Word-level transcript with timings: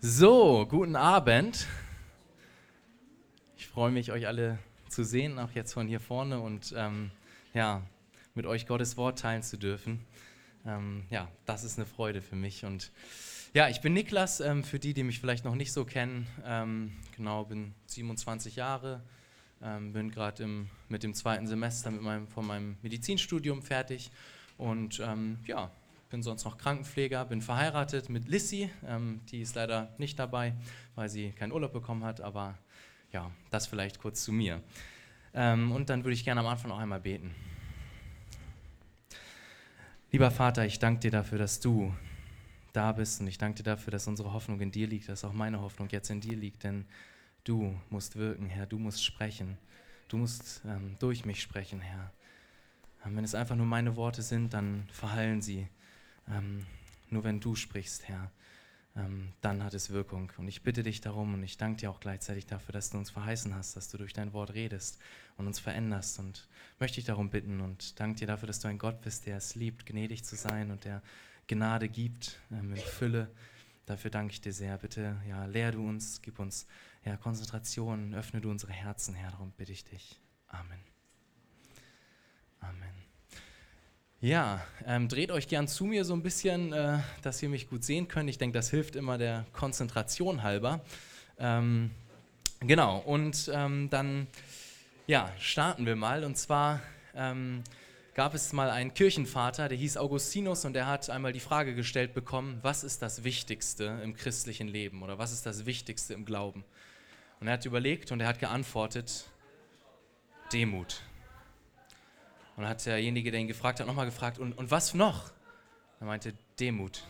So, 0.00 0.64
guten 0.70 0.94
Abend. 0.94 1.66
Ich 3.56 3.66
freue 3.66 3.90
mich, 3.90 4.12
euch 4.12 4.28
alle 4.28 4.60
zu 4.88 5.02
sehen, 5.02 5.40
auch 5.40 5.50
jetzt 5.50 5.72
von 5.72 5.88
hier 5.88 5.98
vorne 5.98 6.38
und 6.38 6.72
ähm, 6.76 7.10
ja, 7.52 7.82
mit 8.36 8.46
euch 8.46 8.68
Gottes 8.68 8.96
Wort 8.96 9.18
teilen 9.18 9.42
zu 9.42 9.56
dürfen. 9.56 10.06
Ähm, 10.64 11.04
ja, 11.10 11.26
das 11.46 11.64
ist 11.64 11.78
eine 11.78 11.86
Freude 11.86 12.22
für 12.22 12.36
mich. 12.36 12.64
Und 12.64 12.92
ja, 13.54 13.68
ich 13.68 13.80
bin 13.80 13.92
Niklas, 13.92 14.38
ähm, 14.38 14.62
für 14.62 14.78
die, 14.78 14.94
die 14.94 15.02
mich 15.02 15.18
vielleicht 15.18 15.44
noch 15.44 15.56
nicht 15.56 15.72
so 15.72 15.84
kennen. 15.84 16.28
Ähm, 16.44 16.92
genau, 17.16 17.46
bin 17.46 17.74
27 17.86 18.54
Jahre, 18.54 19.02
ähm, 19.60 19.92
bin 19.92 20.12
gerade 20.12 20.48
mit 20.88 21.02
dem 21.02 21.12
zweiten 21.12 21.48
Semester 21.48 21.90
mit 21.90 22.02
meinem, 22.02 22.28
von 22.28 22.46
meinem 22.46 22.76
Medizinstudium 22.82 23.62
fertig 23.62 24.12
und 24.58 25.00
ähm, 25.00 25.40
ja, 25.44 25.72
bin 26.10 26.22
sonst 26.22 26.44
noch 26.44 26.56
Krankenpfleger, 26.56 27.24
bin 27.26 27.42
verheiratet 27.42 28.08
mit 28.08 28.28
Lissy, 28.28 28.70
ähm, 28.86 29.20
die 29.30 29.42
ist 29.42 29.54
leider 29.54 29.94
nicht 29.98 30.18
dabei, 30.18 30.54
weil 30.94 31.08
sie 31.08 31.32
keinen 31.32 31.52
Urlaub 31.52 31.72
bekommen 31.72 32.04
hat, 32.04 32.20
aber 32.20 32.58
ja, 33.12 33.30
das 33.50 33.66
vielleicht 33.66 33.98
kurz 34.00 34.24
zu 34.24 34.32
mir. 34.32 34.62
Ähm, 35.34 35.72
und 35.72 35.90
dann 35.90 36.04
würde 36.04 36.14
ich 36.14 36.24
gerne 36.24 36.40
am 36.40 36.46
Anfang 36.46 36.70
auch 36.70 36.78
einmal 36.78 37.00
beten. 37.00 37.34
Lieber 40.10 40.30
Vater, 40.30 40.64
ich 40.64 40.78
danke 40.78 41.00
dir 41.00 41.10
dafür, 41.10 41.38
dass 41.38 41.60
du 41.60 41.94
da 42.72 42.92
bist 42.92 43.20
und 43.20 43.26
ich 43.26 43.36
danke 43.36 43.58
dir 43.58 43.70
dafür, 43.70 43.90
dass 43.90 44.06
unsere 44.06 44.32
Hoffnung 44.32 44.60
in 44.60 44.70
dir 44.70 44.86
liegt, 44.86 45.08
dass 45.08 45.24
auch 45.24 45.34
meine 45.34 45.60
Hoffnung 45.60 45.88
jetzt 45.90 46.08
in 46.10 46.20
dir 46.20 46.36
liegt, 46.36 46.64
denn 46.64 46.86
du 47.44 47.78
musst 47.90 48.16
wirken, 48.16 48.46
Herr, 48.46 48.66
du 48.66 48.78
musst 48.78 49.04
sprechen, 49.04 49.58
du 50.08 50.16
musst 50.16 50.62
ähm, 50.66 50.96
durch 50.98 51.26
mich 51.26 51.42
sprechen, 51.42 51.80
Herr. 51.80 52.12
Ähm, 53.04 53.16
wenn 53.16 53.24
es 53.24 53.34
einfach 53.34 53.56
nur 53.56 53.66
meine 53.66 53.96
Worte 53.96 54.22
sind, 54.22 54.54
dann 54.54 54.88
verhallen 54.90 55.42
sie 55.42 55.68
ähm, 56.30 56.66
nur 57.10 57.24
wenn 57.24 57.40
du 57.40 57.54
sprichst, 57.54 58.08
Herr, 58.08 58.30
ähm, 58.96 59.32
dann 59.40 59.62
hat 59.62 59.74
es 59.74 59.90
Wirkung. 59.90 60.32
Und 60.38 60.48
ich 60.48 60.62
bitte 60.62 60.82
dich 60.82 61.00
darum 61.00 61.34
und 61.34 61.42
ich 61.42 61.56
danke 61.56 61.80
dir 61.80 61.90
auch 61.90 62.00
gleichzeitig 62.00 62.46
dafür, 62.46 62.72
dass 62.72 62.90
du 62.90 62.98
uns 62.98 63.10
verheißen 63.10 63.54
hast, 63.54 63.76
dass 63.76 63.88
du 63.88 63.98
durch 63.98 64.12
dein 64.12 64.32
Wort 64.32 64.54
redest 64.54 64.98
und 65.36 65.46
uns 65.46 65.58
veränderst. 65.58 66.18
Und 66.18 66.48
möchte 66.78 66.96
dich 66.96 67.04
darum 67.04 67.30
bitten 67.30 67.60
und 67.60 67.98
danke 68.00 68.20
dir 68.20 68.26
dafür, 68.26 68.46
dass 68.46 68.60
du 68.60 68.68
ein 68.68 68.78
Gott 68.78 69.00
bist, 69.00 69.26
der 69.26 69.36
es 69.36 69.54
liebt, 69.54 69.86
gnädig 69.86 70.24
zu 70.24 70.36
sein 70.36 70.70
und 70.70 70.84
der 70.84 71.02
Gnade 71.46 71.88
gibt 71.88 72.40
ähm, 72.50 72.72
in 72.72 72.76
Fülle. 72.76 73.30
Dafür 73.86 74.10
danke 74.10 74.32
ich 74.32 74.40
dir 74.40 74.52
sehr. 74.52 74.76
Bitte, 74.76 75.16
ja, 75.28 75.46
lehr 75.46 75.72
du 75.72 75.88
uns, 75.88 76.20
gib 76.20 76.38
uns 76.38 76.66
ja, 77.04 77.16
Konzentration, 77.16 78.14
öffne 78.14 78.40
du 78.40 78.50
unsere 78.50 78.72
Herzen, 78.72 79.14
Herr. 79.14 79.30
Darum 79.30 79.52
bitte 79.52 79.72
ich 79.72 79.84
dich. 79.84 80.20
Amen. 80.48 80.80
Amen. 82.60 83.07
Ja, 84.20 84.66
ähm, 84.84 85.06
dreht 85.06 85.30
euch 85.30 85.46
gern 85.46 85.68
zu 85.68 85.84
mir 85.84 86.04
so 86.04 86.12
ein 86.12 86.24
bisschen, 86.24 86.72
äh, 86.72 86.98
dass 87.22 87.40
ihr 87.40 87.48
mich 87.48 87.70
gut 87.70 87.84
sehen 87.84 88.08
könnt. 88.08 88.28
Ich 88.28 88.36
denke, 88.36 88.58
das 88.58 88.68
hilft 88.68 88.96
immer 88.96 89.16
der 89.16 89.46
Konzentration 89.52 90.42
halber. 90.42 90.80
Ähm, 91.38 91.92
genau, 92.58 92.98
und 92.98 93.48
ähm, 93.54 93.88
dann 93.90 94.26
ja, 95.06 95.30
starten 95.38 95.86
wir 95.86 95.94
mal. 95.94 96.24
Und 96.24 96.36
zwar 96.36 96.82
ähm, 97.14 97.62
gab 98.14 98.34
es 98.34 98.52
mal 98.52 98.70
einen 98.70 98.92
Kirchenvater, 98.92 99.68
der 99.68 99.78
hieß 99.78 99.96
Augustinus 99.96 100.64
und 100.64 100.72
der 100.72 100.88
hat 100.88 101.10
einmal 101.10 101.32
die 101.32 101.38
Frage 101.38 101.76
gestellt 101.76 102.12
bekommen, 102.12 102.58
was 102.62 102.82
ist 102.82 103.02
das 103.02 103.22
Wichtigste 103.22 104.00
im 104.02 104.14
christlichen 104.14 104.66
Leben 104.66 105.04
oder 105.04 105.18
was 105.18 105.30
ist 105.30 105.46
das 105.46 105.64
Wichtigste 105.64 106.14
im 106.14 106.24
Glauben? 106.24 106.64
Und 107.38 107.46
er 107.46 107.52
hat 107.52 107.66
überlegt 107.66 108.10
und 108.10 108.18
er 108.18 108.26
hat 108.26 108.40
geantwortet, 108.40 109.30
Demut. 110.52 111.02
Und 112.58 112.64
dann 112.64 112.70
hat 112.70 112.84
derjenige, 112.84 113.30
der 113.30 113.38
ihn 113.38 113.46
gefragt 113.46 113.78
hat, 113.78 113.86
nochmal 113.86 114.06
gefragt, 114.06 114.40
und, 114.40 114.52
und 114.52 114.72
was 114.72 114.92
noch? 114.92 115.30
Er 116.00 116.06
meinte, 116.06 116.34
Demut. 116.58 117.04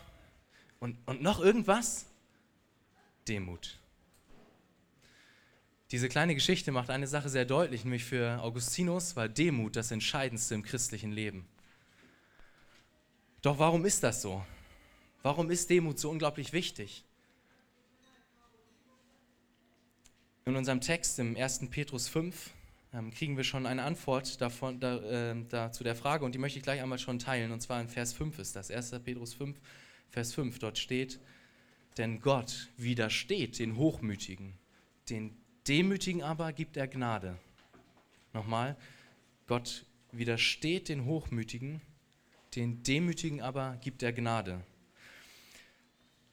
Und, 0.79 0.95
und 1.07 1.23
noch 1.23 1.39
irgendwas? 1.39 2.05
Demut. 3.27 3.79
Diese 5.89 6.07
kleine 6.07 6.35
Geschichte 6.35 6.71
macht 6.71 6.91
eine 6.91 7.07
Sache 7.07 7.29
sehr 7.29 7.45
deutlich, 7.45 7.83
nämlich 7.83 8.05
für 8.05 8.39
Augustinus 8.43 9.15
war 9.15 9.27
Demut 9.27 9.75
das 9.75 9.89
Entscheidendste 9.89 10.53
im 10.53 10.61
christlichen 10.61 11.11
Leben. 11.11 11.47
Doch 13.41 13.57
warum 13.57 13.85
ist 13.85 14.03
das 14.03 14.21
so? 14.21 14.45
Warum 15.23 15.49
ist 15.49 15.71
Demut 15.71 15.97
so 15.97 16.11
unglaublich 16.11 16.53
wichtig? 16.53 17.03
In 20.45 20.55
unserem 20.55 20.79
Text 20.79 21.17
im 21.17 21.35
1. 21.35 21.71
Petrus 21.71 22.07
5 22.07 22.51
ähm, 22.93 23.11
kriegen 23.11 23.37
wir 23.37 23.43
schon 23.43 23.65
eine 23.65 23.83
Antwort 23.83 24.41
davon, 24.41 24.79
da, 24.79 24.97
äh, 25.31 25.35
da, 25.47 25.71
zu 25.71 25.83
der 25.83 25.95
Frage 25.95 26.25
und 26.25 26.33
die 26.33 26.39
möchte 26.39 26.57
ich 26.57 26.63
gleich 26.63 26.81
einmal 26.81 26.99
schon 26.99 27.19
teilen. 27.19 27.51
Und 27.51 27.61
zwar 27.61 27.79
in 27.81 27.87
Vers 27.87 28.13
5 28.13 28.39
ist 28.39 28.55
das, 28.55 28.71
1. 28.71 28.91
Petrus 29.03 29.33
5, 29.33 29.59
Vers 30.09 30.33
5. 30.33 30.59
Dort 30.59 30.77
steht, 30.77 31.19
denn 31.97 32.19
Gott 32.19 32.69
widersteht 32.77 33.59
den 33.59 33.77
Hochmütigen, 33.77 34.53
den 35.09 35.35
Demütigen 35.67 36.23
aber 36.23 36.51
gibt 36.53 36.77
er 36.77 36.87
Gnade. 36.87 37.37
Nochmal, 38.33 38.75
Gott 39.47 39.85
widersteht 40.11 40.89
den 40.89 41.05
Hochmütigen, 41.05 41.81
den 42.55 42.81
Demütigen 42.83 43.41
aber 43.41 43.77
gibt 43.81 44.01
er 44.01 44.13
Gnade. 44.13 44.61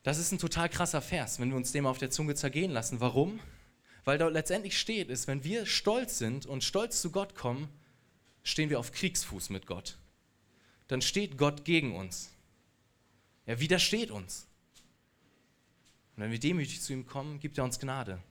Das 0.02 0.18
ist 0.18 0.32
ein 0.32 0.38
total 0.38 0.68
krasser 0.68 1.02
Vers, 1.02 1.40
wenn 1.40 1.50
wir 1.50 1.56
uns 1.56 1.72
dem 1.72 1.84
auf 1.84 1.98
der 1.98 2.10
Zunge 2.10 2.34
zergehen 2.34 2.70
lassen. 2.70 3.00
Warum? 3.00 3.40
Weil 4.06 4.18
dort 4.18 4.34
letztendlich 4.34 4.78
steht, 4.78 5.10
ist, 5.10 5.26
wenn 5.26 5.42
wir 5.42 5.66
stolz 5.66 6.16
sind 6.16 6.46
und 6.46 6.62
stolz 6.62 7.02
zu 7.02 7.10
Gott 7.10 7.34
kommen, 7.34 7.68
stehen 8.44 8.70
wir 8.70 8.78
auf 8.78 8.92
Kriegsfuß 8.92 9.50
mit 9.50 9.66
Gott. 9.66 9.98
Dann 10.86 11.02
steht 11.02 11.36
Gott 11.36 11.64
gegen 11.64 11.96
uns. 11.96 12.30
Er 13.46 13.58
widersteht 13.58 14.12
uns. 14.12 14.46
Und 16.14 16.22
wenn 16.22 16.30
wir 16.30 16.38
demütig 16.38 16.82
zu 16.82 16.92
ihm 16.92 17.04
kommen, 17.04 17.40
gibt 17.40 17.58
er 17.58 17.64
uns 17.64 17.80
Gnade. 17.80 18.22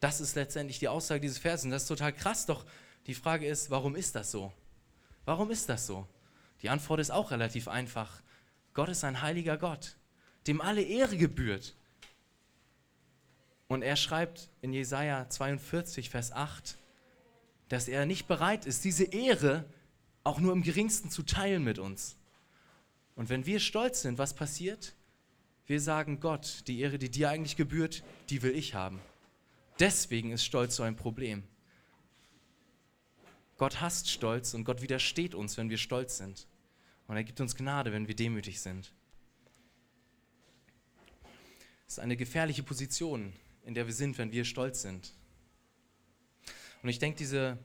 Das 0.00 0.22
ist 0.22 0.36
letztendlich 0.36 0.78
die 0.78 0.88
Aussage 0.88 1.20
dieses 1.20 1.36
Verses. 1.36 1.66
Und 1.66 1.72
das 1.72 1.82
ist 1.82 1.88
total 1.88 2.14
krass, 2.14 2.46
doch 2.46 2.64
die 3.06 3.14
Frage 3.14 3.46
ist, 3.46 3.68
warum 3.68 3.96
ist 3.96 4.14
das 4.14 4.30
so? 4.30 4.54
Warum 5.26 5.50
ist 5.50 5.68
das 5.68 5.86
so? 5.86 6.08
Die 6.62 6.70
Antwort 6.70 7.00
ist 7.00 7.10
auch 7.10 7.30
relativ 7.30 7.68
einfach. 7.68 8.22
Gott 8.72 8.88
ist 8.88 9.04
ein 9.04 9.20
heiliger 9.20 9.58
Gott, 9.58 9.98
dem 10.46 10.62
alle 10.62 10.80
Ehre 10.82 11.18
gebührt. 11.18 11.74
Und 13.68 13.82
er 13.82 13.96
schreibt 13.96 14.50
in 14.60 14.72
Jesaja 14.72 15.28
42, 15.28 16.10
Vers 16.10 16.32
8, 16.32 16.76
dass 17.68 17.88
er 17.88 18.06
nicht 18.06 18.26
bereit 18.26 18.66
ist, 18.66 18.84
diese 18.84 19.04
Ehre 19.04 19.64
auch 20.22 20.38
nur 20.38 20.52
im 20.52 20.62
geringsten 20.62 21.10
zu 21.10 21.22
teilen 21.22 21.64
mit 21.64 21.78
uns. 21.78 22.16
Und 23.14 23.28
wenn 23.28 23.46
wir 23.46 23.60
stolz 23.60 24.02
sind, 24.02 24.18
was 24.18 24.34
passiert? 24.34 24.94
Wir 25.66 25.80
sagen 25.80 26.20
Gott, 26.20 26.64
die 26.66 26.80
Ehre, 26.80 26.98
die 26.98 27.10
dir 27.10 27.30
eigentlich 27.30 27.56
gebührt, 27.56 28.02
die 28.28 28.42
will 28.42 28.54
ich 28.54 28.74
haben. 28.74 29.00
Deswegen 29.78 30.30
ist 30.30 30.44
Stolz 30.44 30.76
so 30.76 30.82
ein 30.82 30.96
Problem. 30.96 31.42
Gott 33.56 33.80
hasst 33.80 34.10
Stolz 34.10 34.54
und 34.54 34.64
Gott 34.64 34.82
widersteht 34.82 35.34
uns, 35.34 35.56
wenn 35.56 35.70
wir 35.70 35.78
stolz 35.78 36.18
sind. 36.18 36.46
Und 37.06 37.16
er 37.16 37.24
gibt 37.24 37.40
uns 37.40 37.54
Gnade, 37.54 37.92
wenn 37.92 38.08
wir 38.08 38.16
demütig 38.16 38.60
sind. 38.60 38.92
Das 41.84 41.94
ist 41.94 41.98
eine 41.98 42.16
gefährliche 42.16 42.62
Position, 42.62 43.32
in 43.64 43.74
der 43.74 43.86
wir 43.86 43.94
sind, 43.94 44.18
wenn 44.18 44.32
wir 44.32 44.44
stolz 44.44 44.82
sind. 44.82 45.12
Und 46.82 46.88
ich 46.88 46.98
denke, 46.98 47.16
diese 47.16 47.58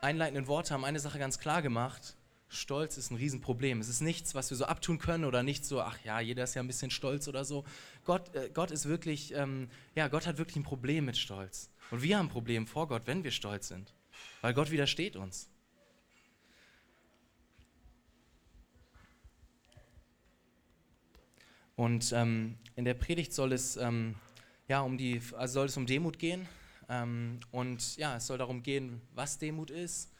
einleitenden 0.00 0.46
Worte 0.46 0.74
haben 0.74 0.84
eine 0.84 1.00
Sache 1.00 1.18
ganz 1.18 1.38
klar 1.38 1.62
gemacht. 1.62 2.16
Stolz 2.48 2.96
ist 2.96 3.10
ein 3.10 3.16
Riesenproblem. 3.16 3.80
Es 3.80 3.88
ist 3.88 4.00
nichts, 4.00 4.34
was 4.34 4.50
wir 4.50 4.56
so 4.56 4.64
abtun 4.64 4.98
können 4.98 5.24
oder 5.24 5.42
nicht 5.42 5.64
so, 5.64 5.82
ach 5.82 5.98
ja, 6.04 6.18
jeder 6.20 6.44
ist 6.44 6.54
ja 6.54 6.62
ein 6.62 6.66
bisschen 6.66 6.90
stolz 6.90 7.28
oder 7.28 7.44
so. 7.44 7.64
Gott, 8.04 8.34
äh, 8.34 8.50
Gott 8.52 8.70
ist 8.70 8.86
wirklich, 8.86 9.34
ähm, 9.34 9.68
ja, 9.94 10.08
Gott 10.08 10.26
hat 10.26 10.38
wirklich 10.38 10.56
ein 10.56 10.62
Problem 10.62 11.04
mit 11.04 11.16
Stolz. 11.16 11.70
Und 11.90 12.02
wir 12.02 12.18
haben 12.18 12.26
ein 12.26 12.30
Problem 12.30 12.66
vor 12.66 12.88
Gott, 12.88 13.02
wenn 13.06 13.22
wir 13.22 13.30
stolz 13.30 13.68
sind. 13.68 13.94
Weil 14.40 14.54
Gott 14.54 14.70
widersteht 14.70 15.16
uns. 15.16 15.48
Und 21.76 22.12
ähm, 22.12 22.56
in 22.74 22.84
der 22.84 22.94
Predigt 22.94 23.32
soll 23.32 23.52
es 23.52 23.76
ähm, 23.76 24.16
ja, 24.68 24.80
um 24.82 24.98
die, 24.98 25.20
also 25.36 25.54
soll 25.54 25.66
es 25.66 25.76
um 25.76 25.86
Demut 25.86 26.18
gehen. 26.18 26.46
Ähm, 26.88 27.40
und 27.50 27.96
ja, 27.96 28.16
es 28.16 28.26
soll 28.26 28.38
darum 28.38 28.62
gehen, 28.62 29.00
was 29.14 29.38
Demut 29.38 29.70
ist, 29.70 30.12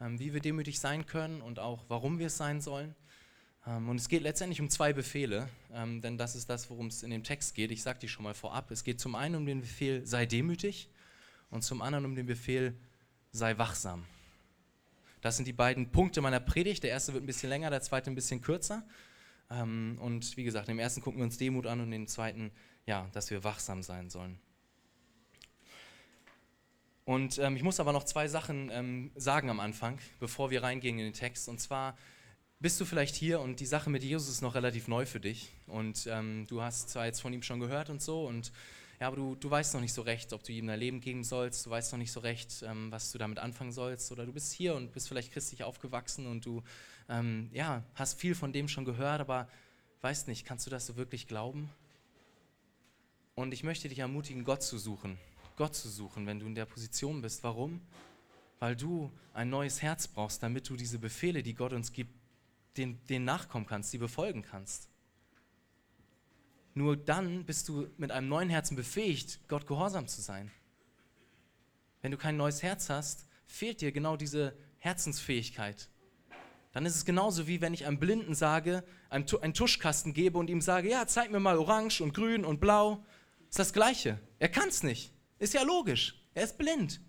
ähm, 0.00 0.18
wie 0.18 0.32
wir 0.32 0.40
demütig 0.40 0.78
sein 0.80 1.06
können 1.06 1.40
und 1.40 1.58
auch 1.58 1.84
warum 1.88 2.18
wir 2.18 2.26
es 2.26 2.36
sein 2.36 2.60
sollen. 2.60 2.94
Ähm, 3.66 3.88
und 3.88 3.96
es 3.96 4.08
geht 4.08 4.22
letztendlich 4.22 4.60
um 4.60 4.70
zwei 4.70 4.92
Befehle, 4.92 5.48
ähm, 5.72 6.00
denn 6.00 6.18
das 6.18 6.36
ist 6.36 6.48
das, 6.48 6.70
worum 6.70 6.86
es 6.86 7.02
in 7.02 7.10
dem 7.10 7.24
Text 7.24 7.54
geht. 7.54 7.70
Ich 7.70 7.82
sage 7.82 7.98
die 7.98 8.08
schon 8.08 8.24
mal 8.24 8.34
vorab. 8.34 8.70
Es 8.70 8.84
geht 8.84 9.00
zum 9.00 9.14
einen 9.14 9.34
um 9.36 9.46
den 9.46 9.60
Befehl, 9.60 10.06
sei 10.06 10.26
demütig 10.26 10.88
und 11.50 11.62
zum 11.62 11.82
anderen 11.82 12.04
um 12.04 12.14
den 12.14 12.26
Befehl, 12.26 12.74
sei 13.32 13.58
wachsam. 13.58 14.04
Das 15.20 15.36
sind 15.36 15.46
die 15.46 15.52
beiden 15.52 15.90
Punkte 15.90 16.20
meiner 16.20 16.40
Predigt. 16.40 16.84
Der 16.84 16.90
erste 16.90 17.12
wird 17.12 17.24
ein 17.24 17.26
bisschen 17.26 17.48
länger, 17.48 17.70
der 17.70 17.82
zweite 17.82 18.10
ein 18.10 18.14
bisschen 18.14 18.40
kürzer. 18.40 18.84
Ähm, 19.50 19.98
und 20.00 20.36
wie 20.36 20.44
gesagt, 20.44 20.68
im 20.68 20.78
ersten 20.78 21.00
gucken 21.00 21.20
wir 21.20 21.24
uns 21.24 21.38
Demut 21.38 21.66
an 21.66 21.80
und 21.80 21.92
im 21.92 22.06
zweiten 22.06 22.52
ja, 22.86 23.08
dass 23.12 23.30
wir 23.30 23.44
wachsam 23.44 23.82
sein 23.82 24.10
sollen. 24.10 24.38
Und 27.04 27.38
ähm, 27.38 27.54
ich 27.54 27.62
muss 27.62 27.78
aber 27.78 27.92
noch 27.92 28.04
zwei 28.04 28.26
Sachen 28.26 28.70
ähm, 28.72 29.12
sagen 29.14 29.48
am 29.48 29.60
Anfang, 29.60 29.98
bevor 30.18 30.50
wir 30.50 30.62
reingehen 30.62 30.98
in 30.98 31.04
den 31.04 31.12
Text. 31.12 31.48
Und 31.48 31.60
zwar 31.60 31.96
bist 32.58 32.80
du 32.80 32.84
vielleicht 32.84 33.14
hier 33.14 33.40
und 33.40 33.60
die 33.60 33.66
Sache 33.66 33.90
mit 33.90 34.02
Jesus 34.02 34.28
ist 34.28 34.40
noch 34.40 34.54
relativ 34.54 34.88
neu 34.88 35.04
für 35.04 35.20
dich 35.20 35.52
und 35.66 36.06
ähm, 36.06 36.46
du 36.48 36.62
hast 36.62 36.88
zwar 36.88 37.04
jetzt 37.04 37.20
von 37.20 37.32
ihm 37.32 37.42
schon 37.42 37.60
gehört 37.60 37.90
und 37.90 38.00
so 38.00 38.26
und 38.26 38.50
ja, 38.98 39.08
aber 39.08 39.16
du, 39.16 39.34
du 39.34 39.50
weißt 39.50 39.74
noch 39.74 39.82
nicht 39.82 39.92
so 39.92 40.00
recht, 40.00 40.32
ob 40.32 40.42
du 40.42 40.52
ihm 40.52 40.66
dein 40.66 40.80
Leben 40.80 41.02
geben 41.02 41.22
sollst, 41.22 41.66
du 41.66 41.70
weißt 41.70 41.92
noch 41.92 41.98
nicht 41.98 42.12
so 42.12 42.20
recht, 42.20 42.62
ähm, 42.66 42.90
was 42.90 43.12
du 43.12 43.18
damit 43.18 43.38
anfangen 43.38 43.72
sollst 43.72 44.10
oder 44.10 44.24
du 44.24 44.32
bist 44.32 44.54
hier 44.54 44.74
und 44.74 44.92
bist 44.92 45.06
vielleicht 45.06 45.32
christlich 45.32 45.64
aufgewachsen 45.64 46.26
und 46.26 46.46
du 46.46 46.62
ähm, 47.10 47.50
ja, 47.52 47.82
hast 47.94 48.18
viel 48.18 48.34
von 48.34 48.54
dem 48.54 48.68
schon 48.68 48.86
gehört, 48.86 49.20
aber 49.20 49.48
weißt 50.00 50.28
nicht, 50.28 50.46
kannst 50.46 50.66
du 50.66 50.70
das 50.70 50.86
so 50.86 50.96
wirklich 50.96 51.28
glauben? 51.28 51.68
Und 53.38 53.52
ich 53.52 53.62
möchte 53.62 53.90
dich 53.90 53.98
ermutigen, 53.98 54.44
Gott 54.44 54.62
zu 54.62 54.78
suchen, 54.78 55.18
Gott 55.56 55.74
zu 55.74 55.90
suchen, 55.90 56.26
wenn 56.26 56.40
du 56.40 56.46
in 56.46 56.54
der 56.54 56.64
Position 56.64 57.20
bist. 57.20 57.44
Warum? 57.44 57.82
Weil 58.60 58.74
du 58.74 59.12
ein 59.34 59.50
neues 59.50 59.82
Herz 59.82 60.08
brauchst, 60.08 60.42
damit 60.42 60.70
du 60.70 60.74
diese 60.74 60.98
Befehle, 60.98 61.42
die 61.42 61.52
Gott 61.52 61.74
uns 61.74 61.92
gibt, 61.92 62.14
denen, 62.78 62.98
denen 63.08 63.26
nachkommen 63.26 63.66
kannst, 63.66 63.92
die 63.92 63.98
befolgen 63.98 64.40
kannst. 64.40 64.88
Nur 66.72 66.96
dann 66.96 67.44
bist 67.44 67.68
du 67.68 67.88
mit 67.98 68.10
einem 68.10 68.28
neuen 68.28 68.48
Herzen 68.48 68.74
befähigt, 68.74 69.46
Gott 69.48 69.66
gehorsam 69.66 70.08
zu 70.08 70.22
sein. 70.22 70.50
Wenn 72.00 72.12
du 72.12 72.16
kein 72.16 72.38
neues 72.38 72.62
Herz 72.62 72.88
hast, 72.88 73.26
fehlt 73.46 73.82
dir 73.82 73.92
genau 73.92 74.16
diese 74.16 74.56
Herzensfähigkeit. 74.78 75.90
Dann 76.72 76.86
ist 76.86 76.96
es 76.96 77.04
genauso 77.04 77.46
wie 77.46 77.60
wenn 77.60 77.74
ich 77.74 77.84
einem 77.84 77.98
Blinden 77.98 78.34
sage, 78.34 78.82
einem 79.10 79.26
einen 79.42 79.52
Tuschkasten 79.52 80.14
gebe 80.14 80.38
und 80.38 80.48
ihm 80.48 80.62
sage, 80.62 80.88
ja, 80.88 81.06
zeig 81.06 81.30
mir 81.30 81.40
mal 81.40 81.58
orange 81.58 82.00
und 82.00 82.14
grün 82.14 82.46
und 82.46 82.60
blau. 82.60 83.04
Ist 83.56 83.68
das 83.68 83.72
Gleiche. 83.72 84.20
Er 84.38 84.50
kann 84.50 84.68
es 84.68 84.82
nicht. 84.82 85.14
Ist 85.38 85.54
ja 85.54 85.62
logisch. 85.62 86.22
Er 86.34 86.44
ist 86.44 86.58
blind. 86.58 87.00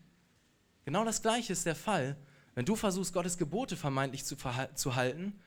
Genau 0.85 1.03
das 1.03 1.21
Gleiche 1.21 1.51
ist 1.51 1.65
der 1.65 1.75
Fall, 1.75 2.15
wenn 2.55 2.63
du 2.63 2.77
versuchst, 2.77 3.11
Gottes 3.11 3.37
Gebote 3.37 3.75
vermeintlich 3.75 4.23
zu, 4.23 4.37
zu 4.73 4.95
halten 4.95 5.37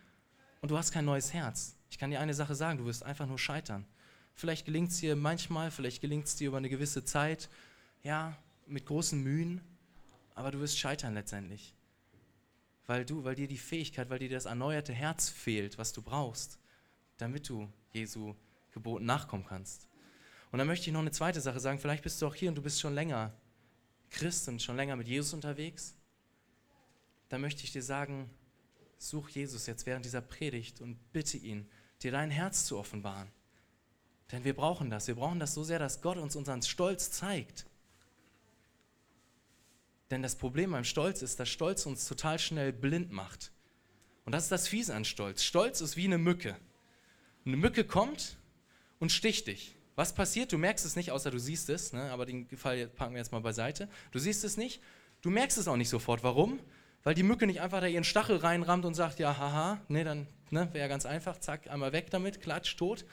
und 0.60 0.70
du 0.70 0.76
hast 0.76 0.92
kein 0.92 1.06
neues 1.06 1.32
Herz. 1.32 1.74
Ich 1.88 1.96
kann 1.96 2.10
dir 2.10 2.20
eine 2.20 2.34
Sache 2.34 2.54
sagen, 2.54 2.76
du 2.76 2.84
wirst 2.84 3.02
einfach 3.02 3.24
nur 3.24 3.38
scheitern. 3.38 3.86
Vielleicht 4.34 4.66
gelingt 4.66 4.90
es 4.90 4.98
dir 4.98 5.16
manchmal, 5.16 5.70
vielleicht 5.70 6.02
gelingt 6.02 6.26
es 6.26 6.36
dir 6.36 6.48
über 6.48 6.58
eine 6.58 6.68
gewisse 6.68 7.02
Zeit, 7.02 7.48
ja, 8.02 8.36
mit 8.66 8.84
großen 8.84 9.18
Mühen, 9.22 9.62
aber 10.34 10.50
du 10.50 10.60
wirst 10.60 10.78
scheitern 10.78 11.14
letztendlich. 11.14 11.74
Weil 12.86 13.06
du, 13.06 13.24
weil 13.24 13.36
dir 13.36 13.48
die 13.48 13.56
Fähigkeit, 13.56 14.10
weil 14.10 14.18
dir 14.18 14.28
das 14.28 14.44
erneuerte 14.44 14.92
Herz 14.92 15.30
fehlt, 15.30 15.78
was 15.78 15.94
du 15.94 16.02
brauchst, 16.02 16.58
damit 17.16 17.48
du 17.48 17.72
Jesu 17.94 18.34
Geboten 18.72 19.06
nachkommen 19.06 19.46
kannst. 19.48 19.89
Und 20.50 20.58
dann 20.58 20.66
möchte 20.66 20.86
ich 20.86 20.92
noch 20.92 21.00
eine 21.00 21.12
zweite 21.12 21.40
Sache 21.40 21.60
sagen. 21.60 21.78
Vielleicht 21.78 22.02
bist 22.02 22.20
du 22.20 22.26
auch 22.26 22.34
hier 22.34 22.48
und 22.48 22.56
du 22.56 22.62
bist 22.62 22.80
schon 22.80 22.94
länger 22.94 23.32
Christ 24.10 24.48
und 24.48 24.60
schon 24.60 24.76
länger 24.76 24.96
mit 24.96 25.06
Jesus 25.06 25.32
unterwegs. 25.32 25.94
Dann 27.28 27.40
möchte 27.40 27.62
ich 27.62 27.72
dir 27.72 27.82
sagen, 27.82 28.28
such 28.98 29.30
Jesus 29.30 29.66
jetzt 29.66 29.86
während 29.86 30.04
dieser 30.04 30.20
Predigt 30.20 30.80
und 30.80 30.98
bitte 31.12 31.36
ihn, 31.36 31.68
dir 32.02 32.10
dein 32.10 32.30
Herz 32.30 32.66
zu 32.66 32.78
offenbaren. 32.78 33.28
Denn 34.32 34.44
wir 34.44 34.54
brauchen 34.54 34.90
das. 34.90 35.06
Wir 35.06 35.14
brauchen 35.14 35.40
das 35.40 35.54
so 35.54 35.64
sehr, 35.64 35.78
dass 35.78 36.02
Gott 36.02 36.18
uns 36.18 36.36
unseren 36.36 36.62
Stolz 36.62 37.10
zeigt. 37.10 37.66
Denn 40.10 40.22
das 40.22 40.36
Problem 40.36 40.72
beim 40.72 40.84
Stolz 40.84 41.22
ist, 41.22 41.38
dass 41.38 41.48
Stolz 41.48 41.86
uns 41.86 42.06
total 42.06 42.38
schnell 42.38 42.72
blind 42.72 43.12
macht. 43.12 43.52
Und 44.24 44.32
das 44.32 44.44
ist 44.44 44.52
das 44.52 44.68
Fiese 44.68 44.94
an 44.94 45.04
Stolz. 45.04 45.42
Stolz 45.42 45.80
ist 45.80 45.96
wie 45.96 46.04
eine 46.04 46.18
Mücke. 46.18 46.56
Eine 47.44 47.56
Mücke 47.56 47.84
kommt 47.84 48.36
und 48.98 49.12
sticht 49.12 49.46
dich. 49.46 49.76
Was 50.00 50.14
passiert? 50.14 50.50
Du 50.50 50.56
merkst 50.56 50.86
es 50.86 50.96
nicht, 50.96 51.12
außer 51.12 51.30
du 51.30 51.38
siehst 51.38 51.68
es. 51.68 51.92
Ne? 51.92 52.10
Aber 52.10 52.24
den 52.24 52.48
Fall 52.56 52.86
packen 52.86 53.12
wir 53.12 53.18
jetzt 53.18 53.32
mal 53.32 53.42
beiseite. 53.42 53.86
Du 54.12 54.18
siehst 54.18 54.44
es 54.44 54.56
nicht. 54.56 54.80
Du 55.20 55.28
merkst 55.28 55.58
es 55.58 55.68
auch 55.68 55.76
nicht 55.76 55.90
sofort. 55.90 56.24
Warum? 56.24 56.58
Weil 57.02 57.12
die 57.12 57.22
Mücke 57.22 57.46
nicht 57.46 57.60
einfach 57.60 57.82
da 57.82 57.86
ihren 57.86 58.04
Stachel 58.04 58.38
reinrammt 58.38 58.86
und 58.86 58.94
sagt, 58.94 59.18
ja, 59.18 59.36
haha, 59.36 59.78
ne, 59.88 60.02
dann 60.02 60.26
ne, 60.48 60.70
wäre 60.72 60.84
ja 60.84 60.88
ganz 60.88 61.04
einfach, 61.04 61.36
zack, 61.36 61.68
einmal 61.70 61.92
weg 61.92 62.06
damit, 62.08 62.40
klatsch, 62.40 62.78
tot. 62.78 63.04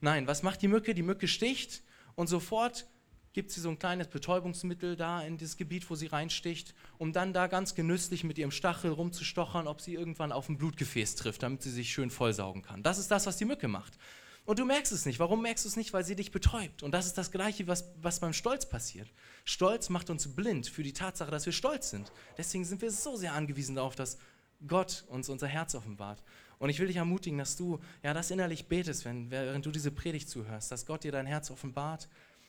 Nein, 0.00 0.26
was 0.26 0.42
macht 0.42 0.62
die 0.62 0.68
Mücke? 0.68 0.94
Die 0.94 1.02
Mücke 1.02 1.28
sticht 1.28 1.82
und 2.14 2.28
sofort 2.28 2.86
gibt 3.34 3.50
sie 3.50 3.60
so 3.60 3.68
ein 3.68 3.78
kleines 3.78 4.08
Betäubungsmittel 4.08 4.96
da 4.96 5.20
in 5.20 5.36
das 5.36 5.58
Gebiet, 5.58 5.90
wo 5.90 5.96
sie 5.96 6.06
reinsticht, 6.06 6.74
um 6.96 7.12
dann 7.12 7.34
da 7.34 7.46
ganz 7.46 7.74
genüsslich 7.74 8.24
mit 8.24 8.38
ihrem 8.38 8.52
Stachel 8.52 8.92
rumzustochern, 8.92 9.66
ob 9.66 9.82
sie 9.82 9.92
irgendwann 9.92 10.32
auf 10.32 10.48
ein 10.48 10.56
Blutgefäß 10.56 11.14
trifft, 11.14 11.42
damit 11.42 11.60
sie 11.60 11.70
sich 11.70 11.92
schön 11.92 12.08
vollsaugen 12.08 12.62
kann. 12.62 12.82
Das 12.82 12.96
ist 12.96 13.10
das, 13.10 13.26
was 13.26 13.36
die 13.36 13.44
Mücke 13.44 13.68
macht. 13.68 13.98
Und 14.44 14.58
du 14.58 14.64
merkst 14.64 14.92
es 14.92 15.06
nicht. 15.06 15.20
Warum 15.20 15.42
merkst 15.42 15.64
du 15.64 15.68
es 15.68 15.76
nicht? 15.76 15.92
Weil 15.92 16.04
sie 16.04 16.16
dich 16.16 16.32
betäubt. 16.32 16.82
Und 16.82 16.92
das 16.92 17.06
ist 17.06 17.16
das 17.16 17.30
Gleiche, 17.30 17.66
was, 17.68 17.92
was 18.00 18.18
beim 18.18 18.32
Stolz 18.32 18.66
passiert. 18.68 19.08
Stolz 19.44 19.88
macht 19.88 20.10
uns 20.10 20.34
blind 20.34 20.66
für 20.66 20.82
die 20.82 20.92
Tatsache, 20.92 21.30
dass 21.30 21.46
wir 21.46 21.52
stolz 21.52 21.90
sind. 21.90 22.10
Deswegen 22.36 22.64
sind 22.64 22.82
wir 22.82 22.90
so 22.90 23.16
sehr 23.16 23.34
angewiesen 23.34 23.76
darauf, 23.76 23.94
dass 23.94 24.18
Gott 24.66 25.04
uns 25.08 25.28
unser 25.28 25.46
Herz 25.46 25.74
offenbart. 25.74 26.22
Und 26.58 26.70
ich 26.70 26.78
will 26.78 26.86
dich 26.86 26.96
ermutigen, 26.96 27.38
dass 27.38 27.56
du 27.56 27.80
ja 28.02 28.14
das 28.14 28.30
innerlich 28.30 28.66
betest, 28.66 29.04
wenn, 29.04 29.30
während 29.30 29.66
du 29.66 29.70
diese 29.70 29.90
Predigt 29.90 30.28
zuhörst, 30.28 30.70
dass 30.70 30.86
Gott 30.86 31.04
dir 31.04 31.12
dein 31.12 31.26
Herz 31.26 31.50
offenbart 31.50 32.08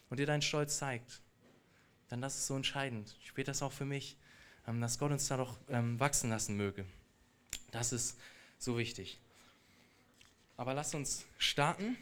und 0.10 0.20
dir 0.20 0.28
deinen 0.28 0.44
Stolz 0.44 0.78
zeigt. 0.78 1.22
Denn 2.12 2.22
das 2.22 2.36
ist 2.38 2.48
so 2.48 2.56
entscheidend. 2.56 3.16
Ich 3.24 3.34
bete 3.34 3.50
das 3.52 3.64
auch 3.64 3.72
für 3.72 3.86
mich, 3.86 4.18
ähm, 4.68 4.82
dass 4.82 5.00
Gott 5.00 5.12
uns 5.12 5.28
da 5.28 5.38
doch 5.38 5.58
ähm, 5.70 6.00
wachsen 6.00 6.30
lassen 6.30 6.56
möge. 6.56 6.86
Das 7.72 7.92
ist 7.92 8.20
so 8.60 8.78
wichtig. 8.78 9.20
Aber 10.58 10.74
lass 10.74 10.94
uns 10.94 11.26
starten. 11.38 11.98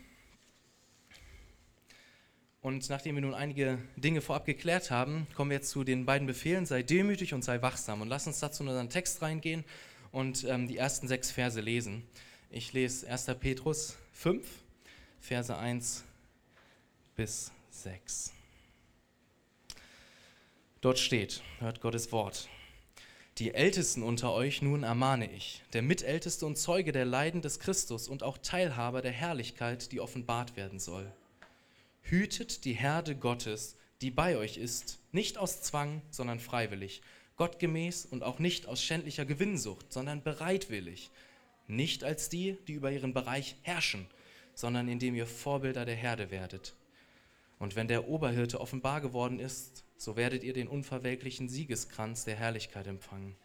Und 2.61 2.89
nachdem 2.89 3.15
wir 3.15 3.21
nun 3.21 3.33
einige 3.33 3.79
Dinge 3.95 4.21
vorab 4.21 4.45
geklärt 4.45 4.91
haben, 4.91 5.25
kommen 5.35 5.49
wir 5.49 5.57
jetzt 5.57 5.71
zu 5.71 5.83
den 5.83 6.05
beiden 6.05 6.27
Befehlen, 6.27 6.65
sei 6.65 6.83
demütig 6.83 7.33
und 7.33 7.43
sei 7.43 7.61
wachsam. 7.61 8.01
Und 8.01 8.07
lass 8.07 8.27
uns 8.27 8.39
dazu 8.39 8.61
in 8.63 8.69
unseren 8.69 8.89
Text 8.89 9.21
reingehen 9.21 9.63
und 10.11 10.43
ähm, 10.43 10.67
die 10.67 10.77
ersten 10.77 11.07
sechs 11.07 11.31
Verse 11.31 11.59
lesen. 11.59 12.03
Ich 12.51 12.73
lese 12.73 13.09
1. 13.09 13.25
Petrus 13.39 13.97
5, 14.13 14.45
Verse 15.21 15.57
1 15.57 16.03
bis 17.15 17.51
6. 17.71 18.33
Dort 20.81 20.99
steht, 20.99 21.41
hört 21.59 21.79
Gottes 21.79 22.11
Wort. 22.11 22.49
Die 23.41 23.55
Ältesten 23.55 24.03
unter 24.03 24.33
euch 24.33 24.61
nun 24.61 24.83
ermahne 24.83 25.27
ich, 25.33 25.63
der 25.73 25.81
Mitälteste 25.81 26.45
und 26.45 26.59
Zeuge 26.59 26.91
der 26.91 27.05
Leiden 27.05 27.41
des 27.41 27.59
Christus 27.59 28.07
und 28.07 28.21
auch 28.21 28.37
Teilhaber 28.37 29.01
der 29.01 29.13
Herrlichkeit, 29.13 29.91
die 29.91 29.99
offenbart 29.99 30.55
werden 30.57 30.77
soll. 30.77 31.11
Hütet 32.03 32.65
die 32.65 32.73
Herde 32.73 33.15
Gottes, 33.15 33.77
die 34.03 34.11
bei 34.11 34.37
euch 34.37 34.57
ist, 34.57 34.99
nicht 35.11 35.39
aus 35.39 35.63
Zwang, 35.63 36.03
sondern 36.11 36.39
freiwillig 36.39 37.01
gottgemäß 37.35 38.05
und 38.05 38.21
auch 38.21 38.37
nicht 38.37 38.67
aus 38.67 38.83
schändlicher 38.83 39.25
Gewinnsucht, 39.25 39.91
sondern 39.91 40.21
bereitwillig, 40.21 41.09
nicht 41.65 42.03
als 42.03 42.29
die, 42.29 42.59
die 42.67 42.73
über 42.73 42.91
ihren 42.91 43.15
Bereich 43.15 43.55
herrschen, 43.63 44.05
sondern 44.53 44.87
indem 44.87 45.15
ihr 45.15 45.25
Vorbilder 45.25 45.83
der 45.85 45.95
Herde 45.95 46.29
werdet. 46.29 46.75
Und 47.57 47.75
wenn 47.75 47.87
der 47.87 48.07
Oberhirte 48.07 48.61
offenbar 48.61 49.01
geworden 49.01 49.39
ist, 49.39 49.83
so 50.01 50.15
werdet 50.15 50.43
ihr 50.43 50.53
den 50.53 50.67
unverwelklichen 50.67 51.47
Siegeskranz 51.47 52.25
der 52.25 52.35
Herrlichkeit 52.35 52.87
empfangen. 52.87 53.35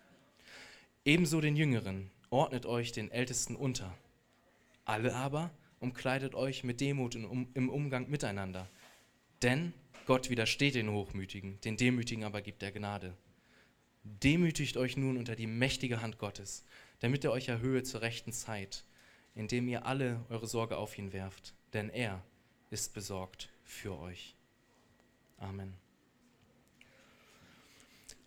Ebenso 1.05 1.43
den 1.43 1.55
Jüngeren, 1.55 2.11
ordnet 2.31 2.65
euch 2.65 2.93
den 2.93 3.11
Ältesten 3.11 3.57
unter. 3.57 3.95
Alle 4.87 5.15
aber 5.15 5.51
umkleidet 5.81 6.35
euch 6.35 6.65
mit 6.65 6.81
Demut 6.81 7.15
im 7.15 7.69
Umgang 7.69 8.09
miteinander. 8.09 8.71
Denn 9.43 9.75
Gott 10.07 10.31
widersteht 10.31 10.77
den 10.77 10.91
Hochmütigen, 10.91 11.61
den 11.61 11.77
Demütigen 11.77 12.25
aber 12.25 12.41
gibt 12.41 12.63
er 12.63 12.73
Gnade. 12.73 13.15
Demütigt 14.03 14.79
euch 14.79 14.97
nun 14.97 15.19
unter 15.19 15.37
die 15.37 15.47
mächtige 15.47 16.01
Hand 16.01 16.17
Gottes, 16.17 16.65
damit 17.01 17.23
er 17.23 17.33
euch 17.33 17.49
erhöhe 17.49 17.83
zur 17.83 18.01
rechten 18.01 18.33
Zeit, 18.33 18.83
indem 19.35 19.69
ihr 19.69 19.85
alle 19.85 20.25
eure 20.31 20.47
Sorge 20.47 20.79
auf 20.79 20.97
ihn 20.97 21.13
werft, 21.13 21.53
denn 21.75 21.91
er 21.91 22.23
ist 22.71 22.95
besorgt 22.95 23.51
für 23.63 23.99
euch. 23.99 24.35
Amen. 25.37 25.86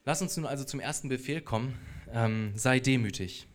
Lass 0.10 0.24
uns 0.24 0.36
nun 0.38 0.48
also 0.48 0.64
zum 0.64 0.80
ersten 0.80 1.08
Befehl 1.08 1.40
kommen, 1.40 1.78
ähm, 2.12 2.54
sei 2.56 2.80
demütig. 2.80 3.46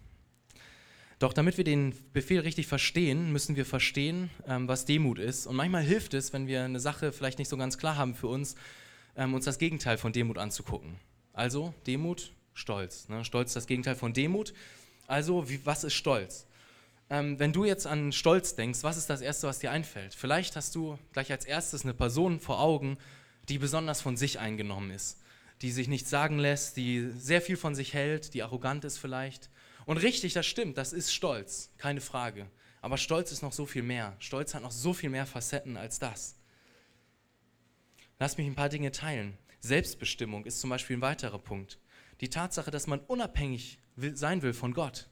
Doch 1.18 1.32
damit 1.32 1.56
wir 1.56 1.64
den 1.64 1.92
Befehl 2.12 2.38
richtig 2.38 2.68
verstehen, 2.68 3.32
müssen 3.32 3.56
wir 3.56 3.66
verstehen, 3.66 4.30
ähm, 4.46 4.68
was 4.68 4.84
Demut 4.84 5.18
ist. 5.18 5.49
Und 5.49 5.56
manchmal 5.56 5.82
hilft 5.82 6.14
es, 6.14 6.32
wenn 6.32 6.46
wir 6.46 6.62
eine 6.62 6.78
Sache 6.78 7.11
vielleicht 7.11 7.40
nicht 7.40 7.49
so 7.49 7.56
ganz 7.56 7.76
klar 7.76 7.96
haben 7.96 8.14
für 8.14 8.28
uns, 8.28 8.54
ähm, 9.16 9.34
uns 9.34 9.46
das 9.46 9.58
Gegenteil 9.58 9.99
von 9.99 10.12
Demut 10.12 10.38
anzugucken. 10.38 11.00
Also 11.32 11.75
Demut, 11.88 12.30
Stolz. 12.52 13.08
Ne? 13.08 13.25
Stolz 13.25 13.50
ist 13.50 13.56
das 13.56 13.66
Gegenteil 13.66 13.96
von 13.96 14.12
Demut. 14.12 14.54
Also, 15.08 15.49
wie, 15.50 15.58
was 15.66 15.82
ist 15.82 15.94
Stolz? 15.94 16.46
Ähm, 17.11 17.37
wenn 17.40 17.52
du 17.52 17.64
jetzt 17.64 17.88
an 17.88 18.12
Stolz 18.12 18.54
denkst, 18.54 18.84
was 18.84 18.96
ist 18.96 19.11
das 19.11 19.23
Erste, 19.23 19.49
was 19.49 19.58
dir 19.58 19.73
einfällt? 19.73 20.14
Vielleicht 20.14 20.54
hast 20.54 20.76
du 20.76 21.00
gleich 21.14 21.32
als 21.32 21.46
erstes 21.46 21.82
eine 21.82 21.94
Person 21.94 22.38
vor 22.38 22.61
Augen, 22.61 22.96
die 23.49 23.58
besonders 23.58 24.00
von 24.00 24.16
sich 24.16 24.38
eingenommen 24.38 24.92
ist, 24.92 25.18
die 25.62 25.70
sich 25.70 25.88
nichts 25.88 26.11
sagen 26.11 26.38
lässt, 26.38 26.76
die 26.76 27.11
sehr 27.16 27.40
viel 27.40 27.56
von 27.56 27.75
sich 27.75 27.94
hält, 27.94 28.34
die 28.34 28.42
arrogant 28.42 28.84
ist 28.84 28.99
vielleicht. 28.99 29.50
Und 29.87 29.99
richtig, 29.99 30.32
das 30.32 30.46
stimmt, 30.46 30.78
das 30.78 30.92
ist 30.92 31.12
Stolz, 31.12 31.70
keine 31.78 32.00
Frage. 32.00 32.50
Aber 32.80 32.99
Stolz 32.99 33.32
ist 33.32 33.42
noch 33.42 33.52
so 33.52 33.66
viel 33.66 33.82
mehr. 33.82 34.16
Stolz 34.18 34.54
hat 34.54 34.62
noch 34.62 34.73
so 34.73 34.92
viel 34.92 35.11
mehr 35.11 35.26
Facetten 35.26 35.76
als 35.76 35.99
das. 35.99 36.37
Lass 38.18 38.37
mich 38.37 38.46
ein 38.46 38.54
paar 38.54 38.68
Dinge 38.68 38.92
teilen. 38.92 39.38
Selbstbestimmung 39.61 40.44
ist 40.44 40.61
zum 40.61 40.70
Beispiel 40.70 40.96
ein 40.96 41.02
weiterer 41.02 41.38
Punkt. 41.38 41.78
Die 42.20 42.28
Tatsache, 42.30 42.70
dass 42.70 42.87
man 42.87 43.00
unabhängig 43.00 43.78
will, 43.96 44.16
sein 44.16 44.42
will 44.42 44.52
von 44.52 44.75
Gott. 44.75 45.08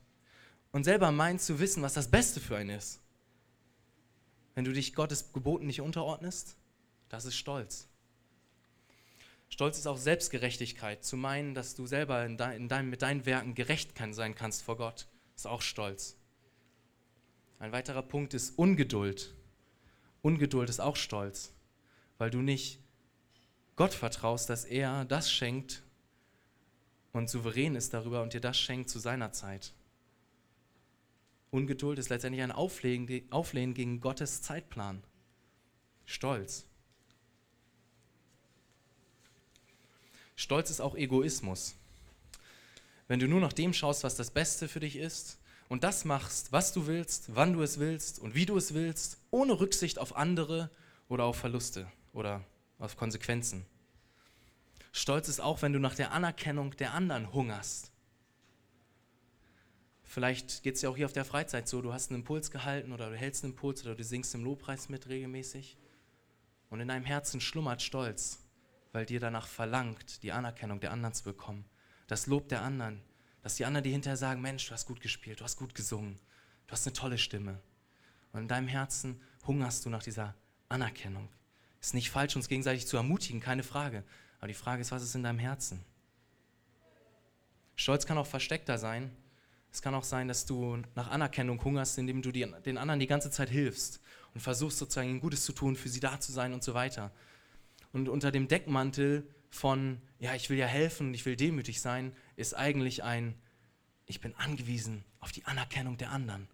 und 0.73 0.85
selber 0.85 1.13
meint 1.13 1.41
zu 1.41 1.61
wissen, 1.61 1.83
was 1.83 1.93
das 1.93 2.11
Beste 2.11 2.41
für 2.41 2.57
einen 2.57 2.71
ist. 2.71 3.01
Wenn 4.55 4.65
du 4.65 4.73
dich 4.73 4.95
Gottes 4.95 5.33
Geboten 5.33 5.67
nicht 5.67 5.81
unterordnest, 5.81 6.57
das 7.09 7.25
ist 7.25 7.37
Stolz. 7.37 7.89
Stolz 9.53 9.77
ist 9.77 9.87
auch 9.87 9.99
Selbstgerechtigkeit, 9.99 11.05
zu 11.05 11.19
meinen, 11.19 11.53
dass 11.53 11.75
du 11.75 11.87
selber 11.87 12.25
in 12.25 12.39
dein, 12.39 12.57
in 12.57 12.69
dein, 12.71 12.89
mit 12.89 13.03
deinen 13.03 13.27
Werken 13.27 13.55
gerecht 13.55 13.93
sein 14.13 14.35
kannst 14.35 14.63
vor 14.63 14.79
Gott, 14.79 15.09
ist 15.37 15.47
auch 15.47 15.61
Stolz. 15.61 16.17
Ein 17.59 17.71
weiterer 17.71 18.01
Punkt 18.01 18.33
ist 18.33 18.59
Ungeduld. 18.59 19.35
Ungeduld 20.23 20.71
ist 20.71 20.81
auch 20.81 20.97
Stolz, 20.97 21.53
weil 22.17 22.31
du 22.31 22.39
nicht 22.39 22.81
Gott 23.77 23.93
vertraust, 23.93 24.49
dass 24.49 24.65
er 24.65 25.05
das 25.05 25.31
schenkt 25.31 25.83
und 27.13 27.29
souverän 27.29 27.75
ist 27.75 27.93
darüber 27.93 28.23
und 28.23 28.33
dir 28.33 28.41
das 28.41 28.59
schenkt 28.59 28.89
zu 28.89 29.01
seiner 29.01 29.33
Zeit. 29.33 29.75
Ungeduld 31.51 31.99
ist 31.99 32.09
letztendlich 32.09 32.43
ein 32.43 32.53
Auflehnen, 32.53 33.31
Auflehnen 33.31 33.75
gegen 33.75 34.01
Gottes 34.01 34.41
Zeitplan. 34.41 35.05
Stolz. 36.07 36.72
Stolz 40.37 40.71
ist 40.71 40.81
auch 40.81 40.95
Egoismus. 40.95 41.75
Wenn 43.09 43.21
du 43.21 43.29
nur 43.29 43.41
nach 43.41 43.53
dem 43.53 43.73
schaust, 43.73 44.05
was 44.05 44.17
das 44.17 44.31
Beste 44.31 44.69
für 44.69 44.81
dich 44.81 44.97
ist 44.97 45.39
und 45.69 45.85
das 45.85 46.05
machst, 46.05 46.53
was 46.53 46.73
du 46.73 46.87
willst, 46.87 47.35
wann 47.35 47.53
du 47.53 47.62
es 47.62 47.79
willst 47.79 48.19
und 48.19 48.35
wie 48.35 48.47
du 48.47 48.57
es 48.57 48.75
willst, 48.75 49.19
ohne 49.31 49.61
Rücksicht 49.61 49.99
auf 49.99 50.17
andere 50.17 50.71
oder 51.09 51.25
auf 51.25 51.37
Verluste 51.37 51.87
oder 52.12 52.43
auf 52.79 52.97
Konsequenzen. 52.97 53.67
Stolz 54.93 55.29
ist 55.29 55.41
auch, 55.41 55.62
wenn 55.62 55.73
du 55.73 55.79
nach 55.79 55.95
der 55.95 56.12
Anerkennung 56.12 56.77
der 56.77 56.93
anderen 56.93 57.33
hungerst. 57.33 57.91
Vielleicht 60.05 60.62
geht 60.62 60.75
es 60.75 60.83
ja 60.83 60.91
auch 60.91 60.97
hier 60.97 61.07
auf 61.07 61.15
der 61.15 61.25
Freizeit 61.25 61.67
so, 61.67 61.81
du 61.81 61.95
hast 61.95 62.11
einen 62.11 62.21
Impuls 62.21 62.51
gehalten 62.51 62.93
oder 62.93 63.09
du 63.09 63.17
hältst 63.17 63.45
einen 63.45 63.55
Impuls 63.55 63.83
oder 63.83 63.95
du 63.95 64.05
singst 64.05 64.35
im 64.35 64.45
Lobpreis 64.45 64.91
mit 64.91 65.09
regelmäßig 65.09 65.79
und 66.69 66.81
in 66.81 66.89
deinem 66.89 67.07
Herzen 67.07 67.41
schlummert 67.41 67.81
Stolz, 67.81 68.39
weil 68.93 69.07
dir 69.07 69.21
danach 69.21 69.47
verlangt, 69.47 70.23
die 70.23 70.33
Anerkennung 70.33 70.81
der 70.81 70.93
anderen 70.93 71.15
zu 71.15 71.25
bekommen, 71.25 71.65
das 72.07 72.27
Lob 72.27 72.49
der 72.49 72.63
anderen, 72.63 73.01
dass 73.43 73.57
die 73.57 73.65
anderen 73.65 73.85
dir 73.85 73.93
hinterher 73.93 74.17
sagen, 74.17 74.41
Mensch, 74.41 74.67
du 74.67 74.73
hast 74.73 74.87
gut 74.87 75.01
gespielt, 75.01 75.41
du 75.41 75.45
hast 75.45 75.57
gut 75.57 75.75
gesungen, 75.75 76.19
du 76.67 76.73
hast 76.73 76.87
eine 76.87 76.93
tolle 76.93 77.19
Stimme. 77.19 77.61
Und 78.33 78.43
in 78.43 78.49
deinem 78.49 78.69
Herzen 78.69 79.21
hungerst 79.47 79.85
du 79.85 79.91
nach 79.91 80.03
dieser 80.03 80.35
Anerkennung. 80.69 81.29
Ist 81.81 81.95
nicht 81.95 82.11
falsch, 82.11 82.37
uns 82.37 82.49
gegenseitig 82.49 82.87
zu 82.87 82.97
ermutigen, 82.97 83.41
keine 83.41 83.63
Frage. 83.63 84.05
Aber 84.39 84.49
die 84.49 84.55
Frage 84.55 84.81
ist, 84.81 84.93
was 84.93 85.03
ist 85.03 85.15
in 85.15 85.23
deinem 85.23 85.39
Herzen? 85.39 85.85
Stolz 87.75 88.07
kann 88.07 88.19
auch 88.19 88.27
versteckter 88.27 88.79
sein. 88.79 89.11
Es 89.73 89.83
kann 89.83 89.95
auch 89.95 90.05
sein, 90.05 90.29
dass 90.29 90.47
du 90.47 90.83
nach 90.95 91.11
Anerkennung 91.11 91.63
hungerst, 91.65 91.99
indem 91.99 92.23
du 92.23 92.31
den 92.31 92.79
anderen 92.79 93.01
die 93.01 93.07
ganze 93.07 93.31
Zeit 93.31 93.49
hilfst 93.49 94.01
und 94.35 94.41
versuchst 94.41 94.79
sozusagen 94.79 95.21
Gutes 95.21 95.45
zu 95.45 95.53
tun, 95.53 95.77
für 95.77 95.89
sie 95.89 96.01
da 96.01 96.21
zu 96.21 96.31
sein 96.31 96.53
und 96.53 96.63
so 96.63 96.75
weiter. 96.75 97.11
Und 97.93 98.09
unter 98.09 98.31
dem 98.31 98.49
Deckmantel 98.49 99.29
von, 99.51 100.01
ja, 100.19 100.35
ich 100.35 100.49
will 100.51 100.59
ja 100.59 100.67
helfen 100.67 101.09
und 101.09 101.15
ich 101.15 101.27
will 101.27 101.37
demütig 101.37 101.81
sein, 101.81 102.17
ist 102.37 102.55
eigentlich 102.55 103.05
ein, 103.05 103.35
ich 104.07 104.21
bin 104.21 104.35
angewiesen 104.37 105.05
auf 105.21 105.33
die 105.33 105.45
Anerkennung 105.45 105.99
der 105.99 106.11
anderen. 106.11 106.49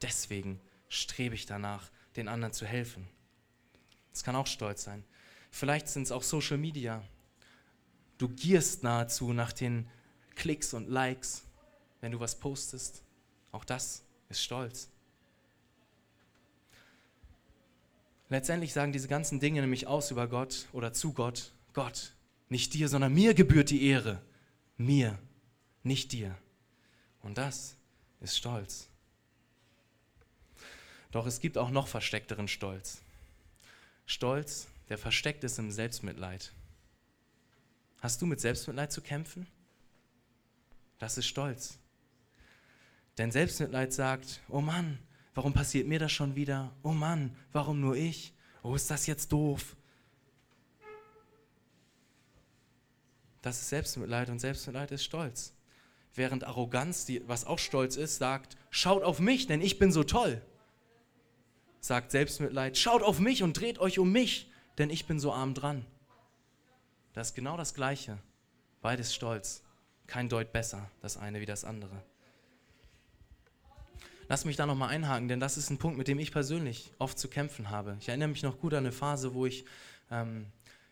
Deswegen 0.00 0.60
strebe 0.88 1.34
ich 1.34 1.46
danach, 1.46 1.90
den 2.16 2.28
anderen 2.28 2.52
zu 2.52 2.66
helfen. 2.66 3.08
Das 4.12 4.24
kann 4.24 4.36
auch 4.36 4.46
Stolz 4.46 4.84
sein. 4.84 5.04
Vielleicht 5.50 5.88
sind 5.88 6.04
es 6.04 6.12
auch 6.12 6.22
Social 6.22 6.58
Media. 6.58 7.02
Du 8.18 8.28
gierst 8.28 8.82
nahezu 8.82 9.32
nach 9.32 9.52
den 9.52 9.88
Klicks 10.34 10.74
und 10.74 10.88
Likes, 10.88 11.44
wenn 12.00 12.12
du 12.12 12.20
was 12.20 12.38
postest. 12.38 13.02
Auch 13.52 13.64
das 13.64 14.04
ist 14.28 14.42
Stolz. 14.42 14.90
Letztendlich 18.30 18.72
sagen 18.72 18.92
diese 18.92 19.08
ganzen 19.08 19.40
Dinge 19.40 19.60
nämlich 19.60 19.86
aus 19.86 20.10
über 20.10 20.28
Gott 20.28 20.68
oder 20.72 20.92
zu 20.92 21.12
Gott. 21.12 21.52
Gott, 21.74 22.14
nicht 22.48 22.72
dir, 22.72 22.88
sondern 22.88 23.12
mir 23.12 23.34
gebührt 23.34 23.70
die 23.70 23.84
Ehre. 23.84 24.22
Mir, 24.78 25.18
nicht 25.82 26.12
dir. 26.12 26.34
Und 27.20 27.36
das 27.36 27.76
ist 28.20 28.36
Stolz. 28.36 28.88
Doch 31.10 31.26
es 31.26 31.40
gibt 31.40 31.58
auch 31.58 31.70
noch 31.70 31.88
versteckteren 31.88 32.48
Stolz. 32.48 33.02
Stolz 34.06 34.68
der 34.90 34.98
versteckt 34.98 35.44
ist 35.44 35.58
im 35.58 35.70
Selbstmitleid. 35.70 36.52
Hast 38.00 38.20
du 38.20 38.26
mit 38.26 38.40
Selbstmitleid 38.40 38.90
zu 38.90 39.00
kämpfen? 39.00 39.46
Das 40.98 41.16
ist 41.16 41.26
Stolz. 41.26 41.78
Denn 43.16 43.30
Selbstmitleid 43.30 43.92
sagt, 43.92 44.40
oh 44.48 44.60
Mann, 44.60 44.98
warum 45.34 45.52
passiert 45.52 45.86
mir 45.86 45.98
das 45.98 46.12
schon 46.12 46.36
wieder? 46.36 46.72
Oh 46.82 46.92
Mann, 46.92 47.36
warum 47.52 47.80
nur 47.80 47.96
ich? 47.96 48.34
Oh, 48.62 48.74
ist 48.74 48.90
das 48.90 49.06
jetzt 49.06 49.32
doof? 49.32 49.76
Das 53.42 53.60
ist 53.60 53.70
Selbstmitleid 53.70 54.28
und 54.28 54.38
Selbstmitleid 54.38 54.90
ist 54.90 55.04
Stolz. 55.04 55.54
Während 56.14 56.44
Arroganz, 56.44 57.06
die, 57.06 57.26
was 57.28 57.44
auch 57.44 57.58
Stolz 57.58 57.96
ist, 57.96 58.18
sagt, 58.18 58.56
schaut 58.70 59.02
auf 59.02 59.20
mich, 59.20 59.46
denn 59.46 59.62
ich 59.62 59.78
bin 59.78 59.92
so 59.92 60.04
toll. 60.04 60.42
Sagt 61.80 62.10
Selbstmitleid, 62.10 62.76
schaut 62.76 63.02
auf 63.02 63.20
mich 63.20 63.42
und 63.42 63.58
dreht 63.58 63.78
euch 63.78 63.98
um 63.98 64.12
mich, 64.12 64.50
denn 64.76 64.90
ich 64.90 65.06
bin 65.06 65.18
so 65.18 65.32
arm 65.32 65.54
dran. 65.54 65.86
Das 67.12 67.28
ist 67.28 67.34
genau 67.34 67.56
das 67.56 67.74
Gleiche. 67.74 68.18
Beides 68.82 69.14
stolz. 69.14 69.62
Kein 70.06 70.28
Deut 70.28 70.52
besser, 70.52 70.90
das 71.00 71.16
eine 71.16 71.40
wie 71.40 71.46
das 71.46 71.64
andere. 71.64 72.02
Lass 74.30 74.44
mich 74.44 74.54
da 74.54 74.64
nochmal 74.64 74.90
einhaken, 74.90 75.26
denn 75.26 75.40
das 75.40 75.56
ist 75.56 75.70
ein 75.70 75.78
Punkt, 75.78 75.98
mit 75.98 76.06
dem 76.06 76.20
ich 76.20 76.30
persönlich 76.30 76.92
oft 77.00 77.18
zu 77.18 77.26
kämpfen 77.26 77.68
habe. 77.68 77.96
Ich 77.98 78.06
erinnere 78.06 78.28
mich 78.28 78.44
noch 78.44 78.60
gut 78.60 78.74
an 78.74 78.84
eine 78.84 78.92
Phase, 78.92 79.34
wo 79.34 79.44
ich 79.44 79.64
ähm, 80.08 80.46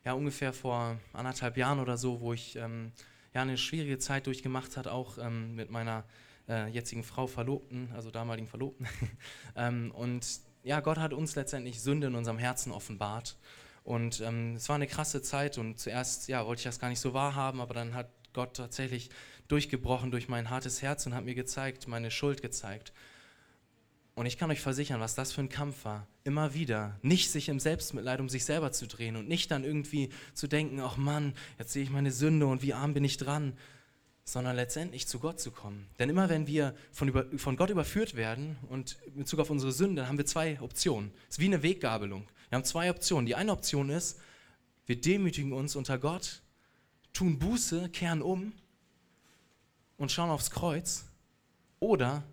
ja 0.05 0.15
ungefähr 0.15 0.53
vor 0.53 0.99
anderthalb 1.13 1.57
Jahren 1.57 1.79
oder 1.79 1.97
so, 1.97 2.21
wo 2.21 2.33
ich 2.33 2.57
ähm, 2.57 2.91
ja 3.33 3.43
eine 3.43 3.57
schwierige 3.57 3.99
Zeit 3.99 4.27
durchgemacht 4.27 4.77
hat, 4.77 4.89
auch 4.89 5.19
ähm, 5.19 5.55
mit 5.55 5.71
meiner 5.71 6.03
äh, 6.49 6.67
jetzigen 6.67 7.05
Frau 7.05 7.29
Verlobten, 7.29 7.93
also 7.95 8.11
damaligen 8.11 8.49
Verlobten. 8.49 8.89
Ähm, 9.55 9.93
und 9.93 10.27
ja, 10.65 10.81
Gott 10.81 10.99
hat 10.99 11.13
uns 11.13 11.37
letztendlich 11.37 11.81
Sünde 11.81 12.09
in 12.09 12.17
unserem 12.17 12.39
Herzen 12.39 12.73
offenbart. 12.73 13.37
Und 13.85 14.21
ähm, 14.21 14.57
es 14.57 14.69
war 14.69 14.75
eine 14.75 14.89
krasse 14.89 15.23
Zeit 15.23 15.59
und 15.59 15.79
zuerst 15.79 16.27
ja, 16.27 16.45
wollte 16.45 16.59
ich 16.59 16.65
das 16.65 16.81
gar 16.81 16.89
nicht 16.89 16.99
so 16.99 17.15
wahrhaben, 17.15 17.61
aber 17.61 17.75
dann 17.75 17.95
hat 17.95 18.11
Gott 18.33 18.57
tatsächlich 18.57 19.11
durchgebrochen 19.47 20.11
durch 20.11 20.27
mein 20.27 20.51
hartes 20.51 20.83
Herz 20.83 21.07
und 21.07 21.15
hat 21.15 21.25
mir 21.25 21.37
gezeigt, 21.37 21.87
meine 21.87 22.11
Schuld 22.11 22.43
gezeigt. 22.43 22.93
Und 24.19 24.27
ich 24.27 24.37
kann 24.37 24.51
euch 24.51 24.61
versichern, 24.61 24.99
was 24.99 25.15
das 25.15 25.31
für 25.31 25.43
ein 25.43 25.49
Kampf 25.49 25.85
war. 25.85 26.05
Immer 26.25 26.53
wieder. 26.53 26.99
Nicht 27.03 27.31
sich 27.31 27.49
im 27.49 27.61
Selbstmitleid 27.61 28.19
um 28.19 28.29
sich 28.29 28.45
selber 28.45 28.73
zu 28.73 28.89
drehen 28.89 29.15
und 29.15 29.29
nicht 29.29 29.49
dann 29.53 29.63
irgendwie 29.63 30.09
zu 30.35 30.49
denken, 30.49 30.81
ach 30.81 30.97
Mann, 30.97 31.35
jetzt 31.57 31.73
sehe 31.73 31.85
ich 31.85 31.91
meine 31.91 32.11
Sünde 32.11 32.47
und 32.49 32.61
wie 32.61 32.75
arm 32.75 32.95
bin 32.95 33.05
ich 33.05 33.17
dran, 33.17 33.57
sondern 34.25 34.57
letztendlich 34.57 35.07
zu 35.07 35.21
Gott 35.21 35.39
zu 35.39 35.53
kommen. 35.53 35.87
Denn 36.01 36.11
immer 36.11 36.29
wenn 36.29 36.49
wir 36.49 36.75
von, 36.91 37.07
über, 37.07 37.27
von 37.37 37.57
Gott 37.57 37.71
überführt 37.71 38.17
werden 38.17 38.57
und 38.69 38.99
in 39.07 39.19
Bezug 39.21 39.39
auf 39.39 39.51
unsere 39.51 39.71
Sünde, 39.71 40.03
dann 40.03 40.09
haben 40.09 40.19
wir 40.19 40.27
zwei 40.27 40.61
Optionen. 40.61 41.13
Es 41.29 41.37
ist 41.37 41.39
wie 41.39 41.47
eine 41.47 41.63
Weggabelung. 41.63 42.27
Wir 42.49 42.57
haben 42.57 42.65
zwei 42.65 42.91
Optionen. 42.91 43.25
Die 43.25 43.37
eine 43.37 43.53
Option 43.53 43.89
ist, 43.89 44.19
wir 44.87 45.01
demütigen 45.01 45.53
uns 45.53 45.77
unter 45.77 45.97
Gott, 45.97 46.43
tun 47.13 47.39
Buße, 47.39 47.89
kehren 47.91 48.23
um 48.23 48.53
und 49.97 50.11
schauen 50.11 50.31
aufs 50.31 50.51
Kreuz. 50.51 51.05
Oder 51.79 52.25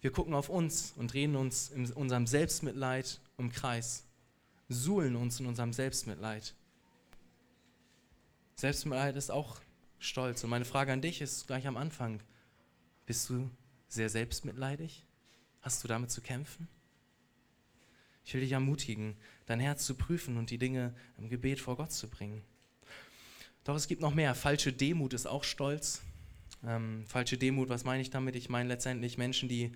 wir 0.00 0.12
gucken 0.12 0.34
auf 0.34 0.48
uns 0.48 0.92
und 0.96 1.12
drehen 1.12 1.36
uns 1.36 1.70
in 1.70 1.90
unserem 1.92 2.26
Selbstmitleid 2.26 3.20
im 3.38 3.50
Kreis, 3.50 4.04
suhlen 4.68 5.16
uns 5.16 5.40
in 5.40 5.46
unserem 5.46 5.72
Selbstmitleid. 5.72 6.54
Selbstmitleid 8.56 9.16
ist 9.16 9.30
auch 9.30 9.60
stolz. 9.98 10.44
Und 10.44 10.50
meine 10.50 10.64
Frage 10.64 10.92
an 10.92 11.02
dich 11.02 11.20
ist 11.20 11.46
gleich 11.46 11.66
am 11.66 11.76
Anfang, 11.76 12.20
bist 13.06 13.28
du 13.28 13.50
sehr 13.88 14.08
selbstmitleidig? 14.08 15.04
Hast 15.60 15.84
du 15.84 15.88
damit 15.88 16.10
zu 16.10 16.20
kämpfen? 16.20 16.68
Ich 18.24 18.34
will 18.34 18.40
dich 18.40 18.52
ermutigen, 18.52 19.16
dein 19.46 19.60
Herz 19.60 19.84
zu 19.84 19.94
prüfen 19.94 20.36
und 20.36 20.50
die 20.50 20.58
Dinge 20.58 20.94
im 21.18 21.28
Gebet 21.28 21.60
vor 21.60 21.76
Gott 21.76 21.92
zu 21.92 22.08
bringen. 22.08 22.42
Doch 23.64 23.74
es 23.74 23.88
gibt 23.88 24.00
noch 24.00 24.14
mehr. 24.14 24.34
Falsche 24.34 24.72
Demut 24.72 25.12
ist 25.12 25.26
auch 25.26 25.44
Stolz. 25.44 26.02
Ähm, 26.64 27.04
falsche 27.06 27.38
Demut, 27.38 27.68
was 27.68 27.84
meine 27.84 28.02
ich 28.02 28.10
damit? 28.10 28.36
Ich 28.36 28.48
meine 28.48 28.68
letztendlich 28.68 29.18
Menschen, 29.18 29.48
die, 29.48 29.72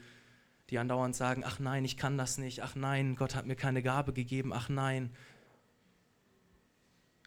die 0.70 0.78
andauernd 0.78 1.14
sagen, 1.14 1.42
ach 1.44 1.58
nein, 1.58 1.84
ich 1.84 1.96
kann 1.96 2.18
das 2.18 2.38
nicht, 2.38 2.62
ach 2.62 2.74
nein, 2.74 3.16
Gott 3.16 3.34
hat 3.34 3.46
mir 3.46 3.56
keine 3.56 3.82
Gabe 3.82 4.12
gegeben, 4.12 4.52
ach 4.52 4.68
nein. 4.68 5.14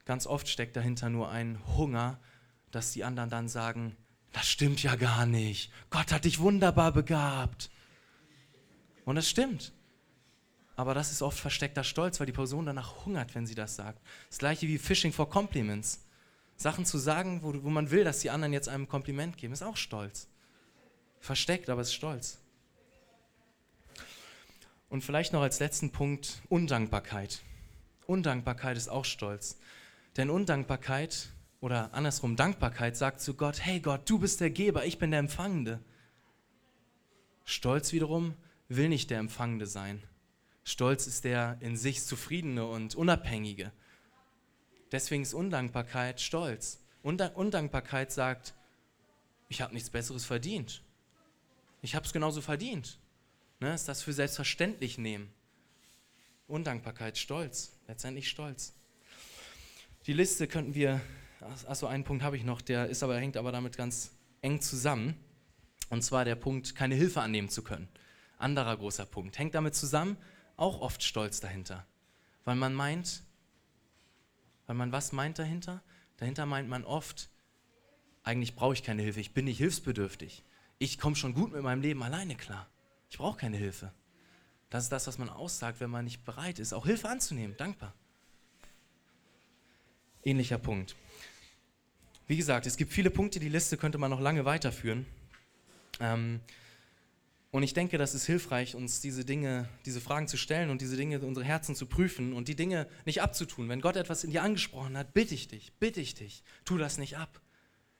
Ganz 0.06 0.25
oft 0.25 0.48
steckt 0.48 0.75
dahinter 0.75 1.10
nur 1.10 1.29
ein 1.29 1.60
Hunger 1.75 2.20
dass 2.72 2.91
die 2.91 3.03
anderen 3.03 3.29
dann 3.29 3.48
sagen, 3.48 3.96
das 4.34 4.48
stimmt 4.48 4.84
ja 4.84 4.96
gar 4.96 5.25
nicht. 5.25 5.72
Gott 5.89 6.12
hat 6.12 6.25
dich 6.25 6.39
wunderbar 6.39 6.91
begabt. 6.91 7.70
Und 9.06 9.17
es 9.17 9.29
stimmt. 9.29 9.74
Aber 10.75 10.94
das 10.94 11.12
ist 11.12 11.22
oft 11.22 11.39
versteckter 11.39 11.84
Stolz, 11.84 12.20
weil 12.20 12.27
die 12.27 12.34
Person 12.34 12.65
danach 12.65 13.06
hungert, 13.06 13.34
wenn 13.34 13.48
sie 13.48 13.56
das 13.56 13.75
sagt. 13.75 14.00
Das 14.29 14.38
gleiche 14.38 14.67
wie 14.67 14.77
Fishing 14.77 15.12
for 15.12 15.29
Compliments. 15.29 16.06
Sachen 16.56 16.86
zu 16.86 16.98
sagen, 16.98 17.41
wo, 17.41 17.63
wo 17.63 17.70
man 17.70 17.89
will, 17.89 18.03
dass 18.03 18.20
die 18.20 18.29
anderen 18.29 18.53
jetzt 18.53 18.70
einem 18.70 18.88
Kompliment 18.88 19.38
geben, 19.38 19.53
ist 19.53 19.63
auch 19.63 19.77
Stolz. 19.77 20.27
Versteckt, 21.20 21.70
aber 21.70 21.82
es 21.82 21.88
ist 21.88 21.96
Stolz. 21.96 22.39
Und 24.89 25.03
vielleicht 25.03 25.34
noch 25.34 25.41
als 25.41 25.60
letzten 25.60 25.91
Punkt 25.91 26.41
Undankbarkeit. 26.50 27.41
Undankbarkeit 28.06 28.77
ist 28.77 28.88
auch 28.88 29.06
Stolz. 29.06 29.58
Denn 30.15 30.29
Undankbarkeit 30.29 31.29
oder 31.60 31.94
andersrum 31.94 32.36
Dankbarkeit 32.36 32.96
sagt 32.96 33.22
zu 33.22 33.34
Gott, 33.34 33.63
hey 33.65 33.79
Gott, 33.79 34.10
du 34.10 34.20
bist 34.20 34.39
der 34.39 34.50
Geber, 34.50 34.86
ich 34.86 34.98
bin 34.98 35.12
der 35.12 35.20
Empfangende. 35.20 35.79
Stolz 37.44 37.91
wiederum 37.91 38.34
will 38.70 38.89
nicht 38.89 39.10
der 39.10 39.20
Empfangende 39.20 39.67
sein. 39.67 40.03
Stolz 40.63 41.08
ist 41.08 41.24
der 41.24 41.58
in 41.62 41.77
sich 41.77 42.03
zufriedene 42.03 42.65
und 42.65 42.96
unabhängige. 42.96 43.72
Deswegen 44.91 45.24
ist 45.24 45.34
Undankbarkeit 45.34 46.22
Stolz. 46.22 46.84
Undankbarkeit 47.03 48.12
sagt, 48.12 48.53
ich 49.50 49.62
habe 49.62 49.74
nichts 49.74 49.89
Besseres 49.89 50.25
verdient. 50.25 50.84
Ich 51.82 51.96
habe 51.96 52.06
es 52.06 52.13
genauso 52.13 52.41
verdient. 52.41 53.00
Ne, 53.60 53.74
ist 53.74 53.88
das 53.88 54.04
für 54.04 54.14
selbstverständlich 54.14 54.98
nehmen. 54.98 55.34
Undankbarkeit, 56.48 57.18
Stolz, 57.18 57.78
letztendlich 57.88 58.30
Stolz. 58.30 58.74
Die 60.06 60.14
Liste 60.14 60.48
könnten 60.48 60.76
wir, 60.76 61.02
achso, 61.68 61.88
einen 61.88 62.04
Punkt 62.04 62.24
habe 62.24 62.38
ich 62.38 62.44
noch, 62.44 62.62
der 62.62 62.88
ist 62.88 63.04
aber, 63.04 63.18
hängt 63.18 63.36
aber 63.36 63.52
damit 63.52 63.76
ganz 63.76 64.12
eng 64.42 64.62
zusammen. 64.62 65.16
Und 65.90 66.04
zwar 66.04 66.24
der 66.24 66.36
Punkt, 66.36 66.76
keine 66.76 66.96
Hilfe 66.96 67.22
annehmen 67.22 67.50
zu 67.50 67.64
können. 67.64 67.88
Anderer 68.38 68.78
großer 68.78 69.06
Punkt. 69.06 69.40
Hängt 69.40 69.56
damit 69.56 69.74
zusammen, 69.74 70.18
auch 70.56 70.82
oft 70.82 71.04
Stolz 71.04 71.40
dahinter. 71.40 71.86
Weil 72.46 72.56
man 72.56 72.74
meint, 72.74 73.24
weil 74.68 74.76
man 74.76 74.92
was 74.92 75.12
meint 75.12 75.40
dahinter? 75.40 75.82
Dahinter 76.18 76.46
meint 76.46 76.70
man 76.70 76.84
oft, 76.84 77.30
eigentlich 78.24 78.56
brauche 78.56 78.74
ich 78.74 78.84
keine 78.84 79.02
Hilfe, 79.02 79.20
ich 79.20 79.34
bin 79.34 79.46
nicht 79.46 79.58
hilfsbedürftig. 79.58 80.44
Ich 80.80 81.00
komme 81.00 81.16
schon 81.16 81.34
gut 81.34 81.52
mit 81.52 81.64
meinem 81.64 81.82
Leben 81.82 82.04
alleine 82.04 82.36
klar. 82.36 82.70
Ich 83.10 83.18
brauche 83.18 83.38
keine 83.38 83.58
Hilfe. 83.58 83.92
Das 84.70 84.84
ist 84.84 84.92
das, 84.92 85.08
was 85.08 85.18
man 85.18 85.30
aussagt, 85.30 85.80
wenn 85.80 85.90
man 85.90 86.06
nicht 86.06 86.26
bereit 86.26 86.60
ist, 86.60 86.74
auch 86.74 86.86
Hilfe 86.86 87.08
anzunehmen. 87.10 87.56
Dankbar. 87.58 87.94
Ähnlicher 90.24 90.58
Punkt. 90.58 90.96
Wie 92.28 92.36
gesagt, 92.36 92.66
es 92.66 92.76
gibt 92.76 92.92
viele 92.92 93.10
Punkte, 93.10 93.40
die 93.40 93.48
Liste 93.48 93.78
könnte 93.78 93.98
man 93.98 94.12
noch 94.12 94.20
lange 94.20 94.44
weiterführen. 94.44 95.06
Ähm, 96.02 96.42
und 97.52 97.64
ich 97.64 97.74
denke, 97.74 97.98
das 97.98 98.14
ist 98.14 98.26
hilfreich, 98.26 98.76
uns 98.76 99.00
diese 99.00 99.24
Dinge, 99.24 99.70
diese 99.86 100.02
Fragen 100.02 100.28
zu 100.28 100.36
stellen 100.36 100.70
und 100.70 100.82
diese 100.82 100.98
Dinge, 100.98 101.20
unsere 101.22 101.46
Herzen 101.46 101.76
zu 101.76 101.86
prüfen 101.86 102.34
und 102.34 102.50
die 102.50 102.56
Dinge 102.56 102.88
nicht 103.06 103.22
abzutun. 103.22 103.70
Wenn 103.70 103.80
Gott 103.80 103.96
etwas 103.96 104.26
in 104.26 104.32
dir 104.32 104.44
angesprochen 104.44 104.98
hat, 104.98 105.14
bitte 105.14 105.34
ich 105.34 105.48
dich, 105.48 105.72
bitte 105.80 106.02
ich 106.02 106.14
dich, 106.14 106.44
tu 106.66 106.78
das 106.78 106.98
nicht 106.98 107.18
ab. 107.18 107.40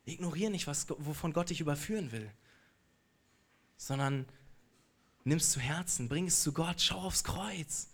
Ignoriere 0.04 0.52
nicht, 0.52 0.68
was, 0.68 0.88
wovon 0.90 1.32
Gott 1.32 1.50
dich 1.50 1.62
überführen 1.62 2.12
will, 2.12 2.30
sondern 3.78 4.26
nimm 5.28 5.38
es 5.38 5.52
zu 5.52 5.60
Herzen, 5.60 6.10
bring 6.10 6.28
es 6.28 6.42
zu 6.42 6.54
Gott, 6.54 6.82
schau 6.82 7.02
aufs 7.02 7.24
Kreuz. 7.24 7.90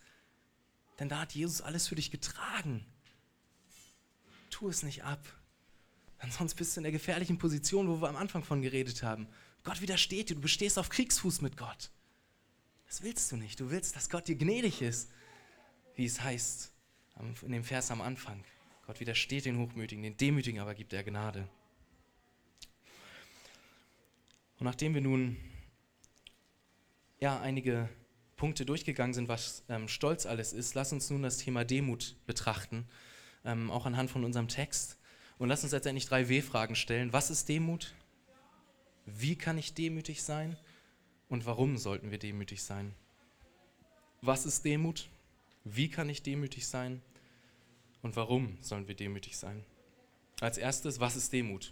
Denn 1.00 1.10
da 1.10 1.20
hat 1.20 1.34
Jesus 1.34 1.62
alles 1.62 1.88
für 1.88 1.96
dich 1.96 2.12
getragen. 2.12 2.86
Tu 4.50 4.70
es 4.70 4.84
nicht 4.84 5.04
ab. 5.04 5.20
Ansonsten 6.20 6.58
bist 6.58 6.76
du 6.76 6.80
in 6.80 6.84
der 6.84 6.92
gefährlichen 6.92 7.38
Position, 7.38 7.88
wo 7.88 8.02
wir 8.02 8.08
am 8.08 8.16
Anfang 8.16 8.44
von 8.44 8.62
geredet 8.62 9.04
haben. 9.04 9.28
Gott 9.64 9.82
widersteht 9.82 10.30
dir, 10.30 10.36
du 10.36 10.42
bestehst 10.42 10.78
auf 10.78 10.90
Kriegsfuß 10.90 11.42
mit 11.42 11.58
Gott. 11.58 11.90
Das 12.88 13.02
willst 13.02 13.32
du 13.32 13.38
nicht. 13.38 13.60
Du 13.60 13.72
willst, 13.72 13.96
dass 13.96 14.10
Gott 14.10 14.28
dir 14.28 14.36
gnädig 14.36 14.82
ist, 14.82 15.10
wie 15.96 16.06
es 16.06 16.22
heißt 16.22 16.72
in 17.42 17.52
dem 17.52 17.64
Vers 17.64 17.92
am 17.92 18.02
Anfang. 18.02 18.44
Gott 18.86 19.00
widersteht 19.00 19.46
den 19.46 19.58
Hochmütigen, 19.58 20.04
den 20.04 20.18
Demütigen 20.18 20.60
aber 20.60 20.76
gibt 20.76 20.94
er 20.94 21.04
Gnade. 21.04 21.48
Und 24.60 24.66
nachdem 24.66 24.94
wir 24.94 25.02
nun 25.02 25.38
ja, 27.24 27.40
einige 27.40 27.88
Punkte 28.36 28.66
durchgegangen 28.66 29.14
sind, 29.14 29.30
was 29.30 29.64
ähm, 29.70 29.88
Stolz 29.88 30.26
alles 30.26 30.52
ist, 30.52 30.76
lass 30.76 30.92
uns 30.92 31.10
nun 31.10 31.24
das 31.24 31.38
Thema 31.38 31.64
Demut 31.64 32.18
betrachten, 32.26 32.86
ähm, 33.46 33.72
auch 33.72 33.86
anhand 33.86 34.12
von 34.12 34.26
unserem 34.26 34.50
Text. 34.50 34.98
Und 35.38 35.48
lass 35.48 35.64
uns 35.64 35.72
letztendlich 35.72 36.06
drei 36.06 36.28
W-Fragen 36.28 36.76
stellen. 36.76 37.14
Was 37.14 37.30
ist 37.30 37.48
Demut? 37.48 37.94
Wie 39.06 39.38
kann 39.38 39.58
ich 39.58 39.74
demütig 39.74 40.22
sein? 40.22 40.58
Und 41.30 41.46
warum 41.46 41.78
sollten 41.78 42.12
wir 42.12 42.18
demütig 42.20 42.62
sein? 42.62 42.94
Was 44.22 44.46
ist 44.46 44.66
Demut? 44.66 45.08
Wie 45.64 45.88
kann 45.90 46.10
ich 46.10 46.24
demütig 46.24 46.68
sein? 46.68 47.02
Und 48.02 48.18
warum 48.18 48.58
sollen 48.60 48.90
wir 48.90 48.96
demütig 48.96 49.38
sein? 49.38 49.64
Als 50.42 50.58
erstes, 50.58 51.00
was 51.00 51.16
ist 51.16 51.32
Demut? 51.32 51.72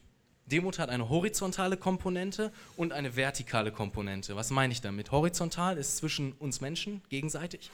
Demut 0.51 0.79
hat 0.79 0.89
eine 0.89 1.09
horizontale 1.09 1.77
Komponente 1.77 2.51
und 2.75 2.91
eine 2.91 3.15
vertikale 3.15 3.71
Komponente. 3.71 4.35
Was 4.35 4.49
meine 4.49 4.73
ich 4.73 4.81
damit? 4.81 5.11
Horizontal 5.11 5.77
ist 5.77 5.97
zwischen 5.97 6.33
uns 6.33 6.59
Menschen 6.59 7.01
gegenseitig, 7.09 7.71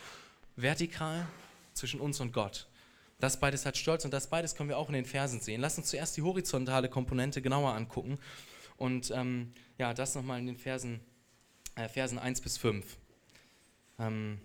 vertikal 0.56 1.28
zwischen 1.74 2.00
uns 2.00 2.20
und 2.20 2.34
Gott. 2.34 2.68
Das 3.20 3.40
beides 3.40 3.66
hat 3.66 3.78
Stolz 3.78 4.06
und 4.06 4.14
das 4.14 4.28
beides 4.28 4.54
können 4.54 4.70
wir 4.70 4.78
auch 4.78 4.90
in 4.90 4.94
den 4.94 5.06
Versen 5.06 5.42
sehen. 5.42 5.60
Lass 5.60 5.78
uns 5.78 5.88
zuerst 5.88 6.16
die 6.18 6.22
horizontale 6.22 6.88
Komponente 6.88 7.42
genauer 7.42 7.74
angucken 7.74 8.20
und 8.78 9.12
ähm, 9.12 9.54
ja, 9.80 9.94
das 9.96 10.14
nochmal 10.14 10.40
in 10.40 10.46
den 10.46 10.58
Versen, 10.58 11.00
äh, 11.76 11.90
Versen 11.90 12.20
1 12.20 12.42
bis 12.42 12.58
5. 12.60 12.98
Ähm, 13.98 14.40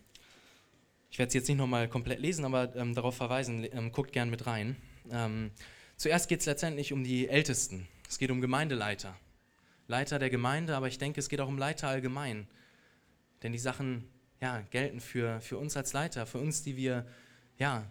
ich 1.11 1.19
werde 1.19 1.29
es 1.29 1.35
jetzt 1.35 1.49
nicht 1.49 1.59
nochmal 1.59 1.87
komplett 1.89 2.21
lesen, 2.21 2.47
aber 2.47 2.75
ähm, 2.75 2.95
darauf 2.95 3.15
verweisen, 3.15 3.67
ähm, 3.71 3.93
guckt 3.93 4.13
gern 4.13 4.31
mit 4.31 4.47
rein. 4.47 4.77
Ähm, 5.11 5.51
zuerst 5.99 6.31
geht 6.31 6.41
es 6.41 6.47
letztendlich 6.47 6.95
um 6.95 7.05
die 7.05 7.29
Ältesten. 7.29 7.87
Es 8.13 8.19
geht 8.19 8.31
um 8.31 8.43
Gemeindeleiter. 8.43 9.17
Leiter 9.87 10.19
der 10.19 10.29
Gemeinde, 10.29 10.77
aber 10.77 10.87
ich 10.87 10.99
denke, 10.99 11.19
es 11.19 11.31
geht 11.31 11.41
auch 11.41 11.49
um 11.49 11.57
Leiter 11.57 11.89
allgemein. 11.89 12.47
Denn 13.43 13.53
die 13.53 13.59
Sachen 13.59 14.07
ja, 14.39 14.61
gelten 14.71 15.01
für, 15.01 15.41
für 15.41 15.57
uns 15.57 15.79
als 15.79 15.95
Leiter, 15.95 16.27
für 16.27 16.37
uns, 16.37 16.63
die 16.63 16.77
wir 16.77 17.07
ja, 17.57 17.91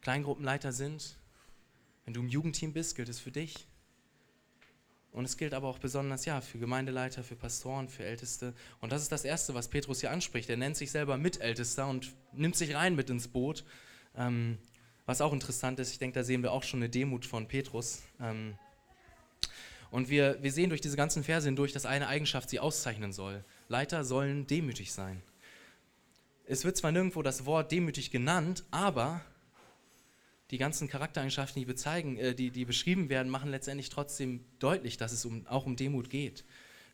Kleingruppenleiter 0.00 0.72
sind. 0.72 1.16
Wenn 2.04 2.12
du 2.12 2.22
im 2.22 2.28
Jugendteam 2.28 2.72
bist, 2.72 2.96
gilt 2.96 3.08
es 3.08 3.20
für 3.20 3.30
dich. 3.30 3.68
Und 5.12 5.26
es 5.26 5.36
gilt 5.36 5.54
aber 5.54 5.68
auch 5.68 5.78
besonders 5.78 6.24
ja, 6.24 6.40
für 6.40 6.58
Gemeindeleiter, 6.58 7.22
für 7.22 7.36
Pastoren, 7.36 7.88
für 7.88 8.02
Älteste. 8.02 8.54
Und 8.80 8.90
das 8.90 9.02
ist 9.02 9.12
das 9.12 9.24
Erste, 9.24 9.54
was 9.54 9.68
Petrus 9.68 10.00
hier 10.00 10.10
anspricht. 10.10 10.50
Er 10.50 10.56
nennt 10.56 10.76
sich 10.76 10.90
selber 10.90 11.16
Mitältester 11.18 11.86
und 11.86 12.12
nimmt 12.32 12.56
sich 12.56 12.74
rein 12.74 12.96
mit 12.96 13.10
ins 13.10 13.28
Boot. 13.28 13.64
Ähm, 14.16 14.58
was 15.06 15.20
auch 15.20 15.32
interessant 15.32 15.78
ist, 15.78 15.92
ich 15.92 16.00
denke, 16.00 16.18
da 16.18 16.24
sehen 16.24 16.42
wir 16.42 16.50
auch 16.50 16.64
schon 16.64 16.80
eine 16.80 16.90
Demut 16.90 17.24
von 17.24 17.46
Petrus. 17.46 18.02
Ähm, 18.20 18.58
und 19.92 20.08
wir, 20.08 20.42
wir 20.42 20.50
sehen 20.50 20.70
durch 20.70 20.80
diese 20.80 20.96
ganzen 20.96 21.22
Verse 21.22 21.46
hindurch, 21.46 21.72
dass 21.72 21.84
eine 21.84 22.08
Eigenschaft 22.08 22.48
sie 22.48 22.58
auszeichnen 22.58 23.12
soll. 23.12 23.44
Leiter 23.68 24.04
sollen 24.04 24.46
demütig 24.46 24.90
sein. 24.90 25.22
Es 26.46 26.64
wird 26.64 26.78
zwar 26.78 26.92
nirgendwo 26.92 27.22
das 27.22 27.44
Wort 27.44 27.70
demütig 27.70 28.10
genannt, 28.10 28.64
aber 28.70 29.20
die 30.50 30.56
ganzen 30.56 30.88
Charaktereigenschaften, 30.88 31.60
die, 31.60 31.66
bezeigen, 31.66 32.16
äh, 32.16 32.34
die, 32.34 32.50
die 32.50 32.64
beschrieben 32.64 33.10
werden, 33.10 33.28
machen 33.30 33.50
letztendlich 33.50 33.90
trotzdem 33.90 34.42
deutlich, 34.58 34.96
dass 34.96 35.12
es 35.12 35.26
um, 35.26 35.46
auch 35.46 35.66
um 35.66 35.76
Demut 35.76 36.08
geht. 36.08 36.44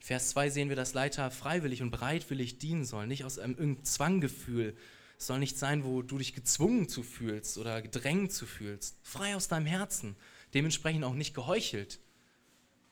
Vers 0.01 0.31
2 0.31 0.51
sehen 0.51 0.69
wir, 0.69 0.77
dass 0.77 0.93
Leiter 0.93 1.31
freiwillig 1.31 1.83
und 1.83 1.93
bereitwillig 1.93 2.59
dienen 2.59 2.85
sollen, 2.85 3.09
nicht 3.09 3.25
aus 3.25 3.39
einem 3.39 3.55
irgendeinem 3.55 3.85
Zwanggefühl. 3.85 4.77
Es 5.19 5.29
soll 5.29 5.39
nicht 5.39 5.57
sein, 5.57 5.85
wo 5.85 6.03
du 6.03 6.19
dich 6.19 6.35
gezwungen 6.35 6.89
zu 6.89 7.05
fühlst 7.05 7.59
oder 7.59 7.81
gedrängt 7.81 8.33
zu 8.33 8.45
fühlst. 8.45 8.99
Frei 9.05 9.37
aus 9.37 9.47
deinem 9.47 9.67
Herzen. 9.67 10.17
Dementsprechend 10.53 11.05
auch 11.05 11.15
nicht 11.15 11.35
geheuchelt. 11.35 12.01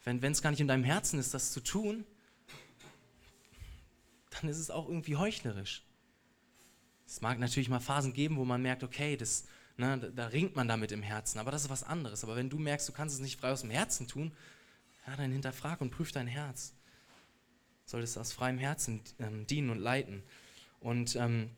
Wenn 0.07 0.23
es 0.23 0.41
gar 0.41 0.51
nicht 0.51 0.61
in 0.61 0.69
deinem 0.69 0.85
Herzen 0.85 1.19
ist, 1.19 1.35
das 1.35 1.51
zu 1.51 1.61
tun, 1.61 2.05
dann 4.31 4.49
ist 4.49 4.59
es 4.59 4.71
auch 4.71 4.89
irgendwie 4.89 5.17
heuchlerisch. 5.17 5.83
Es 7.07 7.21
mag 7.21 7.41
natürlich 7.41 7.69
mal 7.69 7.81
Phasen 7.81 8.13
geben, 8.13 8.37
wo 8.37 8.45
man 8.45 8.63
merkt, 8.63 8.85
okay, 8.85 9.17
das, 9.17 9.47
ne, 9.77 9.99
da, 9.99 10.09
da, 10.09 10.27
ringt 10.29 10.55
man 10.55 10.69
damit 10.69 10.93
im 10.93 11.03
Herzen, 11.03 11.41
aber 11.41 11.51
das 11.51 11.65
ist 11.65 11.71
was 11.71 11.83
anderes. 11.83 12.23
Aber 12.23 12.37
wenn 12.37 12.49
du 12.49 12.59
merkst, 12.59 12.89
du 12.89 12.93
kannst 12.93 13.17
es 13.17 13.21
nicht 13.21 13.41
frei 13.41 13.51
aus 13.51 13.63
dem 13.63 13.71
Herzen 13.71 14.07
tun, 14.07 14.33
ja, 15.09 15.17
dann 15.17 15.33
hinterfrag 15.33 15.81
und 15.81 15.91
prüf 15.91 16.13
dein 16.13 16.29
Herz. 16.29 16.73
Solltest 17.85 18.17
aus 18.17 18.33
freiem 18.33 18.59
Herzen 18.59 19.01
ähm, 19.19 19.47
dienen 19.47 19.71
und 19.71 19.79
leiten. 19.79 20.23
Und 20.81 21.17
ähm, 21.17 21.51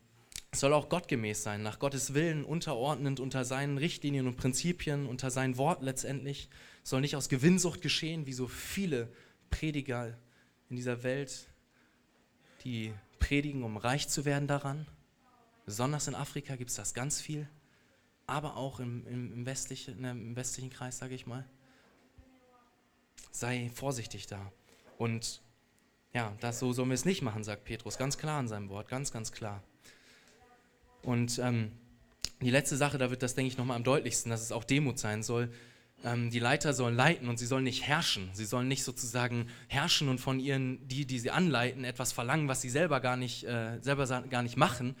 es 0.51 0.59
soll 0.59 0.73
auch 0.73 0.89
gottgemäß 0.89 1.43
sein, 1.43 1.61
nach 1.61 1.77
Gottes 1.77 2.15
Willen, 2.15 2.43
unterordnend 2.43 3.19
unter 3.19 3.45
seinen 3.45 3.77
Richtlinien 3.77 4.25
und 4.25 4.37
Prinzipien, 4.37 5.05
unter 5.05 5.29
sein 5.29 5.57
Wort 5.57 5.83
letztendlich. 5.83 6.49
Soll 6.89 7.01
nicht 7.01 7.15
aus 7.15 7.29
Gewinnsucht 7.29 7.83
geschehen, 7.83 8.25
wie 8.25 8.33
so 8.33 8.47
viele 8.47 9.13
Prediger 9.51 10.17
in 10.71 10.75
dieser 10.75 11.03
Welt, 11.03 11.47
die 12.63 12.91
predigen, 13.19 13.63
um 13.63 13.77
reich 13.77 14.07
zu 14.09 14.25
werden 14.25 14.47
daran. 14.47 14.87
Besonders 15.67 16.07
in 16.07 16.15
Afrika 16.15 16.55
gibt 16.55 16.71
es 16.71 16.77
das 16.77 16.95
ganz 16.95 17.21
viel, 17.21 17.47
aber 18.25 18.57
auch 18.57 18.79
im, 18.79 19.05
im, 19.05 19.33
im, 19.33 19.45
westlichen, 19.45 20.03
im 20.03 20.35
westlichen 20.35 20.71
Kreis, 20.71 20.97
sage 20.97 21.13
ich 21.13 21.27
mal. 21.27 21.45
Sei 23.29 23.69
vorsichtig 23.75 24.25
da. 24.25 24.51
Und 24.97 25.43
ja, 26.11 26.35
das 26.39 26.57
so 26.57 26.73
sollen 26.73 26.89
wir 26.89 26.95
es 26.95 27.05
nicht 27.05 27.21
machen, 27.21 27.43
sagt 27.43 27.65
Petrus, 27.65 27.99
ganz 27.99 28.17
klar 28.17 28.39
in 28.39 28.47
seinem 28.47 28.69
Wort, 28.69 28.87
ganz, 28.87 29.11
ganz 29.11 29.31
klar. 29.31 29.61
Und 31.03 31.37
ähm, 31.37 31.71
die 32.41 32.49
letzte 32.49 32.77
Sache, 32.77 32.97
da 32.97 33.11
wird 33.11 33.21
das, 33.21 33.35
denke 33.35 33.51
ich, 33.51 33.59
nochmal 33.59 33.77
am 33.77 33.83
deutlichsten, 33.83 34.31
dass 34.31 34.41
es 34.41 34.51
auch 34.51 34.63
Demut 34.63 34.97
sein 34.97 35.21
soll. 35.21 35.53
Ähm, 36.03 36.29
die 36.29 36.39
Leiter 36.39 36.73
sollen 36.73 36.95
leiten 36.95 37.27
und 37.27 37.37
sie 37.37 37.45
sollen 37.45 37.63
nicht 37.63 37.85
herrschen. 37.85 38.29
Sie 38.33 38.45
sollen 38.45 38.67
nicht 38.67 38.83
sozusagen 38.83 39.47
herrschen 39.67 40.09
und 40.09 40.19
von 40.19 40.39
ihren, 40.39 40.87
die, 40.87 41.05
die 41.05 41.19
sie 41.19 41.31
anleiten, 41.31 41.83
etwas 41.83 42.11
verlangen, 42.11 42.47
was 42.47 42.61
sie 42.61 42.69
selber 42.69 42.99
gar 42.99 43.17
nicht, 43.17 43.43
äh, 43.43 43.79
selber 43.81 44.05
gar 44.29 44.41
nicht 44.41 44.57
machen 44.57 44.95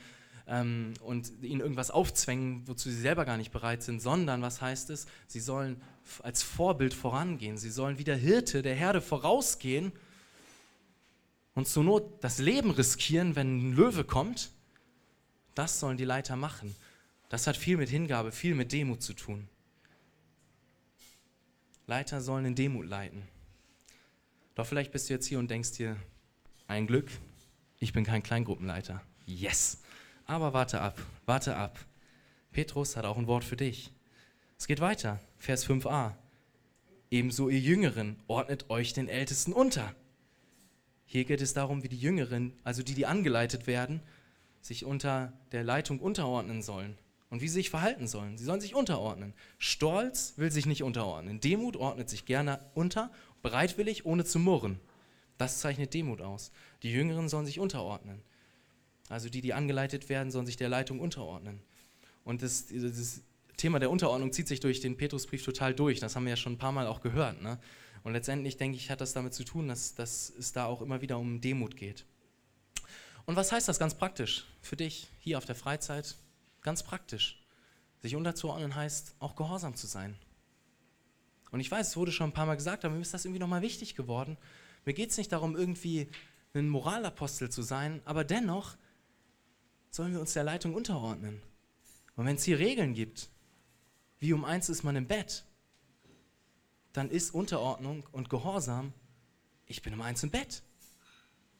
ähm, 0.47 0.93
und 1.01 1.31
ihnen 1.41 1.61
irgendwas 1.61 1.91
aufzwängen, 1.91 2.67
wozu 2.67 2.89
sie 2.89 2.99
selber 2.99 3.25
gar 3.25 3.37
nicht 3.37 3.51
bereit 3.51 3.83
sind, 3.83 4.01
sondern 4.01 4.41
was 4.41 4.61
heißt 4.61 4.89
es? 4.89 5.07
Sie 5.27 5.39
sollen 5.39 5.81
als 6.23 6.43
Vorbild 6.43 6.93
vorangehen. 6.93 7.57
Sie 7.57 7.69
sollen 7.69 7.97
wie 7.97 8.03
der 8.03 8.17
Hirte 8.17 8.61
der 8.61 8.75
Herde 8.75 8.99
vorausgehen 8.99 9.91
und 11.53 11.67
zur 11.67 11.83
Not 11.83 12.23
das 12.23 12.39
Leben 12.39 12.71
riskieren, 12.71 13.35
wenn 13.35 13.69
ein 13.69 13.75
Löwe 13.75 14.03
kommt. 14.03 14.51
Das 15.55 15.79
sollen 15.79 15.97
die 15.97 16.05
Leiter 16.05 16.35
machen. 16.35 16.75
Das 17.29 17.47
hat 17.47 17.57
viel 17.57 17.77
mit 17.77 17.89
Hingabe, 17.89 18.31
viel 18.31 18.55
mit 18.55 18.71
Demut 18.71 19.03
zu 19.03 19.13
tun. 19.13 19.47
Leiter 21.89 22.21
sollen 22.21 22.45
in 22.45 22.53
Demut 22.53 22.87
leiten. 22.87 23.23
Doch 24.53 24.67
vielleicht 24.67 24.91
bist 24.91 25.09
du 25.09 25.13
jetzt 25.15 25.25
hier 25.25 25.39
und 25.39 25.49
denkst 25.49 25.71
dir, 25.71 25.97
ein 26.67 26.85
Glück, 26.85 27.09
ich 27.79 27.93
bin 27.93 28.03
kein 28.03 28.21
Kleingruppenleiter. 28.21 29.01
Yes. 29.25 29.81
Aber 30.27 30.53
warte 30.53 30.81
ab, 30.81 31.01
warte 31.25 31.55
ab. 31.55 31.79
Petrus 32.51 32.95
hat 32.95 33.05
auch 33.05 33.17
ein 33.17 33.25
Wort 33.25 33.43
für 33.43 33.57
dich. 33.57 33.91
Es 34.59 34.67
geht 34.67 34.81
weiter, 34.81 35.19
Vers 35.39 35.67
5a. 35.67 36.13
Ebenso 37.09 37.49
ihr 37.49 37.59
Jüngeren, 37.59 38.17
ordnet 38.27 38.69
euch 38.69 38.93
den 38.93 39.09
Ältesten 39.09 39.51
unter. 39.51 39.95
Hier 41.07 41.25
geht 41.25 41.41
es 41.41 41.55
darum, 41.55 41.81
wie 41.81 41.89
die 41.89 41.97
Jüngeren, 41.97 42.53
also 42.63 42.83
die, 42.83 42.93
die 42.93 43.07
angeleitet 43.07 43.65
werden, 43.65 43.99
sich 44.61 44.85
unter 44.85 45.33
der 45.53 45.63
Leitung 45.63 45.99
unterordnen 45.99 46.61
sollen 46.61 46.95
und 47.29 47.41
wie 47.41 47.47
sie 47.47 47.55
sich 47.55 47.69
verhalten 47.69 48.07
sollen. 48.07 48.37
Sie 48.37 48.43
sollen 48.43 48.61
sich 48.61 48.75
unterordnen. 48.75 49.33
Stolz 49.57 50.33
will 50.37 50.51
sich 50.51 50.65
nicht 50.65 50.83
unterordnen. 50.83 51.39
Demut 51.39 51.75
ordnet 51.75 52.09
sich 52.09 52.25
gerne 52.25 52.59
unter, 52.73 53.11
bereitwillig, 53.41 54.05
ohne 54.05 54.25
zu 54.25 54.39
murren. 54.39 54.79
Das 55.37 55.59
zeichnet 55.59 55.93
Demut 55.93 56.21
aus. 56.21 56.51
Die 56.83 56.91
Jüngeren 56.91 57.29
sollen 57.29 57.45
sich 57.45 57.59
unterordnen. 57.59 58.21
Also 59.09 59.29
die, 59.29 59.41
die 59.41 59.53
angeleitet 59.53 60.09
werden, 60.09 60.31
sollen 60.31 60.45
sich 60.45 60.57
der 60.57 60.69
Leitung 60.69 60.99
unterordnen. 60.99 61.61
Und 62.23 62.41
das, 62.41 62.67
das 62.67 63.21
Thema 63.57 63.79
der 63.79 63.89
Unterordnung 63.89 64.31
zieht 64.33 64.47
sich 64.47 64.59
durch 64.59 64.81
den 64.81 64.97
Petrusbrief 64.97 65.43
total 65.43 65.73
durch. 65.73 65.99
Das 65.99 66.15
haben 66.15 66.25
wir 66.25 66.31
ja 66.31 66.37
schon 66.37 66.53
ein 66.53 66.57
paar 66.57 66.71
Mal 66.71 66.87
auch 66.87 67.01
gehört. 67.01 67.41
Ne? 67.41 67.59
Und 68.03 68.13
letztendlich, 68.13 68.57
denke 68.57 68.77
ich, 68.77 68.89
hat 68.89 69.01
das 69.01 69.13
damit 69.13 69.33
zu 69.33 69.43
tun, 69.43 69.67
dass, 69.67 69.95
dass 69.95 70.31
es 70.37 70.51
da 70.51 70.65
auch 70.65 70.81
immer 70.81 71.01
wieder 71.01 71.17
um 71.17 71.41
Demut 71.41 71.75
geht. 71.75 72.05
Und 73.25 73.35
was 73.35 73.51
heißt 73.51 73.67
das 73.67 73.77
ganz 73.77 73.93
praktisch 73.93 74.45
für 74.61 74.75
dich 74.75 75.09
hier 75.19 75.37
auf 75.37 75.45
der 75.45 75.55
Freizeit, 75.55 76.15
Ganz 76.61 76.83
praktisch. 76.83 77.43
Sich 78.01 78.15
unterzuordnen 78.15 78.75
heißt 78.75 79.15
auch 79.19 79.35
gehorsam 79.35 79.75
zu 79.75 79.87
sein. 79.87 80.17
Und 81.51 81.59
ich 81.59 81.69
weiß, 81.69 81.89
es 81.89 81.97
wurde 81.97 82.11
schon 82.11 82.29
ein 82.29 82.33
paar 82.33 82.45
Mal 82.45 82.55
gesagt, 82.55 82.85
aber 82.85 82.95
mir 82.95 83.01
ist 83.01 83.13
das 83.13 83.25
irgendwie 83.25 83.39
nochmal 83.39 83.61
wichtig 83.61 83.95
geworden. 83.95 84.37
Mir 84.85 84.93
geht 84.93 85.09
es 85.09 85.17
nicht 85.17 85.31
darum, 85.31 85.55
irgendwie 85.55 86.09
ein 86.53 86.69
Moralapostel 86.69 87.49
zu 87.49 87.61
sein, 87.61 88.01
aber 88.05 88.23
dennoch 88.23 88.77
sollen 89.91 90.13
wir 90.13 90.19
uns 90.19 90.33
der 90.33 90.43
Leitung 90.43 90.73
unterordnen. 90.75 91.41
Und 92.15 92.25
wenn 92.25 92.35
es 92.35 92.43
hier 92.43 92.59
Regeln 92.59 92.93
gibt, 92.93 93.29
wie 94.19 94.33
um 94.33 94.45
eins 94.45 94.69
ist 94.69 94.83
man 94.83 94.95
im 94.95 95.07
Bett, 95.07 95.45
dann 96.93 97.09
ist 97.09 97.33
Unterordnung 97.33 98.05
und 98.11 98.29
Gehorsam, 98.29 98.93
ich 99.65 99.81
bin 99.81 99.93
um 99.93 100.01
eins 100.01 100.23
im 100.23 100.31
Bett. 100.31 100.63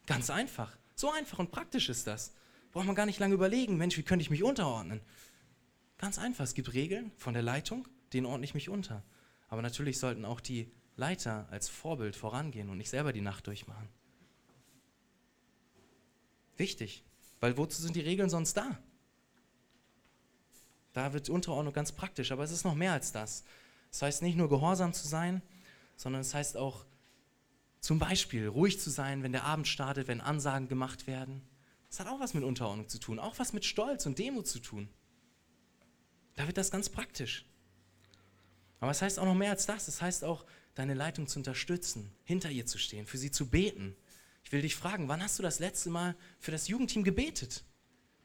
Ganz 0.06 0.30
einfach. 0.30 0.76
So 0.96 1.12
einfach 1.12 1.40
und 1.40 1.52
praktisch 1.52 1.90
ist 1.90 2.08
das. 2.08 2.34
Braucht 2.72 2.86
man 2.86 2.96
gar 2.96 3.06
nicht 3.06 3.20
lange 3.20 3.34
überlegen, 3.34 3.78
Mensch, 3.78 3.98
wie 3.98 4.04
könnte 4.04 4.22
ich 4.22 4.30
mich 4.30 4.44
unterordnen? 4.44 5.02
Ganz 5.98 6.20
einfach, 6.20 6.44
es 6.44 6.54
gibt 6.54 6.74
Regeln 6.74 7.12
von 7.18 7.34
der 7.34 7.44
Leitung, 7.44 7.88
denen 8.14 8.26
ordne 8.26 8.46
ich 8.46 8.54
mich 8.54 8.70
unter. 8.70 9.04
Aber 9.48 9.62
natürlich 9.62 10.00
sollten 10.00 10.26
auch 10.26 10.40
die 10.40 10.72
Leiter 10.96 11.48
als 11.50 11.70
Vorbild 11.70 12.16
vorangehen 12.16 12.70
und 12.70 12.78
nicht 12.78 12.90
selber 12.90 13.14
die 13.14 13.22
Nacht 13.22 13.48
durchmachen. 13.48 13.90
Wichtig, 16.58 17.04
weil 17.40 17.58
wozu 17.58 17.82
sind 17.82 17.96
die 17.96 18.02
Regeln 18.02 18.30
sonst 18.30 18.56
da? 18.56 18.78
Da 20.94 21.14
wird 21.14 21.30
Unterordnung 21.30 21.74
ganz 21.74 21.92
praktisch, 21.92 22.32
aber 22.32 22.44
es 22.44 22.52
ist 22.52 22.66
noch 22.66 22.76
mehr 22.76 22.94
als 22.94 23.12
das. 23.12 23.44
Das 23.92 24.02
heißt 24.02 24.22
nicht 24.22 24.38
nur 24.38 24.50
gehorsam 24.50 24.94
zu 24.94 25.08
sein, 25.08 25.42
sondern 25.96 26.22
es 26.22 26.34
heißt 26.34 26.58
auch 26.58 26.86
zum 27.80 27.98
Beispiel 28.00 28.48
ruhig 28.48 28.80
zu 28.80 28.90
sein, 28.90 29.24
wenn 29.24 29.32
der 29.32 29.46
Abend 29.46 29.68
startet, 29.68 30.08
wenn 30.08 30.22
Ansagen 30.22 30.68
gemacht 30.68 31.08
werden. 31.08 31.42
Das 31.90 32.00
hat 32.00 32.08
auch 32.08 32.20
was 32.20 32.34
mit 32.34 32.44
Unterordnung 32.44 32.88
zu 32.88 33.00
tun, 33.00 33.20
auch 33.20 33.40
was 33.40 33.54
mit 33.54 33.66
Stolz 33.66 34.06
und 34.06 34.20
Demut 34.20 34.48
zu 34.48 34.60
tun. 34.60 34.90
Da 36.36 36.48
wird 36.48 36.58
das 36.58 36.72
ganz 36.72 36.88
praktisch. 36.88 37.46
Aber 38.80 38.92
es 38.92 39.02
heißt 39.02 39.20
auch 39.20 39.26
noch 39.26 39.36
mehr 39.36 39.52
als 39.52 39.66
das. 39.66 39.88
Es 39.88 40.02
heißt 40.02 40.24
auch, 40.24 40.46
deine 40.76 40.94
Leitung 40.94 41.28
zu 41.28 41.40
unterstützen, 41.40 42.12
hinter 42.24 42.50
ihr 42.50 42.66
zu 42.66 42.78
stehen, 42.78 43.06
für 43.06 43.18
sie 43.18 43.32
zu 43.32 43.50
beten. 43.50 43.96
Ich 44.44 44.52
will 44.52 44.62
dich 44.62 44.76
fragen, 44.76 45.08
wann 45.10 45.22
hast 45.22 45.38
du 45.38 45.44
das 45.44 45.60
letzte 45.60 45.90
Mal 45.90 46.16
für 46.40 46.52
das 46.52 46.68
Jugendteam 46.68 47.04
gebetet? 47.04 47.66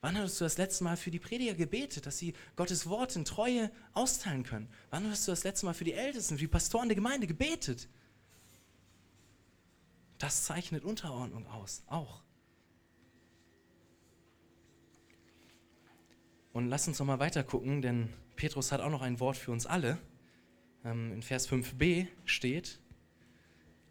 Wann 0.00 0.18
hast 0.18 0.38
du 0.38 0.44
das 0.44 0.59
letzte 0.59 0.85
Mal 0.85 0.96
für 0.96 1.11
die 1.11 1.18
Prediger 1.18 1.55
gebetet, 1.55 2.07
dass 2.07 2.18
sie 2.18 2.35
Gottes 2.57 2.87
Wort 2.87 3.16
in 3.16 3.24
Treue 3.24 3.70
austeilen 3.94 4.44
können? 4.44 4.68
Wann 4.90 5.11
hast 5.11 5.27
du 5.27 5.33
das 5.33 5.44
letzte 5.44 5.66
Mal 5.66 5.74
für 5.74 5.85
die 5.85 5.94
Ältesten, 5.94 6.35
für 6.35 6.42
die 6.42 6.48
Pastoren 6.48 6.88
der 6.88 6.94
Gemeinde 6.94 7.27
gebetet? 7.27 7.88
Das 10.18 10.44
zeichnet 10.44 10.85
Unterordnung 10.85 11.46
aus, 11.46 11.83
auch. 11.87 12.23
Und 16.54 16.68
lass 16.68 16.86
uns 16.86 17.00
noch 17.00 17.06
mal 17.06 17.18
weiter 17.18 17.42
gucken, 17.42 17.82
denn 17.82 18.08
Petrus 18.36 18.70
hat 18.70 18.80
auch 18.80 18.88
noch 18.88 19.02
ein 19.02 19.18
Wort 19.18 19.36
für 19.36 19.50
uns 19.50 19.66
alle. 19.66 19.98
Ähm, 20.84 21.12
in 21.12 21.20
Vers 21.20 21.50
5b 21.50 22.06
steht, 22.24 22.78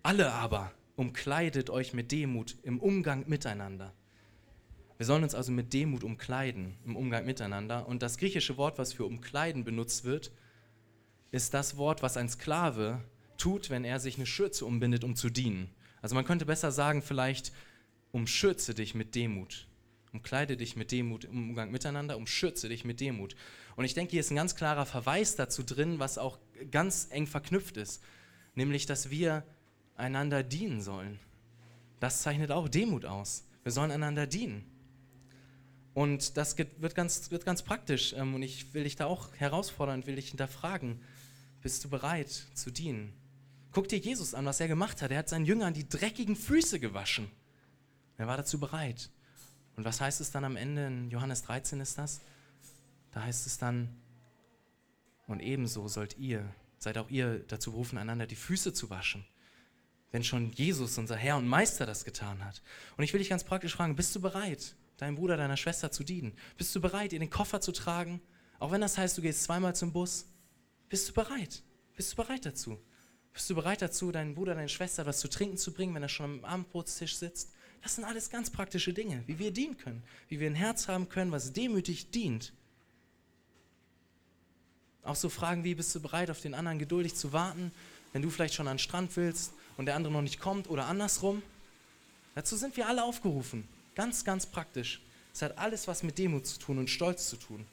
alle 0.02 0.32
aber 0.32 0.72
umkleidet 0.96 1.70
euch 1.70 1.94
mit 1.94 2.14
Demut 2.14 2.56
im 2.64 2.80
Umgang 2.80 3.26
miteinander. 3.28 3.94
Wir 4.96 5.06
sollen 5.06 5.24
uns 5.24 5.36
also 5.36 5.52
mit 5.52 5.74
Demut 5.74 6.06
umkleiden 6.06 6.78
im 6.86 6.96
Umgang 6.96 7.26
miteinander. 7.26 7.86
Und 7.86 8.02
das 8.02 8.18
griechische 8.18 8.56
Wort, 8.56 8.78
was 8.78 8.94
für 8.94 9.04
umkleiden 9.04 9.66
benutzt 9.66 10.06
wird, 10.06 10.32
ist 11.32 11.54
das 11.54 11.76
Wort, 11.76 12.02
was 12.02 12.16
ein 12.16 12.30
Sklave 12.30 13.04
tut, 13.36 13.72
wenn 13.72 13.84
er 13.84 14.00
sich 14.00 14.16
eine 14.16 14.26
Schürze 14.26 14.66
umbindet, 14.66 15.04
um 15.04 15.18
zu 15.18 15.30
dienen. 15.30 15.70
Also 16.02 16.16
man 16.16 16.24
könnte 16.24 16.46
besser 16.46 16.72
sagen, 16.72 17.02
vielleicht 17.02 17.52
umschürze 18.14 18.74
dich 18.74 18.96
mit 18.96 19.16
Demut. 19.16 19.68
Umkleide 20.14 20.56
dich 20.56 20.76
mit 20.76 20.92
Demut 20.92 21.26
im 21.26 21.50
Umgang 21.50 21.72
miteinander, 21.72 22.18
umschürze 22.18 22.70
dich 22.70 22.86
mit 22.86 23.00
Demut. 23.00 23.36
Und 23.76 23.86
ich 23.86 23.96
denke, 23.96 24.12
hier 24.12 24.20
ist 24.20 24.32
ein 24.32 24.36
ganz 24.36 24.56
klarer 24.56 24.86
Verweis 24.86 25.36
dazu 25.36 25.64
drin, 25.64 25.98
was 25.98 26.20
auch 26.20 26.38
ganz 26.70 27.08
eng 27.10 27.26
verknüpft 27.26 27.78
ist, 27.78 28.04
nämlich, 28.54 28.86
dass 28.86 29.10
wir 29.10 29.44
einander 29.96 30.44
dienen 30.44 30.82
sollen. 30.82 31.20
Das 32.00 32.22
zeichnet 32.22 32.52
auch 32.52 32.70
Demut 32.70 33.06
aus. 33.06 33.46
Wir 33.64 33.72
sollen 33.72 33.92
einander 33.92 34.28
dienen. 34.28 34.66
Und 35.94 36.38
das 36.38 36.58
wird 36.58 36.96
ganz, 36.96 37.32
wird 37.32 37.46
ganz 37.46 37.62
praktisch. 37.62 38.14
Ähm, 38.14 38.36
und 38.36 38.44
ich 38.44 38.74
will 38.74 38.84
dich 38.84 38.96
da 38.96 39.06
auch 39.06 39.34
herausfordern, 39.36 40.06
will 40.06 40.16
dich 40.16 40.30
hinterfragen. 40.30 41.02
Bist 41.62 41.84
du 41.84 41.90
bereit 41.90 42.30
zu 42.54 42.72
dienen? 42.72 43.14
Guck 43.72 43.88
dir 43.88 44.00
Jesus 44.00 44.34
an, 44.34 44.46
was 44.46 44.60
er 44.60 44.68
gemacht 44.68 45.02
hat. 45.02 45.12
Er 45.12 45.20
hat 45.20 45.30
seinen 45.30 45.46
Jüngern 45.46 45.74
die 45.74 45.88
dreckigen 45.88 46.36
Füße 46.36 46.80
gewaschen. 46.80 47.32
Er 48.18 48.28
war 48.28 48.38
dazu 48.38 48.60
bereit. 48.60 49.10
Und 49.76 49.86
was 49.86 50.02
heißt 50.02 50.22
es 50.22 50.32
dann 50.32 50.46
am 50.46 50.56
Ende? 50.56 50.88
In 50.88 51.10
Johannes 51.10 51.44
13 51.44 51.80
ist 51.80 51.98
das. 51.98 52.22
Da 53.12 53.24
heißt 53.24 53.48
es 53.48 53.58
dann, 53.58 53.90
und 55.28 55.40
ebenso 55.40 55.88
sollt 55.88 56.18
ihr, 56.18 56.48
seid 56.78 56.98
auch 56.98 57.10
ihr 57.10 57.40
dazu 57.48 57.72
berufen, 57.72 57.98
einander 57.98 58.28
die 58.28 58.36
Füße 58.36 58.74
zu 58.74 58.90
waschen. 58.90 59.26
Wenn 60.12 60.24
schon 60.24 60.52
Jesus, 60.52 60.98
unser 60.98 61.16
Herr 61.16 61.38
und 61.38 61.48
Meister, 61.48 61.86
das 61.86 62.06
getan 62.06 62.44
hat. 62.46 62.62
Und 62.98 63.04
ich 63.04 63.14
will 63.14 63.20
dich 63.20 63.30
ganz 63.30 63.44
praktisch 63.44 63.76
fragen, 63.76 63.96
bist 63.96 64.16
du 64.16 64.22
bereit, 64.22 64.76
deinem 64.98 65.16
Bruder, 65.16 65.38
deiner 65.38 65.58
Schwester 65.58 65.92
zu 65.92 66.04
dienen? 66.04 66.34
Bist 66.58 66.76
du 66.76 66.82
bereit, 66.82 67.14
ihr 67.14 67.20
den 67.20 67.30
Koffer 67.30 67.62
zu 67.62 67.72
tragen? 67.72 68.22
Auch 68.60 68.72
wenn 68.72 68.82
das 68.82 68.98
heißt, 68.98 69.18
du 69.18 69.22
gehst 69.22 69.44
zweimal 69.44 69.76
zum 69.76 69.92
Bus. 69.92 70.28
Bist 70.88 71.10
du 71.10 71.14
bereit? 71.14 71.64
Bist 71.96 72.12
du 72.12 72.16
bereit 72.18 72.46
dazu? 72.46 72.80
Bist 73.34 73.50
du 73.50 73.56
bereit 73.56 73.82
dazu, 73.82 74.12
deinen 74.12 74.36
Bruder, 74.36 74.54
deine 74.54 74.70
Schwester 74.70 75.06
was 75.08 75.20
zu 75.20 75.28
trinken 75.28 75.58
zu 75.58 75.74
bringen, 75.74 75.96
wenn 75.96 76.04
er 76.04 76.10
schon 76.10 76.26
am 76.26 76.46
Abendbrotstisch 76.46 77.18
sitzt? 77.18 77.54
Das 77.84 77.96
sind 77.96 78.06
alles 78.06 78.30
ganz 78.30 78.50
praktische 78.50 78.94
Dinge, 78.94 79.24
wie 79.28 79.38
wir 79.40 79.52
dienen 79.52 79.78
können, 79.78 80.02
wie 80.30 80.40
wir 80.40 80.50
ein 80.50 80.56
Herz 80.56 80.88
haben 80.88 81.10
können, 81.10 81.34
was 81.34 81.52
demütig 81.52 82.12
dient. 82.12 82.54
Auch 85.04 85.18
so 85.18 85.28
Fragen 85.28 85.66
wie, 85.66 85.76
bist 85.76 85.94
du 85.94 86.00
bereit, 86.00 86.32
auf 86.32 86.40
den 86.40 86.54
anderen 86.54 86.80
geduldig 86.80 87.14
zu 87.14 87.34
warten, 87.34 87.74
wenn 88.14 88.22
du 88.22 88.30
vielleicht 88.30 88.54
schon 88.54 88.70
an 88.70 88.76
den 88.76 88.80
Strand 88.80 89.16
willst 89.18 89.52
und 89.76 89.86
der 89.86 89.96
andere 89.96 90.14
noch 90.14 90.22
nicht 90.22 90.40
kommt 90.40 90.70
oder 90.70 90.86
andersrum? 90.86 91.44
Dazu 92.36 92.56
sind 92.56 92.78
wir 92.78 92.88
alle 92.88 93.04
aufgerufen. 93.04 93.68
Ganz, 93.96 94.24
ganz 94.24 94.46
praktisch. 94.46 95.02
Es 95.34 95.42
hat 95.42 95.58
alles 95.58 95.86
was 95.86 96.04
mit 96.04 96.18
Demut 96.18 96.48
zu 96.48 96.60
tun 96.60 96.78
und 96.78 96.90
Stolz 96.90 97.30
zu 97.30 97.36
tun. 97.36 97.66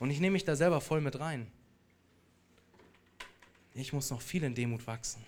Und 0.00 0.10
ich 0.10 0.18
nehme 0.18 0.32
mich 0.32 0.44
da 0.44 0.56
selber 0.56 0.80
voll 0.80 1.00
mit 1.00 1.20
rein. 1.20 1.46
Ich 3.74 3.92
muss 3.92 4.10
noch 4.10 4.20
viel 4.20 4.42
in 4.42 4.56
Demut 4.56 4.84
wachsen. 4.88 5.24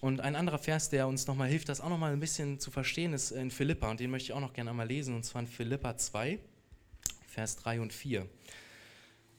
Und 0.00 0.20
ein 0.20 0.36
anderer 0.36 0.58
Vers, 0.58 0.90
der 0.90 1.08
uns 1.08 1.26
nochmal 1.26 1.48
hilft, 1.48 1.68
das 1.68 1.80
auch 1.80 1.88
nochmal 1.88 2.12
ein 2.12 2.20
bisschen 2.20 2.60
zu 2.60 2.70
verstehen, 2.70 3.12
ist 3.12 3.30
in 3.30 3.50
Philippa. 3.50 3.90
Und 3.90 4.00
den 4.00 4.10
möchte 4.10 4.26
ich 4.26 4.32
auch 4.34 4.40
noch 4.40 4.52
gerne 4.52 4.70
einmal 4.70 4.86
lesen, 4.86 5.14
und 5.14 5.24
zwar 5.24 5.40
in 5.40 5.48
Philippa 5.48 5.96
2, 5.96 6.38
Vers 7.26 7.56
3 7.56 7.80
und 7.80 7.92
4. 7.92 8.26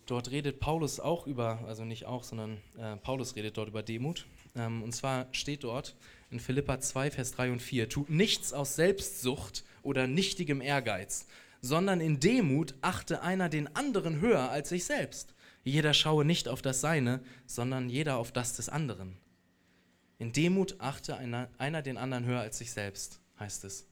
dort 0.08 0.32
redet 0.32 0.60
Paulus 0.60 1.00
auch 1.00 1.28
über, 1.28 1.60
also 1.67 1.84
nicht 1.84 2.06
auch, 2.06 2.24
sondern 2.24 2.58
äh, 2.78 2.96
Paulus 2.98 3.36
redet 3.36 3.58
dort 3.58 3.70
über 3.70 3.84
Demut. 3.84 4.26
Ähm, 4.56 4.82
und 4.82 4.93
zwar 4.93 5.28
steht 5.32 5.63
dort 5.63 5.96
in 6.32 6.39
Philippa 6.39 6.80
2, 6.80 7.12
Vers 7.12 7.32
3 7.34 7.52
und 7.52 7.62
4, 7.62 7.89
tut 7.89 8.10
nichts 8.10 8.54
aus 8.54 8.76
Selbstsucht 8.76 9.63
oder 9.84 10.08
nichtigem 10.08 10.62
Ehrgeiz, 10.62 11.28
sondern 11.62 12.02
in 12.02 12.20
Demut 12.20 12.76
achte 12.82 13.22
einer 13.22 13.50
den 13.50 13.74
anderen 13.76 14.22
höher 14.22 14.50
als 14.50 14.70
sich 14.70 14.86
selbst. 14.86 15.34
Jeder 15.63 15.93
schaue 15.93 16.26
nicht 16.26 16.48
auf 16.48 16.62
das 16.62 16.82
Seine, 16.82 17.22
sondern 17.46 17.89
jeder 17.89 18.17
auf 18.17 18.32
das 18.32 18.56
des 18.56 18.70
anderen. 18.70 19.17
In 20.20 20.34
Demut 20.34 20.80
achte 20.80 21.18
einer, 21.18 21.50
einer 21.58 21.82
den 21.82 21.98
anderen 21.98 22.26
höher 22.26 22.42
als 22.42 22.58
sich 22.58 22.72
selbst, 22.72 23.20
heißt 23.40 23.64
es. 23.66 23.86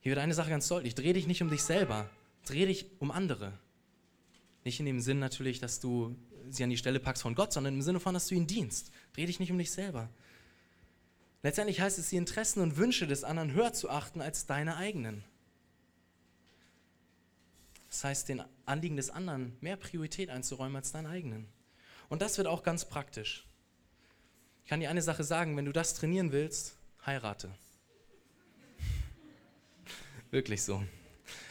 Hier 0.00 0.10
wird 0.10 0.20
eine 0.20 0.34
Sache 0.34 0.50
ganz 0.50 0.68
deutlich. 0.68 0.94
Dreh 0.94 1.12
dich 1.12 1.26
nicht 1.26 1.42
um 1.42 1.50
dich 1.50 1.62
selber, 1.62 2.08
dreh 2.44 2.66
dich 2.66 2.86
um 3.00 3.10
andere. 3.10 3.52
Nicht 4.64 4.78
in 4.80 4.86
dem 4.86 5.00
Sinn 5.00 5.18
natürlich, 5.18 5.58
dass 5.58 5.80
du 5.80 6.16
sie 6.48 6.64
an 6.64 6.70
die 6.70 6.76
Stelle 6.76 7.00
packst 7.00 7.22
von 7.22 7.34
Gott, 7.34 7.52
sondern 7.52 7.74
im 7.74 7.82
Sinne 7.82 8.00
von, 8.00 8.14
dass 8.14 8.28
du 8.28 8.34
ihn 8.34 8.46
dienst. 8.46 8.92
Dreh 9.14 9.26
dich 9.26 9.40
nicht 9.40 9.50
um 9.50 9.58
dich 9.58 9.70
selber. 9.70 10.08
Letztendlich 11.42 11.80
heißt 11.80 11.98
es, 11.98 12.10
die 12.10 12.16
Interessen 12.16 12.60
und 12.60 12.76
Wünsche 12.76 13.06
des 13.06 13.24
anderen 13.24 13.52
höher 13.52 13.72
zu 13.72 13.90
achten 13.90 14.20
als 14.20 14.46
deine 14.46 14.76
eigenen. 14.76 15.24
Das 17.88 18.04
heißt, 18.04 18.28
den 18.28 18.42
Anliegen 18.66 18.96
des 18.96 19.10
anderen 19.10 19.56
mehr 19.60 19.76
Priorität 19.76 20.30
einzuräumen 20.30 20.76
als 20.76 20.92
deinen 20.92 21.06
eigenen. 21.06 21.48
Und 22.08 22.22
das 22.22 22.38
wird 22.38 22.46
auch 22.46 22.62
ganz 22.62 22.84
praktisch. 22.84 23.47
Ich 24.68 24.70
kann 24.70 24.80
dir 24.80 24.90
eine 24.90 25.00
Sache 25.00 25.24
sagen, 25.24 25.56
wenn 25.56 25.64
du 25.64 25.72
das 25.72 25.94
trainieren 25.94 26.30
willst, 26.30 26.76
heirate. 27.06 27.48
Wirklich 30.30 30.62
so. 30.62 30.84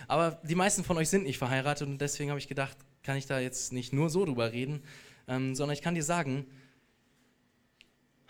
Aber 0.08 0.39
die 0.43 0.53
meisten 0.53 0.84
von 0.84 0.97
euch 0.97 1.10
sind 1.10 1.23
nicht 1.23 1.39
verheiratet 1.39 1.88
und 1.88 1.97
deswegen 1.97 2.30
habe 2.30 2.39
ich 2.39 2.47
gedacht, 2.47 2.77
kann 3.01 3.17
ich 3.17 3.25
da 3.25 3.39
jetzt 3.39 3.73
nicht 3.73 3.91
nur 3.91 4.12
so 4.12 4.23
drüber 4.23 4.51
reden, 4.51 4.84
ähm, 5.27 5.56
sondern 5.56 5.73
ich 5.73 5.82
kann 5.82 5.95
dir 5.95 6.03
sagen, 6.03 6.45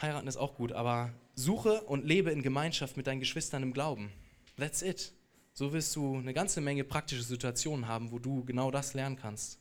heiraten 0.02 0.26
ist 0.26 0.38
auch 0.38 0.56
gut, 0.56 0.72
aber 0.72 1.12
suche 1.36 1.82
und 1.82 2.06
lebe 2.06 2.32
in 2.32 2.42
Gemeinschaft 2.42 2.96
mit 2.96 3.08
deinen 3.08 3.20
Geschwistern 3.20 3.64
im 3.64 3.74
Glauben. 3.74 4.10
That's 4.56 4.84
it. 4.84 5.12
So 5.52 5.74
wirst 5.74 5.98
du 5.98 6.16
eine 6.16 6.34
ganze 6.34 6.62
Menge 6.62 6.86
praktische 6.86 7.24
Situationen 7.24 7.90
haben, 7.90 8.14
wo 8.14 8.20
du 8.20 8.46
genau 8.46 8.72
das 8.72 8.94
lernen 8.94 9.18
kannst. 9.18 9.60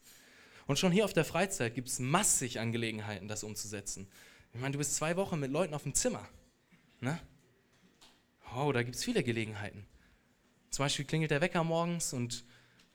Und 0.68 0.78
schon 0.78 0.92
hier 0.92 1.04
auf 1.04 1.14
der 1.14 1.24
Freizeit 1.24 1.74
gibt 1.74 1.88
es 1.88 1.98
massig 1.98 2.60
Angelegenheiten, 2.60 3.26
das 3.26 3.42
umzusetzen. 3.42 4.06
Ich 4.52 4.61
meine, 4.61 4.72
du 4.72 4.78
bist 4.78 4.96
zwei 4.96 5.16
Wochen 5.16 5.38
mit 5.38 5.50
Leuten 5.50 5.74
auf 5.74 5.82
dem 5.82 5.94
Zimmer. 5.94 6.26
Ne? 7.00 7.18
Oh, 8.56 8.72
da 8.72 8.82
gibt 8.82 8.96
es 8.96 9.04
viele 9.04 9.22
Gelegenheiten. 9.22 9.87
Zum 10.70 10.85
Beispiel 10.85 11.04
klingelt 11.04 11.30
der 11.30 11.40
Wecker 11.40 11.64
morgens 11.64 12.12
und 12.12 12.44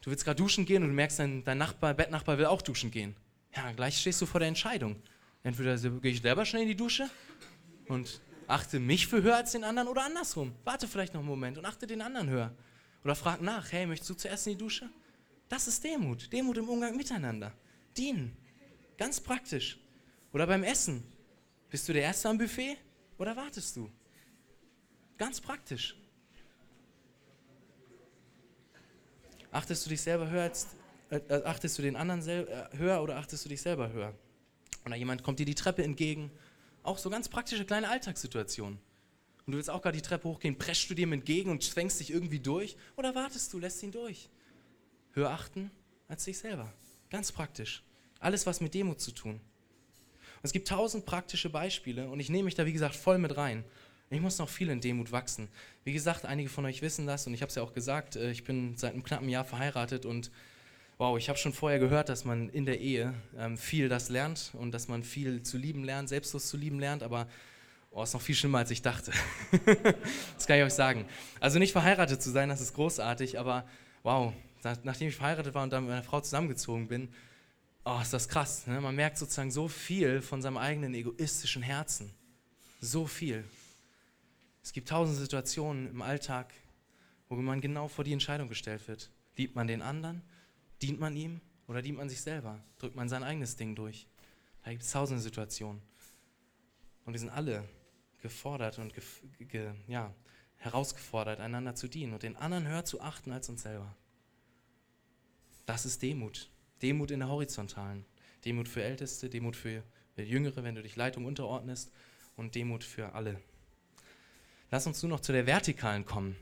du 0.01 0.09
willst 0.09 0.25
gerade 0.25 0.37
duschen 0.37 0.65
gehen 0.65 0.83
und 0.83 0.89
du 0.89 0.95
merkst, 0.95 1.19
dein, 1.19 1.43
dein 1.43 1.57
Nachbar, 1.57 1.93
Bettnachbar 1.93 2.37
will 2.37 2.45
auch 2.45 2.61
duschen 2.61 2.91
gehen. 2.91 3.15
Ja, 3.55 3.71
gleich 3.71 3.97
stehst 3.97 4.21
du 4.21 4.25
vor 4.25 4.39
der 4.39 4.47
Entscheidung. 4.47 5.01
Entweder 5.43 5.77
gehe 5.77 6.11
ich 6.11 6.21
selber 6.21 6.45
schnell 6.45 6.63
in 6.63 6.67
die 6.69 6.75
Dusche 6.75 7.09
und 7.87 8.21
achte 8.47 8.79
mich 8.79 9.07
für 9.07 9.21
höher 9.21 9.37
als 9.37 9.51
den 9.51 9.63
anderen 9.63 9.87
oder 9.87 10.05
andersrum. 10.05 10.53
Warte 10.63 10.87
vielleicht 10.87 11.13
noch 11.13 11.21
einen 11.21 11.29
Moment 11.29 11.57
und 11.57 11.65
achte 11.65 11.87
den 11.87 12.01
anderen 12.01 12.29
höher. 12.29 12.55
Oder 13.03 13.15
frag 13.15 13.41
nach, 13.41 13.71
hey, 13.71 13.87
möchtest 13.87 14.09
du 14.11 14.13
zuerst 14.13 14.47
in 14.47 14.53
die 14.53 14.59
Dusche? 14.59 14.89
Das 15.49 15.67
ist 15.67 15.83
Demut. 15.83 16.31
Demut 16.31 16.57
im 16.57 16.69
Umgang 16.69 16.95
miteinander. 16.95 17.51
Dienen. 17.97 18.37
Ganz 18.97 19.19
praktisch. 19.19 19.79
Oder 20.33 20.47
beim 20.47 20.63
Essen. 20.63 21.03
Bist 21.71 21.87
du 21.87 21.93
der 21.93 22.03
Erste 22.03 22.27
am 22.27 22.37
Buffet 22.37 22.77
oder 23.17 23.35
wartest 23.35 23.77
du? 23.77 23.89
Ganz 25.17 25.39
praktisch. 25.39 25.95
Achtest 29.51 29.85
du 29.85 29.89
dich 29.89 30.01
selber 30.01 30.29
höher 30.29 30.43
als, 30.43 30.67
äh, 31.09 31.15
äh 31.29 31.43
achtest 31.45 31.77
du 31.77 31.81
den 31.81 31.95
anderen 31.95 32.27
äh, 32.27 32.67
höher 32.73 33.01
oder 33.01 33.15
achtest 33.15 33.45
du 33.45 33.49
dich 33.49 33.61
selber 33.61 33.91
höher? 33.93 34.13
Oder 34.85 34.97
jemand 34.97 35.23
kommt 35.23 35.39
dir 35.39 35.45
die 35.45 35.55
Treppe 35.55 35.83
entgegen. 35.83 36.29
Auch 36.83 36.97
so 36.97 37.09
ganz 37.09 37.29
praktische 37.29 37.65
kleine 37.65 37.87
Alltagssituationen 37.87 38.79
und 39.45 39.53
du 39.53 39.57
willst 39.57 39.69
auch 39.69 39.81
gerade 39.81 39.97
die 39.97 40.01
Treppe 40.01 40.27
hochgehen, 40.27 40.57
preschst 40.57 40.89
du 40.89 40.93
dem 40.93 41.13
entgegen 41.13 41.51
und 41.51 41.63
zwängst 41.63 41.99
dich 41.99 42.11
irgendwie 42.11 42.39
durch 42.39 42.75
oder 42.97 43.15
wartest 43.15 43.53
du, 43.53 43.59
lässt 43.59 43.81
ihn 43.81 43.91
durch? 43.91 44.29
Höher 45.13 45.29
achten 45.29 45.71
als 46.09 46.25
dich 46.25 46.37
selber. 46.37 46.71
Ganz 47.09 47.31
praktisch. 47.31 47.83
Alles, 48.19 48.45
was 48.45 48.61
mit 48.61 48.73
Demut 48.73 48.99
zu 48.99 49.11
tun. 49.11 49.39
Es 50.43 50.51
gibt 50.51 50.67
tausend 50.67 51.05
praktische 51.05 51.49
Beispiele 51.49 52.09
und 52.09 52.19
ich 52.19 52.29
nehme 52.29 52.45
mich 52.45 52.55
da, 52.55 52.65
wie 52.65 52.73
gesagt, 52.73 52.95
voll 52.95 53.17
mit 53.17 53.37
rein. 53.37 53.63
Ich 54.09 54.19
muss 54.19 54.39
noch 54.39 54.49
viel 54.49 54.69
in 54.69 54.81
Demut 54.81 55.11
wachsen. 55.11 55.47
Wie 55.83 55.93
gesagt, 55.93 56.25
einige 56.25 56.49
von 56.49 56.65
euch 56.65 56.81
wissen 56.81 57.07
das 57.07 57.27
und 57.27 57.33
ich 57.33 57.41
habe 57.41 57.49
es 57.49 57.55
ja 57.55 57.63
auch 57.63 57.73
gesagt, 57.73 58.15
äh, 58.15 58.31
ich 58.31 58.43
bin 58.43 58.75
seit 58.75 58.93
einem 58.93 59.03
knappen 59.03 59.29
Jahr 59.29 59.45
verheiratet 59.45 60.05
und 60.05 60.31
wow, 60.97 61.17
ich 61.17 61.29
habe 61.29 61.39
schon 61.39 61.53
vorher 61.53 61.79
gehört, 61.79 62.09
dass 62.09 62.25
man 62.25 62.49
in 62.49 62.65
der 62.65 62.79
Ehe 62.79 63.13
ähm, 63.37 63.57
viel 63.57 63.87
das 63.87 64.09
lernt 64.09 64.51
und 64.53 64.71
dass 64.71 64.87
man 64.87 65.03
viel 65.03 65.43
zu 65.43 65.57
lieben 65.57 65.83
lernt, 65.83 66.09
selbstlos 66.09 66.47
zu 66.47 66.57
lieben 66.57 66.79
lernt, 66.79 67.03
aber 67.03 67.27
Oh, 67.93 68.03
ist 68.03 68.13
noch 68.13 68.21
viel 68.21 68.35
schlimmer, 68.35 68.59
als 68.59 68.71
ich 68.71 68.81
dachte. 68.81 69.11
das 70.35 70.47
kann 70.47 70.57
ich 70.57 70.63
euch 70.63 70.73
sagen. 70.73 71.05
Also 71.41 71.59
nicht 71.59 71.73
verheiratet 71.73 72.21
zu 72.21 72.29
sein, 72.29 72.47
das 72.47 72.61
ist 72.61 72.73
großartig, 72.73 73.37
aber 73.37 73.65
wow, 74.03 74.33
nachdem 74.83 75.09
ich 75.09 75.15
verheiratet 75.17 75.53
war 75.53 75.63
und 75.63 75.73
dann 75.73 75.83
mit 75.83 75.89
meiner 75.91 76.03
Frau 76.03 76.21
zusammengezogen 76.21 76.87
bin, 76.87 77.09
oh, 77.85 77.99
ist 78.01 78.13
das 78.13 78.27
krass. 78.27 78.67
Ne? 78.67 78.79
Man 78.81 78.95
merkt 78.95 79.17
sozusagen 79.17 79.51
so 79.51 79.67
viel 79.67 80.21
von 80.21 80.41
seinem 80.41 80.57
eigenen 80.57 80.93
egoistischen 80.93 81.63
Herzen. 81.63 82.13
So 82.79 83.05
viel. 83.05 83.43
Es 84.63 84.73
gibt 84.73 84.89
tausend 84.89 85.17
Situationen 85.17 85.89
im 85.89 86.01
Alltag, 86.01 86.53
wo 87.29 87.35
man 87.35 87.61
genau 87.61 87.87
vor 87.87 88.03
die 88.03 88.13
Entscheidung 88.13 88.47
gestellt 88.49 88.87
wird. 88.87 89.09
Liebt 89.35 89.55
man 89.55 89.67
den 89.67 89.81
anderen? 89.81 90.21
Dient 90.81 90.99
man 90.99 91.15
ihm? 91.15 91.41
Oder 91.67 91.81
dient 91.81 91.97
man 91.97 92.09
sich 92.09 92.21
selber? 92.21 92.63
Drückt 92.79 92.95
man 92.95 93.07
sein 93.07 93.23
eigenes 93.23 93.55
Ding 93.55 93.75
durch? 93.75 94.07
Da 94.63 94.71
gibt 94.71 94.83
es 94.83 94.91
tausende 94.91 95.21
Situationen. 95.21 95.81
Und 97.05 97.13
wir 97.13 97.19
sind 97.19 97.29
alle 97.29 97.67
gefordert 98.21 98.77
und 98.77 98.93
gef 98.93 99.21
ge 99.39 99.73
ja, 99.87 100.13
herausgefordert, 100.57 101.39
einander 101.39 101.75
zu 101.75 101.87
dienen 101.87 102.13
und 102.13 102.23
den 102.23 102.35
anderen 102.35 102.67
höher 102.67 102.85
zu 102.85 103.01
achten 103.01 103.31
als 103.31 103.49
uns 103.49 103.63
selber. 103.63 103.95
Das 105.65 105.85
ist 105.85 106.01
Demut. 106.01 106.49
Demut 106.81 107.11
in 107.11 107.19
der 107.19 107.29
Horizontalen. 107.29 108.05
Demut 108.45 108.67
für 108.67 108.83
Älteste, 108.83 109.29
Demut 109.29 109.55
für 109.55 109.83
Jüngere, 110.17 110.63
wenn 110.63 110.75
du 110.75 110.81
dich 110.81 110.95
Leitung 110.95 111.25
unterordnest 111.25 111.91
und 112.35 112.55
Demut 112.55 112.83
für 112.83 113.13
alle. 113.13 113.39
Lass 114.71 114.87
uns 114.87 115.01
nun 115.03 115.11
noch 115.11 115.19
zu 115.19 115.31
der 115.31 115.45
Vertikalen 115.45 116.05
kommen. 116.05 116.35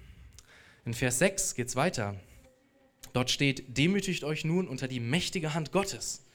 In 0.85 0.93
Vers 0.93 1.19
6 1.19 1.55
geht 1.55 1.67
es 1.67 1.75
weiter. 1.75 2.15
Dort 3.13 3.31
steht, 3.31 3.77
demütigt 3.77 4.23
euch 4.23 4.45
nun 4.45 4.67
unter 4.67 4.87
die 4.87 4.99
mächtige 4.99 5.53
Hand 5.53 5.71
Gottes, 5.71 6.25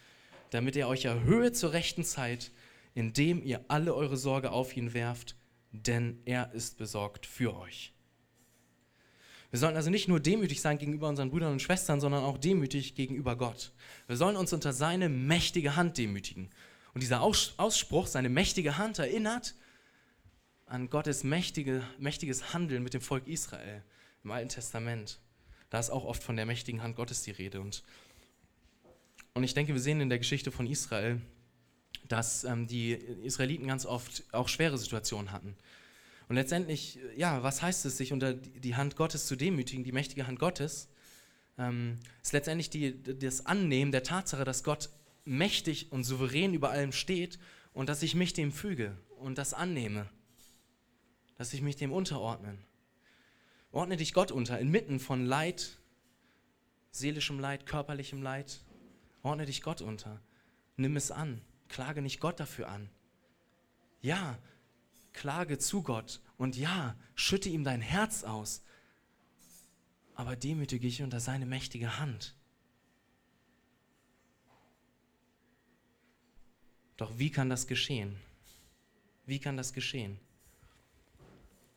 damit 0.51 0.77
er 0.77 0.89
euch 0.89 1.05
erhöhe 1.05 1.53
zur 1.53 1.73
rechten 1.73 2.05
Zeit, 2.05 2.51
indem 2.95 3.43
ihr 3.43 3.65
alle 3.69 3.95
eure 3.95 4.17
Sorge 4.17 4.51
auf 4.51 4.77
ihn 4.77 4.93
werft, 4.93 5.37
denn 5.73 6.21
er 6.25 6.53
ist 6.53 6.77
besorgt 6.79 7.27
für 7.27 7.57
euch. 7.57 7.94
Wir 9.55 9.61
sollen 9.61 9.77
also 9.77 9.89
nicht 9.89 10.09
nur 10.09 10.19
demütig 10.19 10.61
sein 10.61 10.79
gegenüber 10.79 11.09
unseren 11.09 11.31
Brüdern 11.31 11.53
und 11.53 11.63
Schwestern, 11.63 12.01
sondern 12.01 12.25
auch 12.25 12.39
demütig 12.39 12.97
gegenüber 12.97 13.37
Gott. 13.37 13.71
Wir 14.09 14.17
sollen 14.17 14.35
uns 14.35 14.53
unter 14.53 14.73
seine 14.73 15.09
mächtige 15.09 15.77
Hand 15.77 15.97
demütigen. 15.97 16.51
Und 16.93 17.05
dieser 17.05 17.21
Ausspruch, 17.21 18.09
seine 18.09 18.29
mächtige 18.29 18.79
Hand, 18.79 18.99
erinnert 18.99 19.55
an 20.67 20.91
Gottes 20.91 21.23
mächtige, 21.23 21.87
mächtiges 22.01 22.53
Handeln 22.53 22.83
mit 22.83 22.95
dem 22.95 23.01
Volk 23.01 23.29
Israel 23.29 23.85
im 24.25 24.33
Alten 24.33 24.49
Testament. 24.49 25.21
Da 25.71 25.79
ist 25.79 25.91
auch 25.91 26.05
oft 26.05 26.25
von 26.25 26.35
der 26.35 26.47
mächtigen 26.47 26.83
Hand 26.83 26.97
Gottes 26.97 27.23
die 27.23 27.31
Rede. 27.31 27.61
Und, 27.61 27.85
und 29.35 29.45
ich 29.45 29.55
denke, 29.55 29.73
wir 29.73 29.81
sehen 29.81 30.01
in 30.01 30.09
der 30.09 30.19
Geschichte 30.19 30.51
von 30.51 30.67
Israel, 30.67 31.21
dass 32.09 32.43
ähm, 32.43 32.67
die 32.67 32.91
Israeliten 32.91 33.69
ganz 33.69 33.87
oft 33.87 34.25
auch 34.33 34.49
schwere 34.49 34.79
Situationen 34.79 35.31
hatten. 35.31 35.55
Und 36.29 36.37
letztendlich, 36.37 36.99
ja, 37.17 37.43
was 37.43 37.63
heißt 37.63 37.85
es, 37.85 37.97
sich 37.97 38.13
unter 38.13 38.35
die 38.35 38.77
Hand 38.77 38.97
Gottes 38.97 39.27
zu 39.27 39.37
demütigen, 39.37 39.85
die 39.85 39.93
mächtige 39.93 40.27
Hand 40.27 40.39
Gottes? 40.39 40.89
Ähm, 41.59 41.99
ist 42.23 42.33
letztendlich 42.33 42.71
die, 42.71 43.01
das 43.03 43.47
Annehmen 43.47 43.93
der 43.93 44.03
Tatsache, 44.03 44.45
dass 44.45 44.65
Gott 44.65 44.91
mächtig 45.25 45.93
und 45.93 46.05
souverän 46.05 46.55
über 46.55 46.71
allem 46.71 46.93
steht 46.93 47.39
und 47.73 47.89
dass 47.89 48.03
ich 48.03 48.15
mich 48.15 48.33
dem 48.33 48.53
füge 48.53 48.97
und 49.19 49.39
das 49.39 49.55
annehme, 49.55 50.09
dass 51.37 51.53
ich 51.53 51.63
mich 51.63 51.77
dem 51.77 51.93
unterordne. 51.93 52.59
Ordne 53.73 53.97
dich 53.97 54.15
Gott 54.15 54.31
unter, 54.31 54.59
inmitten 54.59 55.01
von 55.01 55.27
Leid, 55.27 55.79
seelischem 56.93 57.41
Leid, 57.41 57.67
körperlichem 57.67 58.23
Leid. 58.23 58.61
Ordne 59.23 59.47
dich 59.47 59.63
Gott 59.63 59.81
unter. 59.81 60.21
Nimm 60.77 60.97
es 60.97 61.11
an. 61.11 61.41
Klage 61.69 62.03
nicht 62.03 62.21
Gott 62.21 62.39
dafür 62.39 62.69
an. 62.69 62.89
Ja, 64.01 64.39
klage 65.15 65.59
zu 65.59 65.83
Gott 65.83 66.21
und 66.37 66.57
ja, 66.57 66.95
schütte 67.15 67.49
ihm 67.49 67.65
dein 67.65 67.81
Herz 67.81 68.25
aus, 68.25 68.63
aber 70.15 70.37
demütige 70.37 70.87
dich 70.87 71.03
unter 71.03 71.21
seine 71.21 71.47
mächtige 71.47 71.99
Hand. 71.99 72.35
Doch 76.97 77.19
wie 77.19 77.31
kann 77.31 77.49
das 77.49 77.67
geschehen? 77.67 78.17
Wie 79.27 79.39
kann 79.39 79.57
das 79.57 79.73
geschehen? 79.73 80.21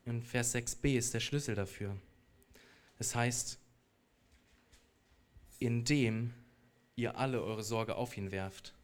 In 0.06 0.22
Vers 0.22 0.54
6b 0.54 0.98
ist 0.98 1.14
der 1.14 1.20
Schlüssel 1.20 1.56
dafür. 1.56 1.98
Es 3.00 3.16
heißt, 3.16 3.60
indem 5.60 6.34
ihr 6.96 7.18
alle 7.18 7.42
eure 7.42 7.64
Sorge 7.64 7.96
auf 7.96 8.16
ihn 8.18 8.32
werft. 8.32 8.77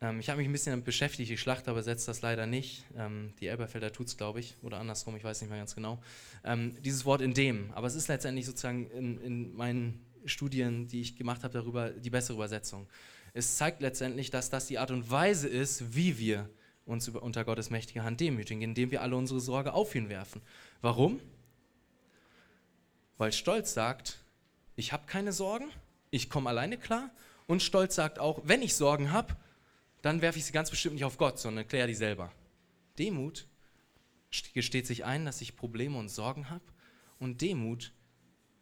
Ähm, 0.00 0.20
ich 0.20 0.28
habe 0.28 0.38
mich 0.38 0.48
ein 0.48 0.52
bisschen 0.52 0.72
damit 0.72 0.84
beschäftigt, 0.84 1.30
die 1.30 1.38
Schlacht 1.38 1.66
übersetzt 1.66 2.08
das 2.08 2.22
leider 2.22 2.46
nicht. 2.46 2.84
Ähm, 2.96 3.32
die 3.40 3.46
Elberfelder 3.46 3.92
tut 3.92 4.08
es, 4.08 4.16
glaube 4.16 4.40
ich, 4.40 4.54
oder 4.62 4.78
andersrum, 4.78 5.16
ich 5.16 5.24
weiß 5.24 5.40
nicht 5.40 5.50
mehr 5.50 5.58
ganz 5.58 5.74
genau. 5.74 6.00
Ähm, 6.44 6.76
dieses 6.82 7.04
Wort 7.04 7.20
in 7.20 7.34
dem, 7.34 7.72
aber 7.72 7.86
es 7.86 7.94
ist 7.94 8.08
letztendlich 8.08 8.46
sozusagen 8.46 8.90
in, 8.90 9.20
in 9.20 9.54
meinen 9.54 10.04
Studien, 10.24 10.86
die 10.88 11.00
ich 11.00 11.16
gemacht 11.16 11.42
habe, 11.44 11.54
darüber 11.54 11.90
die 11.90 12.10
bessere 12.10 12.36
Übersetzung. 12.36 12.86
Es 13.34 13.56
zeigt 13.56 13.80
letztendlich, 13.80 14.30
dass 14.30 14.50
das 14.50 14.66
die 14.66 14.78
Art 14.78 14.90
und 14.90 15.10
Weise 15.10 15.48
ist, 15.48 15.94
wie 15.94 16.18
wir 16.18 16.48
uns 16.86 17.08
unter 17.08 17.44
Gottes 17.44 17.70
mächtige 17.70 18.02
Hand 18.02 18.20
demütigen, 18.20 18.62
indem 18.62 18.90
wir 18.90 19.02
alle 19.02 19.16
unsere 19.16 19.40
Sorge 19.40 19.74
auf 19.74 19.94
ihn 19.94 20.08
werfen. 20.08 20.40
Warum? 20.80 21.20
Weil 23.18 23.32
Stolz 23.32 23.74
sagt, 23.74 24.18
ich 24.74 24.92
habe 24.92 25.06
keine 25.06 25.32
Sorgen, 25.32 25.66
ich 26.10 26.30
komme 26.30 26.48
alleine 26.48 26.78
klar. 26.78 27.10
Und 27.46 27.62
Stolz 27.62 27.94
sagt 27.94 28.18
auch, 28.18 28.40
wenn 28.44 28.62
ich 28.62 28.74
Sorgen 28.74 29.12
habe, 29.12 29.36
dann 30.02 30.22
werfe 30.22 30.38
ich 30.38 30.44
sie 30.44 30.52
ganz 30.52 30.70
bestimmt 30.70 30.94
nicht 30.94 31.04
auf 31.04 31.18
Gott, 31.18 31.38
sondern 31.38 31.66
kläre 31.66 31.88
die 31.88 31.94
selber. 31.94 32.32
Demut 32.98 33.46
gesteht 34.54 34.86
sich 34.86 35.04
ein, 35.04 35.24
dass 35.24 35.40
ich 35.40 35.56
Probleme 35.56 35.98
und 35.98 36.08
Sorgen 36.08 36.50
habe. 36.50 36.64
Und 37.18 37.40
Demut 37.40 37.92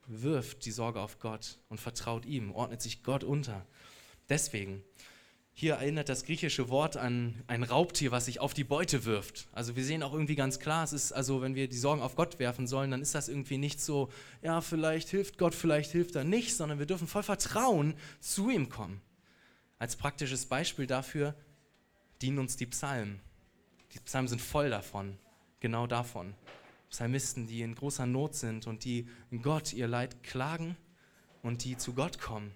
wirft 0.07 0.65
die 0.65 0.71
Sorge 0.71 1.01
auf 1.01 1.19
Gott 1.19 1.59
und 1.69 1.81
vertraut 1.81 2.25
ihm, 2.25 2.53
ordnet 2.53 2.81
sich 2.81 3.03
Gott 3.03 3.25
unter. 3.25 3.67
Deswegen 4.29 4.83
hier 5.59 5.77
erinnert 5.77 6.11
das 6.11 6.25
griechische 6.25 6.69
Wort 6.69 6.99
an 6.99 7.43
ein 7.47 7.63
Raubtier, 7.63 8.11
was 8.11 8.27
sich 8.27 8.41
auf 8.41 8.53
die 8.53 8.63
Beute 8.63 9.07
wirft. 9.07 9.49
Also 9.53 9.75
wir 9.75 9.85
sehen 9.85 10.03
auch 10.03 10.13
irgendwie 10.13 10.35
ganz 10.35 10.61
klar, 10.61 10.85
es 10.85 10.93
ist 10.93 11.13
also, 11.13 11.41
wenn 11.41 11.55
wir 11.55 11.67
die 11.67 11.79
Sorgen 11.79 12.03
auf 12.03 12.15
Gott 12.15 12.39
werfen 12.39 12.67
sollen, 12.67 12.91
dann 12.91 13.01
ist 13.01 13.15
das 13.15 13.31
irgendwie 13.31 13.57
nicht 13.57 13.81
so, 13.81 14.11
ja, 14.43 14.61
vielleicht 14.61 15.09
hilft 15.09 15.39
Gott, 15.39 15.55
vielleicht 15.55 15.93
hilft 15.93 16.15
er 16.15 16.25
nicht, 16.25 16.55
sondern 16.55 16.79
wir 16.79 16.85
dürfen 16.85 17.09
voll 17.09 17.23
Vertrauen 17.23 17.95
zu 18.21 18.51
ihm 18.51 18.69
kommen. 18.69 19.01
Als 19.79 19.97
praktisches 19.97 20.47
Beispiel 20.47 20.87
dafür 20.87 21.35
dienen 22.23 22.39
uns 22.39 22.57
die 22.57 22.67
Psalmen. 22.67 23.21
Die 23.93 23.99
Psalmen 24.01 24.29
sind 24.29 24.41
voll 24.41 24.71
davon, 24.71 25.19
genau 25.61 25.87
davon. 25.87 26.35
Psalmisten, 26.91 27.47
die 27.47 27.63
in 27.63 27.75
großer 27.75 28.07
Not 28.07 28.35
sind 28.35 28.67
und 28.67 28.85
die 28.85 29.09
Gott 29.43 29.73
ihr 29.73 29.89
Leid 29.89 30.23
klagen 30.23 30.77
und 31.43 31.65
die 31.65 31.77
zu 31.77 31.95
Gott 31.95 32.19
kommen 32.19 32.55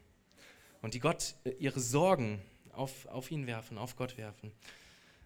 und 0.82 0.94
die 0.94 1.00
Gott 1.00 1.34
äh, 1.44 1.50
ihre 1.58 1.80
Sorgen 1.80 2.40
auf, 2.72 3.06
auf 3.06 3.30
ihn 3.30 3.46
werfen, 3.46 3.78
auf 3.78 3.96
Gott 3.96 4.16
werfen. 4.16 4.52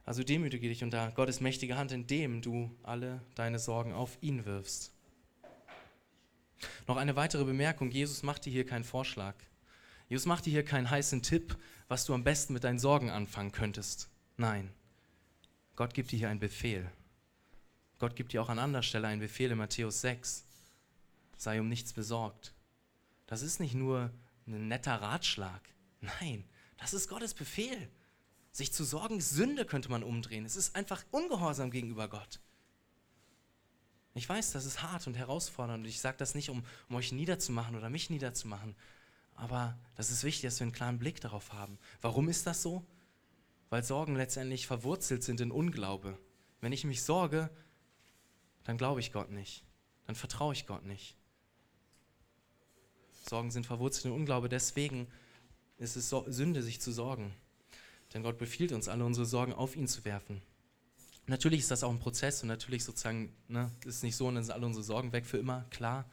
Also 0.05 0.23
demütige 0.23 0.69
dich 0.69 0.83
unter 0.83 1.11
Gottes 1.13 1.41
mächtige 1.41 1.77
Hand, 1.77 1.93
indem 1.93 2.43
du 2.43 2.71
alle 2.83 3.23
deine 3.35 3.59
Sorgen 3.59 3.93
auf 3.93 4.19
ihn 4.21 4.45
wirfst. 4.45 4.93
Noch 6.87 6.97
eine 6.97 7.17
weitere 7.17 7.45
Bemerkung. 7.45 7.91
Jesus 7.91 8.23
macht 8.23 8.45
dir 8.45 8.51
hier 8.51 8.67
keinen 8.67 8.85
Vorschlag. 8.85 9.35
Jesus 10.09 10.27
macht 10.27 10.45
dir 10.45 10.51
hier 10.51 10.65
keinen 10.65 10.91
heißen 10.91 11.23
Tipp, 11.23 11.57
was 11.89 12.05
du 12.05 12.15
am 12.15 12.25
besten 12.25 12.53
mit 12.53 12.65
deinen 12.65 12.79
Sorgen 12.79 13.11
anfangen 13.11 13.53
könntest. 13.53 14.09
Nein. 14.37 14.73
Gott 15.77 15.95
gibt 15.95 16.13
dir 16.13 16.19
hier 16.19 16.29
einen 16.29 16.41
Befehl. 16.41 16.91
Gott 17.99 18.17
gibt 18.17 18.33
dir 18.33 18.43
auch 18.43 18.49
an 18.49 18.59
anderer 18.59 18.83
Stelle 18.83 19.09
einen 19.09 19.21
Befehl 19.21 19.51
in 19.51 19.59
Matthäus 19.59 20.01
6. 20.01 20.45
Sei 21.37 21.61
um 21.61 21.69
nichts 21.69 21.93
besorgt. 21.93 22.55
Das 23.27 23.43
ist 23.43 23.61
nicht 23.61 23.75
nur 23.75 24.11
ein 24.47 24.69
netter 24.69 25.01
Ratschlag. 25.01 25.61
Nein, 26.01 26.45
das 26.79 26.95
ist 26.95 27.09
Gottes 27.09 27.35
Befehl. 27.35 27.89
Sich 28.53 28.73
zu 28.73 28.85
sorgen, 28.85 29.21
Sünde 29.21 29.65
könnte 29.65 29.91
man 29.91 30.03
umdrehen. 30.03 30.45
Es 30.45 30.57
ist 30.57 30.77
einfach 30.77 31.05
ungehorsam 31.11 31.71
gegenüber 31.71 32.09
Gott. 32.09 32.41
Ich 34.15 34.29
weiß, 34.29 34.53
das 34.53 34.65
ist 34.65 34.83
hart 34.83 35.09
und 35.09 35.17
herausfordernd 35.17 35.83
und 35.83 35.89
ich 35.89 36.01
sage 36.01 36.17
das 36.19 36.37
nicht, 36.37 36.49
um, 36.49 36.65
um 36.89 36.97
euch 36.97 37.11
niederzumachen 37.11 37.75
oder 37.75 37.91
mich 37.91 38.11
niederzumachen, 38.11 38.77
aber 39.35 39.79
das 39.97 40.11
ist 40.11 40.25
wichtig, 40.25 40.43
dass 40.43 40.61
wir 40.61 40.65
einen 40.65 40.73
klaren 40.73 40.99
Blick 40.99 41.21
darauf 41.21 41.53
haben. 41.53 41.79
Warum 42.01 42.29
ist 42.29 42.47
das 42.47 42.63
so? 42.63 42.85
Weil 43.71 43.83
Sorgen 43.83 44.17
letztendlich 44.17 44.67
verwurzelt 44.67 45.23
sind 45.23 45.41
in 45.41 45.51
Unglaube. 45.51 46.19
Wenn 46.61 46.73
ich 46.73 46.85
mich 46.85 47.03
sorge, 47.03 47.51
dann 48.65 48.79
glaube 48.79 49.01
ich 49.01 49.13
Gott 49.13 49.31
nicht, 49.31 49.65
dann 50.07 50.17
vertraue 50.17 50.55
ich 50.55 50.67
Gott 50.67 50.85
nicht. 50.85 51.17
Sorgen 53.29 53.51
sind 53.51 53.67
verwurzelt 53.67 54.07
in 54.07 54.13
Unglaube, 54.13 54.49
deswegen 54.49 55.09
es 55.79 55.97
ist 55.97 56.15
Sünde, 56.27 56.63
sich 56.63 56.81
zu 56.81 56.93
sorgen. 56.93 57.35
Denn 58.13 58.23
Gott 58.23 58.39
befiehlt 58.39 58.73
uns, 58.73 58.89
alle 58.89 59.05
unsere 59.05 59.27
Sorgen 59.27 59.53
auf 59.53 59.77
ihn 59.77 59.89
zu 59.89 60.05
werfen. 60.05 60.41
Natürlich 61.27 61.61
ist 61.61 61.71
das 61.71 61.83
auch 61.83 61.91
ein 61.91 61.99
Prozess 61.99 62.43
und 62.43 62.49
natürlich 62.49 62.85
sozusagen, 62.85 63.35
ne, 63.49 63.71
ist 63.87 64.03
nicht 64.03 64.15
so, 64.15 64.29
und 64.29 64.35
dann 64.35 64.45
sind 64.45 64.55
alle 64.55 64.67
unsere 64.67 64.85
Sorgen 64.85 65.13
weg 65.13 65.27
für 65.27 65.39
immer, 65.39 65.65
klar. 65.71 66.05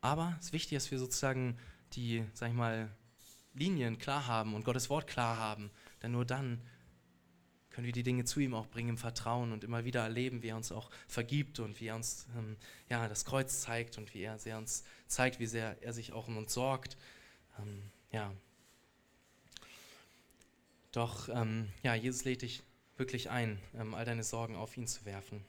Aber 0.00 0.36
es 0.38 0.46
ist 0.46 0.52
wichtig, 0.52 0.76
dass 0.76 0.90
wir 0.90 0.98
sozusagen 0.98 1.58
die, 1.96 2.24
sag 2.34 2.48
ich 2.48 2.54
mal, 2.54 2.90
Linien 3.54 3.98
klar 3.98 4.26
haben 4.26 4.54
und 4.54 4.64
Gottes 4.64 4.90
Wort 4.90 5.06
klar 5.06 5.36
haben. 5.38 5.70
Denn 6.02 6.12
nur 6.12 6.24
dann 6.24 6.60
können 7.70 7.86
wir 7.86 7.92
die 7.92 8.02
Dinge 8.02 8.24
zu 8.24 8.40
ihm 8.40 8.54
auch 8.54 8.66
bringen 8.66 8.90
im 8.90 8.98
Vertrauen 8.98 9.52
und 9.52 9.64
immer 9.64 9.84
wieder 9.84 10.02
erleben, 10.02 10.42
wie 10.42 10.48
er 10.48 10.56
uns 10.56 10.70
auch 10.70 10.90
vergibt 11.08 11.58
und 11.58 11.80
wie 11.80 11.88
er 11.88 11.96
uns 11.96 12.26
ähm, 12.36 12.56
ja, 12.88 13.08
das 13.08 13.24
Kreuz 13.24 13.60
zeigt 13.62 13.98
und 13.98 14.14
wie 14.14 14.22
er, 14.22 14.38
er 14.44 14.58
uns 14.58 14.84
zeigt, 15.08 15.40
wie 15.40 15.46
sehr 15.46 15.76
er 15.82 15.92
sich 15.92 16.12
auch 16.12 16.28
um 16.28 16.36
uns 16.36 16.54
sorgt. 16.54 16.96
Ähm, 17.58 17.82
ja, 18.12 18.32
doch 20.92 21.28
ähm, 21.28 21.68
ja, 21.82 21.96
Jesus 21.96 22.24
lädt 22.24 22.42
dich 22.42 22.62
wirklich 22.96 23.28
ein, 23.28 23.58
ähm, 23.76 23.94
all 23.94 24.04
deine 24.04 24.22
Sorgen 24.22 24.54
auf 24.54 24.76
ihn 24.76 24.86
zu 24.86 25.04
werfen. 25.04 25.44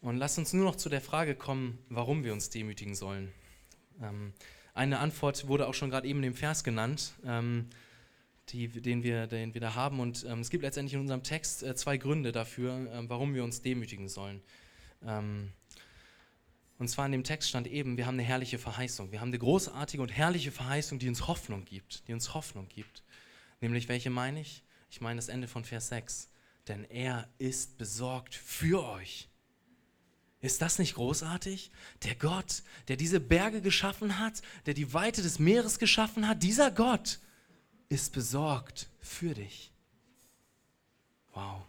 Und 0.00 0.16
lass 0.16 0.38
uns 0.38 0.52
nur 0.52 0.64
noch 0.64 0.76
zu 0.76 0.88
der 0.88 1.00
Frage 1.00 1.34
kommen, 1.34 1.78
warum 1.88 2.22
wir 2.22 2.32
uns 2.32 2.48
demütigen 2.50 2.94
sollen. 2.94 3.32
Ähm, 4.02 4.32
eine 4.74 4.98
Antwort 4.98 5.48
wurde 5.48 5.66
auch 5.66 5.74
schon 5.74 5.90
gerade 5.90 6.06
eben 6.06 6.18
in 6.20 6.32
dem 6.32 6.34
Vers 6.34 6.64
genannt, 6.64 7.14
ähm, 7.24 7.66
die, 8.50 8.68
den, 8.68 9.02
wir, 9.02 9.26
den 9.26 9.54
wir 9.54 9.60
da 9.60 9.74
haben. 9.74 10.00
Und 10.00 10.24
ähm, 10.28 10.40
es 10.40 10.50
gibt 10.50 10.62
letztendlich 10.62 10.94
in 10.94 11.00
unserem 11.00 11.22
Text 11.22 11.62
äh, 11.62 11.74
zwei 11.74 11.96
Gründe 11.96 12.32
dafür, 12.32 13.04
warum 13.08 13.34
wir 13.34 13.44
uns 13.44 13.62
demütigen 13.62 14.08
sollen. 14.08 14.42
Und 16.80 16.88
zwar 16.88 17.06
in 17.06 17.12
dem 17.12 17.24
Text 17.24 17.48
stand 17.48 17.66
eben, 17.66 17.96
wir 17.96 18.06
haben 18.06 18.16
eine 18.16 18.22
herrliche 18.22 18.58
Verheißung. 18.58 19.12
Wir 19.12 19.22
haben 19.22 19.28
eine 19.28 19.38
großartige 19.38 20.02
und 20.02 20.10
herrliche 20.10 20.52
Verheißung, 20.52 20.98
die 20.98 21.08
uns 21.08 21.26
Hoffnung 21.26 21.64
gibt. 21.64 22.06
Die 22.06 22.12
uns 22.12 22.34
Hoffnung 22.34 22.68
gibt. 22.68 23.02
Nämlich, 23.62 23.88
welche 23.88 24.10
meine 24.10 24.42
ich? 24.42 24.62
Ich 24.90 25.00
meine 25.00 25.16
das 25.16 25.28
Ende 25.28 25.48
von 25.48 25.64
Vers 25.64 25.88
6. 25.88 26.30
Denn 26.68 26.84
er 26.84 27.28
ist 27.38 27.78
besorgt 27.78 28.34
für 28.34 28.84
euch. 28.84 29.29
Ist 30.40 30.62
das 30.62 30.78
nicht 30.78 30.94
großartig? 30.94 31.70
Der 32.04 32.14
Gott, 32.14 32.62
der 32.88 32.96
diese 32.96 33.20
Berge 33.20 33.60
geschaffen 33.60 34.18
hat, 34.18 34.40
der 34.66 34.74
die 34.74 34.94
Weite 34.94 35.22
des 35.22 35.38
Meeres 35.38 35.78
geschaffen 35.78 36.26
hat, 36.26 36.42
dieser 36.42 36.70
Gott 36.70 37.18
ist 37.90 38.12
besorgt 38.12 38.88
für 39.00 39.34
dich. 39.34 39.70
Wow, 41.34 41.62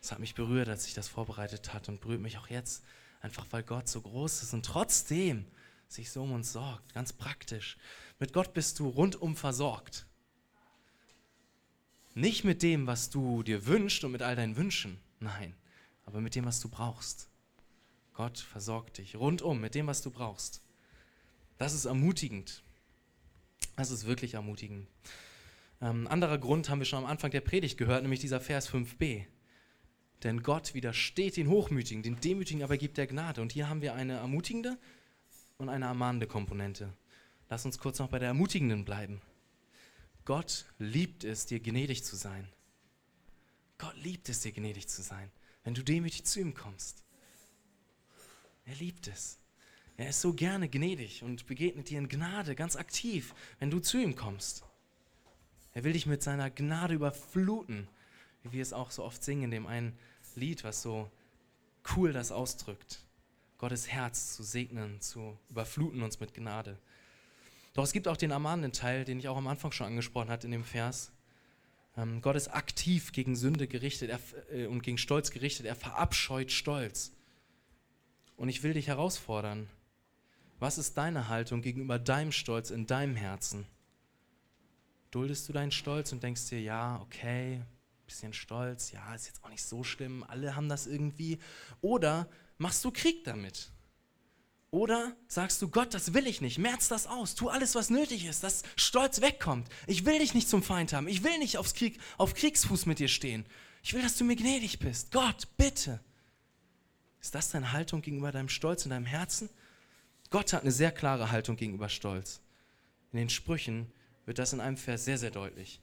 das 0.00 0.10
hat 0.10 0.18
mich 0.18 0.34
berührt, 0.34 0.68
als 0.68 0.86
ich 0.86 0.94
das 0.94 1.08
vorbereitet 1.08 1.72
hat 1.72 1.88
und 1.88 2.00
berührt 2.00 2.20
mich 2.20 2.38
auch 2.38 2.48
jetzt. 2.48 2.82
Einfach 3.20 3.46
weil 3.50 3.62
Gott 3.62 3.88
so 3.88 4.00
groß 4.00 4.42
ist 4.42 4.54
und 4.54 4.64
trotzdem 4.66 5.46
sich 5.86 6.10
so 6.10 6.22
um 6.22 6.32
uns 6.32 6.52
sorgt. 6.52 6.94
Ganz 6.94 7.12
praktisch. 7.12 7.76
Mit 8.18 8.32
Gott 8.32 8.54
bist 8.54 8.78
du 8.78 8.88
rundum 8.88 9.36
versorgt. 9.36 10.06
Nicht 12.14 12.44
mit 12.44 12.62
dem, 12.62 12.86
was 12.86 13.10
du 13.10 13.42
dir 13.42 13.66
wünschst 13.66 14.02
und 14.04 14.12
mit 14.12 14.22
all 14.22 14.36
deinen 14.36 14.56
Wünschen. 14.56 14.98
Nein, 15.20 15.54
aber 16.06 16.20
mit 16.20 16.34
dem, 16.34 16.44
was 16.44 16.60
du 16.60 16.68
brauchst. 16.68 17.29
Gott 18.14 18.38
versorgt 18.38 18.98
dich 18.98 19.16
rundum 19.16 19.60
mit 19.60 19.74
dem, 19.74 19.86
was 19.86 20.02
du 20.02 20.10
brauchst. 20.10 20.62
Das 21.58 21.74
ist 21.74 21.84
ermutigend. 21.84 22.62
Das 23.76 23.90
ist 23.90 24.06
wirklich 24.06 24.34
ermutigend. 24.34 24.88
Ähm, 25.80 26.06
anderer 26.08 26.38
Grund 26.38 26.68
haben 26.68 26.80
wir 26.80 26.86
schon 26.86 27.04
am 27.04 27.10
Anfang 27.10 27.30
der 27.30 27.40
Predigt 27.40 27.78
gehört, 27.78 28.02
nämlich 28.02 28.20
dieser 28.20 28.40
Vers 28.40 28.70
5b. 28.70 29.26
Denn 30.22 30.42
Gott 30.42 30.74
widersteht 30.74 31.36
den 31.36 31.48
Hochmütigen, 31.48 32.02
den 32.02 32.20
Demütigen 32.20 32.62
aber 32.62 32.76
gibt 32.76 32.98
er 32.98 33.06
Gnade. 33.06 33.40
Und 33.40 33.52
hier 33.52 33.68
haben 33.68 33.80
wir 33.80 33.94
eine 33.94 34.14
ermutigende 34.14 34.78
und 35.56 35.68
eine 35.68 35.86
ermahnende 35.86 36.26
Komponente. 36.26 36.92
Lass 37.48 37.64
uns 37.64 37.78
kurz 37.78 37.98
noch 37.98 38.08
bei 38.08 38.18
der 38.18 38.28
ermutigenden 38.28 38.84
bleiben. 38.84 39.20
Gott 40.24 40.66
liebt 40.78 41.24
es, 41.24 41.46
dir 41.46 41.60
gnädig 41.60 42.04
zu 42.04 42.16
sein. 42.16 42.46
Gott 43.78 43.96
liebt 43.96 44.28
es, 44.28 44.40
dir 44.40 44.52
gnädig 44.52 44.88
zu 44.88 45.02
sein, 45.02 45.30
wenn 45.64 45.74
du 45.74 45.82
demütig 45.82 46.24
zu 46.24 46.38
ihm 46.40 46.54
kommst. 46.54 47.02
Er 48.70 48.76
liebt 48.76 49.08
es. 49.08 49.40
Er 49.96 50.10
ist 50.10 50.20
so 50.20 50.32
gerne 50.32 50.68
gnädig 50.68 51.24
und 51.24 51.48
begegnet 51.48 51.90
dir 51.90 51.98
in 51.98 52.08
Gnade 52.08 52.54
ganz 52.54 52.76
aktiv, 52.76 53.34
wenn 53.58 53.68
du 53.68 53.80
zu 53.80 53.98
ihm 53.98 54.14
kommst. 54.14 54.64
Er 55.74 55.82
will 55.82 55.92
dich 55.92 56.06
mit 56.06 56.22
seiner 56.22 56.50
Gnade 56.50 56.94
überfluten, 56.94 57.88
wie 58.44 58.52
wir 58.52 58.62
es 58.62 58.72
auch 58.72 58.92
so 58.92 59.02
oft 59.02 59.24
singen 59.24 59.42
in 59.42 59.50
dem 59.50 59.66
einen 59.66 59.98
Lied, 60.36 60.62
was 60.62 60.82
so 60.82 61.10
cool 61.96 62.12
das 62.12 62.30
ausdrückt. 62.30 63.00
Gottes 63.58 63.88
Herz 63.88 64.36
zu 64.36 64.44
segnen, 64.44 65.00
zu 65.00 65.36
überfluten 65.48 66.04
uns 66.04 66.20
mit 66.20 66.32
Gnade. 66.32 66.78
Doch 67.72 67.82
es 67.82 67.92
gibt 67.92 68.06
auch 68.06 68.16
den 68.16 68.30
ermahnenden 68.30 68.72
Teil, 68.72 69.04
den 69.04 69.18
ich 69.18 69.26
auch 69.26 69.36
am 69.36 69.48
Anfang 69.48 69.72
schon 69.72 69.88
angesprochen 69.88 70.30
hatte 70.30 70.46
in 70.46 70.52
dem 70.52 70.64
Vers. 70.64 71.10
Ähm, 71.96 72.22
Gott 72.22 72.36
ist 72.36 72.54
aktiv 72.54 73.10
gegen 73.10 73.34
Sünde 73.34 73.66
gerichtet 73.66 74.10
er, 74.10 74.20
äh, 74.52 74.66
und 74.66 74.84
gegen 74.84 74.96
Stolz 74.96 75.32
gerichtet. 75.32 75.66
Er 75.66 75.74
verabscheut 75.74 76.52
Stolz. 76.52 77.12
Und 78.40 78.48
ich 78.48 78.62
will 78.62 78.72
dich 78.72 78.86
herausfordern. 78.86 79.68
Was 80.60 80.78
ist 80.78 80.96
deine 80.96 81.28
Haltung 81.28 81.60
gegenüber 81.60 81.98
deinem 81.98 82.32
Stolz 82.32 82.70
in 82.70 82.86
deinem 82.86 83.14
Herzen? 83.14 83.66
Duldest 85.10 85.46
du 85.46 85.52
deinen 85.52 85.72
Stolz 85.72 86.10
und 86.10 86.22
denkst 86.22 86.48
dir, 86.48 86.58
ja, 86.58 87.02
okay, 87.02 87.60
bisschen 88.06 88.32
stolz, 88.32 88.92
ja, 88.92 89.14
ist 89.14 89.26
jetzt 89.26 89.44
auch 89.44 89.50
nicht 89.50 89.62
so 89.62 89.84
schlimm, 89.84 90.24
alle 90.26 90.56
haben 90.56 90.70
das 90.70 90.86
irgendwie. 90.86 91.38
Oder 91.82 92.30
machst 92.56 92.82
du 92.82 92.90
Krieg 92.90 93.24
damit? 93.24 93.72
Oder 94.70 95.14
sagst 95.28 95.60
du, 95.60 95.68
Gott, 95.68 95.92
das 95.92 96.14
will 96.14 96.26
ich 96.26 96.40
nicht, 96.40 96.56
merz 96.56 96.88
das 96.88 97.06
aus, 97.06 97.34
tu 97.34 97.50
alles, 97.50 97.74
was 97.74 97.90
nötig 97.90 98.24
ist, 98.24 98.42
dass 98.42 98.62
Stolz 98.74 99.20
wegkommt. 99.20 99.68
Ich 99.86 100.06
will 100.06 100.18
dich 100.18 100.32
nicht 100.32 100.48
zum 100.48 100.62
Feind 100.62 100.94
haben, 100.94 101.08
ich 101.08 101.24
will 101.24 101.36
nicht 101.40 101.58
aufs 101.58 101.74
Krieg, 101.74 102.00
auf 102.16 102.32
Kriegsfuß 102.32 102.86
mit 102.86 103.00
dir 103.00 103.08
stehen. 103.08 103.44
Ich 103.82 103.92
will, 103.92 104.00
dass 104.00 104.16
du 104.16 104.24
mir 104.24 104.36
gnädig 104.36 104.78
bist. 104.78 105.12
Gott, 105.12 105.46
bitte. 105.58 106.00
Ist 107.20 107.34
das 107.34 107.50
deine 107.50 107.72
Haltung 107.72 108.02
gegenüber 108.02 108.32
deinem 108.32 108.48
Stolz 108.48 108.84
in 108.84 108.90
deinem 108.90 109.06
Herzen? 109.06 109.50
Gott 110.30 110.52
hat 110.52 110.62
eine 110.62 110.72
sehr 110.72 110.92
klare 110.92 111.30
Haltung 111.30 111.56
gegenüber 111.56 111.88
Stolz. 111.88 112.40
In 113.12 113.18
den 113.18 113.30
Sprüchen 113.30 113.92
wird 114.26 114.38
das 114.38 114.52
in 114.52 114.60
einem 114.60 114.76
Vers 114.76 115.04
sehr, 115.04 115.18
sehr 115.18 115.30
deutlich. 115.30 115.80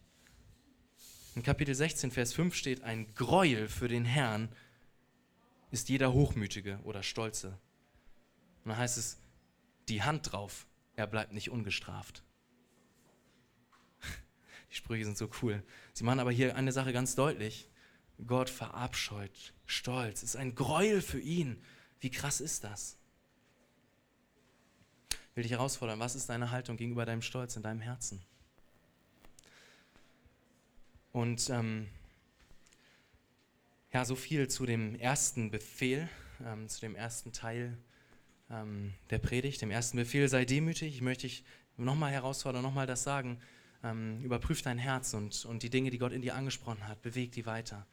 In 1.36 1.44
Kapitel 1.44 1.76
16, 1.76 2.12
Vers 2.12 2.34
5 2.34 2.56
steht, 2.56 2.84
ein 2.84 3.14
Gräuel 3.14 3.68
für 3.68 3.88
den 3.88 4.06
Herrn 4.06 4.50
ist 5.70 5.90
jeder 5.90 6.14
Hochmütige 6.14 6.80
oder 6.84 7.04
Stolze. 7.04 7.50
Und 8.64 8.72
dann 8.72 8.78
heißt 8.78 8.98
es, 8.98 9.18
die 9.90 10.02
Hand 10.02 10.32
drauf, 10.32 10.66
er 10.96 11.08
bleibt 11.08 11.34
nicht 11.34 11.52
ungestraft. 11.52 12.24
Die 14.72 14.76
Sprüche 14.76 15.06
sind 15.06 15.18
so 15.18 15.30
cool. 15.42 15.62
Sie 15.94 16.04
machen 16.04 16.20
aber 16.20 16.32
hier 16.32 16.56
eine 16.56 16.72
Sache 16.72 16.94
ganz 16.94 17.16
deutlich. 17.16 17.70
Gott 18.26 18.50
verabscheut 18.50 19.54
Stolz. 19.66 20.24
Ist 20.24 20.36
ein 20.36 20.56
Gräuel 20.56 21.02
für 21.02 21.20
ihn. 21.20 21.62
Wie 22.00 22.10
krass 22.10 22.42
ist 22.42 22.64
das? 22.64 22.98
Ich 25.12 25.36
will 25.36 25.44
dich 25.44 25.52
herausfordern, 25.52 26.00
was 26.00 26.16
ist 26.16 26.30
deine 26.30 26.50
Haltung 26.50 26.78
gegenüber 26.78 27.06
deinem 27.06 27.22
Stolz 27.22 27.56
in 27.56 27.64
deinem 27.64 27.82
Herzen? 27.82 28.22
Und 31.12 31.50
ähm, 31.50 31.88
ja, 33.94 34.04
so 34.06 34.16
viel 34.16 34.48
zu 34.48 34.66
dem 34.66 34.96
ersten 34.96 35.52
Befehl, 35.52 36.10
ähm, 36.46 36.68
zu 36.70 36.82
dem 36.82 36.96
ersten 36.96 37.34
Teil 37.34 37.78
ähm, 38.50 38.94
der 39.10 39.20
Predigt, 39.20 39.62
dem 39.62 39.72
ersten 39.72 39.98
Befehl, 39.98 40.28
sei 40.28 40.46
demütig. 40.46 40.96
Ich 40.96 41.02
möchte 41.02 41.28
dich 41.28 41.44
nochmal 41.78 42.12
herausfordern, 42.12 42.62
nochmal 42.62 42.88
das 42.88 43.04
sagen. 43.04 43.40
Ähm, 43.84 44.24
überprüf 44.24 44.62
dein 44.62 44.78
Herz 44.78 45.14
und, 45.14 45.46
und 45.46 45.64
die 45.64 45.70
Dinge, 45.70 45.92
die 45.92 45.98
Gott 45.98 46.12
in 46.12 46.22
dir 46.22 46.36
angesprochen 46.36 46.88
hat, 46.88 47.02
beweg 47.02 47.32
die 47.32 47.46
weiter. 47.46 47.86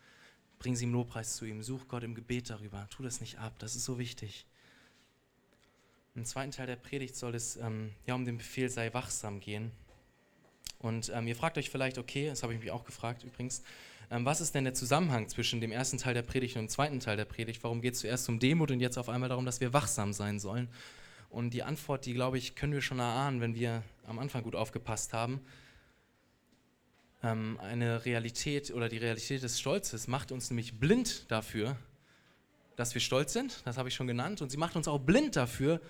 Bring 0.58 0.76
sie 0.76 0.84
im 0.84 0.92
Lobpreis 0.92 1.36
zu 1.36 1.44
ihm. 1.44 1.62
Such 1.62 1.88
Gott 1.88 2.02
im 2.02 2.14
Gebet 2.14 2.50
darüber. 2.50 2.86
Tu 2.90 3.02
das 3.02 3.20
nicht 3.20 3.38
ab. 3.38 3.54
Das 3.58 3.76
ist 3.76 3.84
so 3.84 3.98
wichtig. 3.98 4.46
Im 6.14 6.24
zweiten 6.24 6.52
Teil 6.52 6.66
der 6.66 6.76
Predigt 6.76 7.16
soll 7.16 7.34
es 7.34 7.56
ähm, 7.56 7.92
ja 8.06 8.14
um 8.14 8.24
den 8.24 8.38
Befehl 8.38 8.68
sei 8.70 8.94
wachsam 8.94 9.40
gehen. 9.40 9.72
Und 10.78 11.10
ähm, 11.14 11.26
ihr 11.26 11.34
fragt 11.34 11.58
euch 11.58 11.70
vielleicht, 11.70 11.98
okay, 11.98 12.28
das 12.28 12.42
habe 12.42 12.54
ich 12.54 12.60
mich 12.60 12.70
auch 12.70 12.84
gefragt 12.84 13.24
übrigens, 13.24 13.62
ähm, 14.10 14.24
was 14.24 14.40
ist 14.40 14.54
denn 14.54 14.64
der 14.64 14.74
Zusammenhang 14.74 15.28
zwischen 15.28 15.60
dem 15.60 15.72
ersten 15.72 15.98
Teil 15.98 16.14
der 16.14 16.22
Predigt 16.22 16.56
und 16.56 16.62
dem 16.62 16.68
zweiten 16.68 17.00
Teil 17.00 17.16
der 17.16 17.24
Predigt? 17.24 17.64
Warum 17.64 17.80
geht 17.80 17.94
es 17.94 18.00
zuerst 18.00 18.28
um 18.28 18.38
Demut 18.38 18.70
und 18.70 18.80
jetzt 18.80 18.98
auf 18.98 19.08
einmal 19.08 19.28
darum, 19.28 19.44
dass 19.44 19.60
wir 19.60 19.72
wachsam 19.72 20.12
sein 20.12 20.38
sollen? 20.38 20.68
Und 21.30 21.50
die 21.50 21.64
Antwort, 21.64 22.06
die 22.06 22.14
glaube 22.14 22.38
ich, 22.38 22.54
können 22.54 22.74
wir 22.74 22.82
schon 22.82 23.00
erahnen, 23.00 23.40
wenn 23.40 23.54
wir 23.54 23.82
am 24.06 24.18
Anfang 24.18 24.44
gut 24.44 24.54
aufgepasst 24.54 25.12
haben 25.12 25.40
ähm, 27.24 27.58
eine 27.60 28.04
Realität 28.04 28.70
oder 28.70 28.88
die 28.88 28.98
Realität 28.98 29.42
des 29.42 29.58
Stolzes 29.58 30.06
macht 30.06 30.30
uns 30.30 30.50
nämlich 30.50 30.78
blind 30.78 31.30
dafür, 31.30 31.76
dass 32.76 32.94
wir 32.94 33.00
stolz 33.00 33.32
sind, 33.32 33.62
das 33.64 33.78
habe 33.78 33.88
ich 33.88 33.94
schon 33.94 34.06
genannt, 34.06 34.42
und 34.42 34.50
sie 34.50 34.56
macht 34.56 34.76
uns 34.76 34.88
auch 34.88 34.98
blind 34.98 35.36
dafür, 35.36 35.80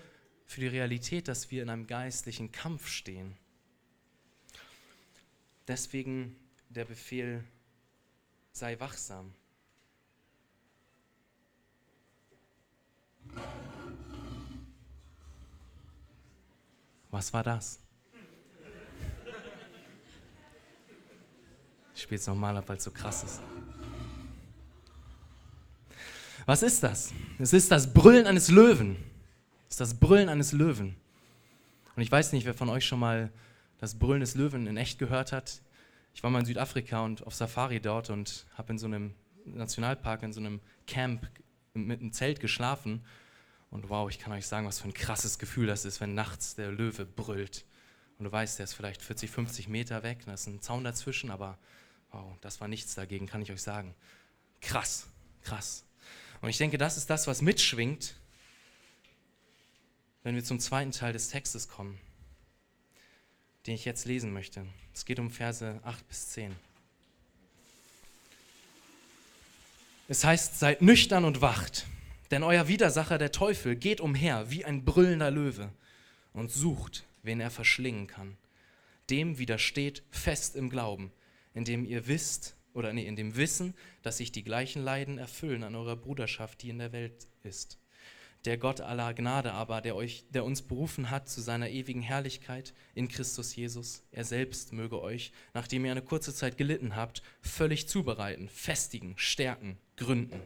für 0.45 0.61
die 0.61 0.67
Realität, 0.67 1.27
dass 1.27 1.49
wir 1.49 1.63
in 1.63 1.69
einem 1.69 1.87
geistlichen 1.87 2.51
Kampf 2.51 2.87
stehen. 2.87 3.35
Deswegen 5.67 6.35
der 6.69 6.85
Befehl, 6.85 7.43
sei 8.51 8.79
wachsam. 8.79 9.33
Was 17.09 17.33
war 17.33 17.43
das? 17.43 17.84
Spiele 22.05 22.19
es 22.19 22.27
nochmal 22.27 22.55
ab, 22.55 22.65
weil 22.67 22.77
es 22.77 22.83
so 22.83 22.91
krass 22.91 23.23
ist. 23.23 23.41
Was 26.45 26.61
ist 26.61 26.83
das? 26.83 27.11
Es 27.39 27.51
ist 27.51 27.71
das 27.71 27.91
Brüllen 27.91 28.27
eines 28.27 28.49
Löwen. 28.49 28.95
Es 29.67 29.73
ist 29.73 29.81
das 29.81 29.95
Brüllen 29.95 30.29
eines 30.29 30.51
Löwen. 30.51 30.95
Und 31.95 32.03
ich 32.03 32.11
weiß 32.11 32.31
nicht, 32.33 32.45
wer 32.45 32.53
von 32.53 32.69
euch 32.69 32.85
schon 32.85 32.99
mal 32.99 33.31
das 33.79 33.95
Brüllen 33.95 34.19
des 34.19 34.35
Löwen 34.35 34.67
in 34.67 34.77
echt 34.77 34.99
gehört 34.99 35.31
hat. 35.31 35.61
Ich 36.13 36.21
war 36.21 36.29
mal 36.29 36.41
in 36.41 36.45
Südafrika 36.45 37.03
und 37.03 37.25
auf 37.25 37.33
Safari 37.33 37.79
dort 37.79 38.11
und 38.11 38.45
habe 38.55 38.73
in 38.73 38.77
so 38.77 38.85
einem 38.85 39.15
Nationalpark, 39.45 40.21
in 40.21 40.31
so 40.31 40.39
einem 40.39 40.61
Camp 40.85 41.27
mit 41.73 42.01
einem 42.01 42.13
Zelt 42.13 42.39
geschlafen. 42.39 43.03
Und 43.71 43.89
wow, 43.89 44.07
ich 44.11 44.19
kann 44.19 44.31
euch 44.31 44.45
sagen, 44.45 44.67
was 44.67 44.79
für 44.79 44.87
ein 44.87 44.93
krasses 44.93 45.39
Gefühl 45.39 45.65
das 45.65 45.85
ist, 45.85 45.99
wenn 46.01 46.13
nachts 46.13 46.53
der 46.53 46.71
Löwe 46.71 47.03
brüllt. 47.03 47.65
Und 48.19 48.25
du 48.25 48.31
weißt, 48.31 48.59
der 48.59 48.65
ist 48.65 48.75
vielleicht 48.75 49.01
40, 49.01 49.31
50 49.31 49.67
Meter 49.69 50.03
weg, 50.03 50.19
da 50.27 50.35
ist 50.35 50.45
ein 50.45 50.61
Zaun 50.61 50.83
dazwischen, 50.83 51.31
aber 51.31 51.57
Wow, 52.15 52.37
das 52.39 52.61
war 52.61 52.69
nichts 52.69 52.95
dagegen, 52.95 53.27
kann 53.27 53.41
ich 53.41 53.51
euch 53.51 53.61
sagen. 53.61 53.93
Krass, 54.61 55.07
krass. 55.43 55.83
Und 56.41 56.47
ich 56.47 56.57
denke, 56.57 56.77
das 56.77 56.95
ist 56.95 57.09
das, 57.09 57.27
was 57.27 57.41
mitschwingt, 57.41 58.15
wenn 60.23 60.33
wir 60.33 60.43
zum 60.43 60.61
zweiten 60.61 60.91
Teil 60.91 61.11
des 61.11 61.27
Textes 61.27 61.67
kommen, 61.67 61.99
den 63.67 63.75
ich 63.75 63.83
jetzt 63.83 64.05
lesen 64.05 64.31
möchte. 64.31 64.65
Es 64.93 65.03
geht 65.03 65.19
um 65.19 65.29
Verse 65.29 65.81
8 65.83 66.07
bis 66.07 66.29
10. 66.29 66.55
Es 70.07 70.23
heißt, 70.23 70.57
seid 70.57 70.81
nüchtern 70.81 71.25
und 71.25 71.41
wacht, 71.41 71.85
denn 72.31 72.43
euer 72.43 72.69
Widersacher, 72.69 73.17
der 73.17 73.33
Teufel, 73.33 73.75
geht 73.75 73.99
umher 73.99 74.49
wie 74.49 74.63
ein 74.63 74.85
brüllender 74.85 75.31
Löwe 75.31 75.69
und 76.31 76.49
sucht, 76.49 77.03
wen 77.23 77.41
er 77.41 77.51
verschlingen 77.51 78.07
kann. 78.07 78.37
Dem 79.09 79.37
widersteht 79.37 80.01
fest 80.11 80.55
im 80.55 80.69
Glauben 80.69 81.11
indem 81.55 81.85
ihr 81.85 82.05
wisst, 82.05 82.55
oder 82.73 82.93
nee, 82.93 83.07
in 83.07 83.15
dem 83.15 83.35
Wissen, 83.35 83.73
dass 84.03 84.17
sich 84.17 84.31
die 84.31 84.43
gleichen 84.43 84.83
Leiden 84.83 85.17
erfüllen 85.17 85.63
an 85.63 85.75
eurer 85.75 85.95
Bruderschaft, 85.95 86.61
die 86.61 86.69
in 86.69 86.77
der 86.77 86.91
Welt 86.91 87.27
ist. 87.41 87.79
Der 88.43 88.57
Gott 88.57 88.81
aller 88.81 89.13
Gnade 89.15 89.53
aber, 89.53 89.81
der, 89.81 89.95
euch, 89.95 90.25
der 90.29 90.45
uns 90.45 90.61
berufen 90.61 91.09
hat 91.09 91.27
zu 91.27 91.41
seiner 91.41 91.69
ewigen 91.69 92.03
Herrlichkeit 92.03 92.75
in 92.93 93.07
Christus 93.07 93.55
Jesus, 93.55 94.03
er 94.11 94.23
selbst 94.23 94.71
möge 94.71 95.01
euch, 95.01 95.31
nachdem 95.55 95.85
ihr 95.85 95.91
eine 95.91 96.03
kurze 96.03 96.33
Zeit 96.33 96.57
gelitten 96.57 96.95
habt, 96.95 97.23
völlig 97.41 97.87
zubereiten, 97.87 98.47
festigen, 98.49 99.15
stärken, 99.17 99.79
gründen. 99.97 100.41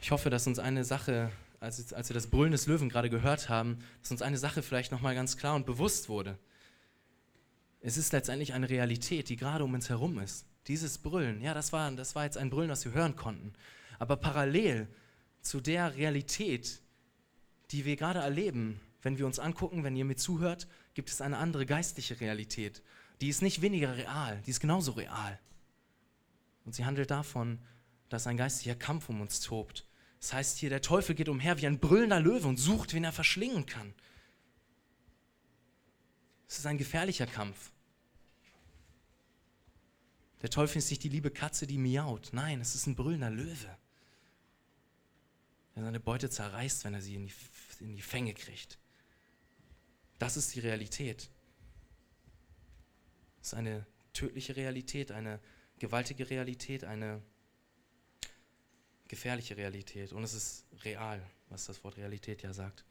Ich 0.00 0.10
hoffe, 0.10 0.30
dass 0.30 0.46
uns 0.46 0.58
eine 0.58 0.84
Sache, 0.84 1.30
als, 1.60 1.92
als 1.92 2.08
wir 2.08 2.14
das 2.14 2.28
Brüllen 2.28 2.52
des 2.52 2.66
Löwen 2.66 2.88
gerade 2.88 3.10
gehört 3.10 3.50
haben, 3.50 3.80
dass 4.00 4.12
uns 4.12 4.22
eine 4.22 4.38
Sache 4.38 4.62
vielleicht 4.62 4.92
nochmal 4.92 5.14
ganz 5.14 5.36
klar 5.36 5.54
und 5.54 5.66
bewusst 5.66 6.08
wurde. 6.08 6.38
Es 7.80 7.96
ist 7.96 8.12
letztendlich 8.12 8.54
eine 8.54 8.68
Realität, 8.68 9.28
die 9.28 9.36
gerade 9.36 9.64
um 9.64 9.74
uns 9.74 9.88
herum 9.88 10.18
ist. 10.18 10.46
Dieses 10.66 10.98
Brüllen, 10.98 11.40
ja, 11.40 11.54
das 11.54 11.72
war, 11.72 11.90
das 11.92 12.14
war 12.14 12.24
jetzt 12.24 12.36
ein 12.36 12.50
Brüllen, 12.50 12.70
was 12.70 12.84
wir 12.84 12.92
hören 12.92 13.16
konnten. 13.16 13.52
Aber 13.98 14.16
parallel 14.16 14.88
zu 15.40 15.60
der 15.60 15.96
Realität, 15.96 16.80
die 17.70 17.84
wir 17.84 17.96
gerade 17.96 18.18
erleben, 18.18 18.80
wenn 19.02 19.18
wir 19.18 19.26
uns 19.26 19.38
angucken, 19.38 19.84
wenn 19.84 19.96
ihr 19.96 20.04
mir 20.04 20.16
zuhört, 20.16 20.66
gibt 20.94 21.08
es 21.10 21.20
eine 21.20 21.38
andere 21.38 21.66
geistliche 21.66 22.20
Realität. 22.20 22.82
Die 23.20 23.28
ist 23.28 23.42
nicht 23.42 23.62
weniger 23.62 23.96
real, 23.96 24.42
die 24.46 24.50
ist 24.50 24.60
genauso 24.60 24.92
real. 24.92 25.38
Und 26.64 26.74
sie 26.74 26.84
handelt 26.84 27.10
davon, 27.10 27.60
dass 28.08 28.26
ein 28.26 28.36
geistlicher 28.36 28.74
Kampf 28.74 29.08
um 29.08 29.20
uns 29.20 29.40
tobt. 29.40 29.86
Das 30.20 30.32
heißt 30.32 30.58
hier, 30.58 30.70
der 30.70 30.82
Teufel 30.82 31.14
geht 31.14 31.28
umher 31.28 31.58
wie 31.58 31.66
ein 31.66 31.78
brüllender 31.78 32.20
Löwe 32.20 32.48
und 32.48 32.58
sucht, 32.58 32.92
wen 32.94 33.04
er 33.04 33.12
verschlingen 33.12 33.66
kann. 33.66 33.94
Es 36.48 36.58
ist 36.58 36.66
ein 36.66 36.78
gefährlicher 36.78 37.26
Kampf. 37.26 37.70
Der 40.40 40.50
Teufel 40.50 40.78
ist 40.78 40.90
nicht 40.90 41.02
die 41.02 41.08
liebe 41.08 41.30
Katze, 41.30 41.66
die 41.66 41.78
miaut. 41.78 42.30
Nein, 42.32 42.60
es 42.60 42.74
ist 42.74 42.86
ein 42.86 42.94
brüllender 42.94 43.30
Löwe, 43.30 43.76
der 45.74 45.84
seine 45.84 46.00
Beute 46.00 46.30
zerreißt, 46.30 46.84
wenn 46.84 46.94
er 46.94 47.02
sie 47.02 47.16
in 47.16 47.26
die, 47.26 47.32
in 47.80 47.96
die 47.96 48.02
Fänge 48.02 48.34
kriegt. 48.34 48.78
Das 50.18 50.36
ist 50.36 50.54
die 50.54 50.60
Realität. 50.60 51.28
Es 53.40 53.48
ist 53.48 53.54
eine 53.54 53.86
tödliche 54.12 54.56
Realität, 54.56 55.12
eine 55.12 55.40
gewaltige 55.78 56.30
Realität, 56.30 56.84
eine 56.84 57.22
gefährliche 59.06 59.56
Realität. 59.56 60.12
Und 60.12 60.22
es 60.22 60.34
ist 60.34 60.66
real, 60.84 61.24
was 61.48 61.66
das 61.66 61.82
Wort 61.84 61.96
Realität 61.96 62.42
ja 62.42 62.52
sagt. 62.52 62.84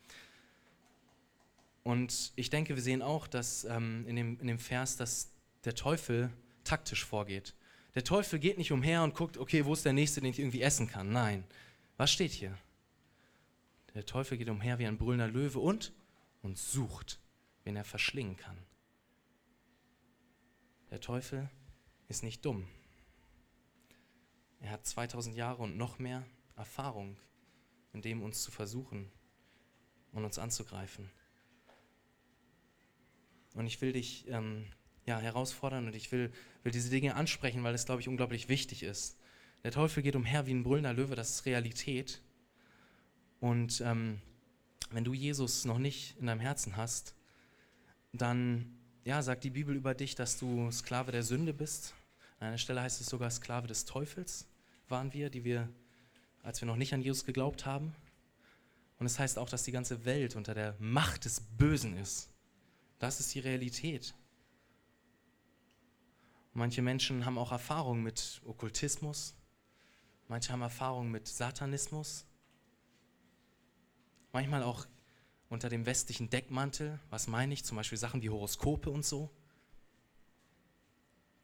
Und 1.88 2.34
ich 2.36 2.50
denke, 2.50 2.76
wir 2.76 2.84
sehen 2.84 3.02
auch, 3.02 3.28
dass 3.28 3.64
ähm, 3.64 4.04
in, 4.08 4.18
dem, 4.18 4.38
in 4.42 4.48
dem 4.48 4.60
Vers, 4.60 4.98
dass 4.98 5.32
der 5.64 5.74
Teufel 5.74 6.30
taktisch 6.66 7.06
vorgeht. 7.06 7.56
Der 7.96 8.04
Teufel 8.04 8.40
geht 8.40 8.58
nicht 8.58 8.74
umher 8.74 9.04
und 9.04 9.16
guckt, 9.16 9.38
okay, 9.38 9.64
wo 9.64 9.72
ist 9.72 9.86
der 9.86 9.94
Nächste, 9.94 10.20
den 10.20 10.32
ich 10.32 10.40
irgendwie 10.40 10.62
essen 10.62 10.90
kann. 10.90 11.14
Nein. 11.14 11.46
Was 11.96 12.12
steht 12.12 12.34
hier? 12.34 12.58
Der 13.94 14.06
Teufel 14.06 14.38
geht 14.38 14.50
umher 14.50 14.80
wie 14.80 14.86
ein 14.86 14.98
brüllender 14.98 15.30
Löwe 15.30 15.60
und, 15.60 15.94
und 16.42 16.58
sucht, 16.58 17.22
wen 17.64 17.78
er 17.78 17.86
verschlingen 17.86 18.36
kann. 18.36 18.58
Der 20.92 21.00
Teufel 21.00 21.50
ist 22.10 22.22
nicht 22.22 22.44
dumm. 22.44 22.68
Er 24.60 24.72
hat 24.72 24.86
2000 24.86 25.38
Jahre 25.38 25.64
und 25.64 25.78
noch 25.78 26.00
mehr 26.00 26.26
Erfahrung, 26.58 27.16
in 27.94 28.02
dem 28.02 28.22
uns 28.22 28.44
zu 28.44 28.52
versuchen 28.52 29.10
und 30.12 30.26
uns 30.26 30.38
anzugreifen. 30.38 31.10
Und 33.58 33.66
ich 33.68 33.82
will 33.82 33.91
dich 33.91 34.26
ähm, 34.30 34.68
ja, 35.05 35.20
herausfordern 35.20 35.88
und 35.88 35.95
ich 35.95 36.12
will, 36.12 36.32
will 36.64 36.72
diese 36.72 36.89
Dinge 36.89 37.16
ansprechen, 37.16 37.64
weil 37.64 37.74
es, 37.74 37.86
glaube 37.86 38.01
ich, 38.01 38.08
unglaublich 38.08 38.49
wichtig 38.49 38.84
ist. 38.84 39.18
Der 39.64 39.72
Teufel 39.72 40.03
geht 40.03 40.16
umher 40.16 40.45
wie 40.45 40.53
ein 40.53 40.64
brüllender 40.64 40.93
Löwe, 40.93 41.16
das 41.16 41.32
ist 41.32 41.45
Realität. 41.45 42.22
Und 43.39 43.82
ähm, 43.82 44.22
wenn 44.91 45.03
du 45.03 45.14
Jesus 45.14 45.66
noch 45.66 45.80
nicht 45.80 46.18
in 46.20 46.28
deinem 46.28 46.39
Herzen 46.39 46.78
hast, 46.78 47.16
dann 48.14 48.78
ja, 49.03 49.22
sagt 49.22 49.43
die 49.43 49.49
Bibel 49.49 49.76
über 49.76 49.95
dich, 49.95 50.16
dass 50.16 50.38
du 50.38 50.70
Sklave 50.72 51.12
der 51.12 51.24
Sünde 51.24 51.53
bist. 51.53 51.95
An 52.39 52.49
einer 52.49 52.58
Stelle 52.58 52.82
heißt 52.82 53.01
es 53.01 53.08
sogar 53.08 53.32
Sklave 53.32 53.68
des 53.68 53.86
Teufels 53.86 54.47
waren 54.89 55.14
wir, 55.14 55.30
die 55.30 55.43
wir, 55.43 55.68
als 56.43 56.62
wir 56.62 56.68
noch 56.68 56.76
nicht 56.76 56.93
an 56.93 57.01
Jesus 57.01 57.26
geglaubt 57.26 57.66
haben. 57.66 57.93
Und 58.99 59.05
es 59.05 59.20
heißt 59.20 59.38
auch, 59.38 59.49
dass 59.49 59.64
die 59.64 59.72
ganze 59.72 60.05
Welt 60.05 60.36
unter 60.36 60.53
der 60.53 60.76
Macht 60.80 61.26
des 61.26 61.41
Bösen 61.41 61.97
ist. 61.97 62.30
Das 63.00 63.20
ist 63.20 63.34
die 63.36 63.39
Realität. 63.39 64.16
Manche 66.54 66.82
Menschen 66.82 67.26
haben 67.26 67.38
auch 67.38 67.52
Erfahrung 67.52 68.02
mit 68.02 68.41
Okkultismus. 68.45 69.36
Manche 70.28 70.52
haben 70.52 70.62
Erfahrung 70.62 71.12
mit 71.12 71.28
Satanismus. 71.28 72.26
Manchmal 74.34 74.64
auch 74.64 74.88
unter 75.50 75.70
dem 75.70 75.86
westlichen 75.86 76.30
Deckmantel. 76.30 77.00
Was 77.10 77.28
meine 77.28 77.54
ich? 77.54 77.64
Zum 77.64 77.78
Beispiel 77.78 77.98
Sachen 77.98 78.22
wie 78.22 78.30
Horoskope 78.30 78.89
und 78.89 79.06
so. 79.06 79.30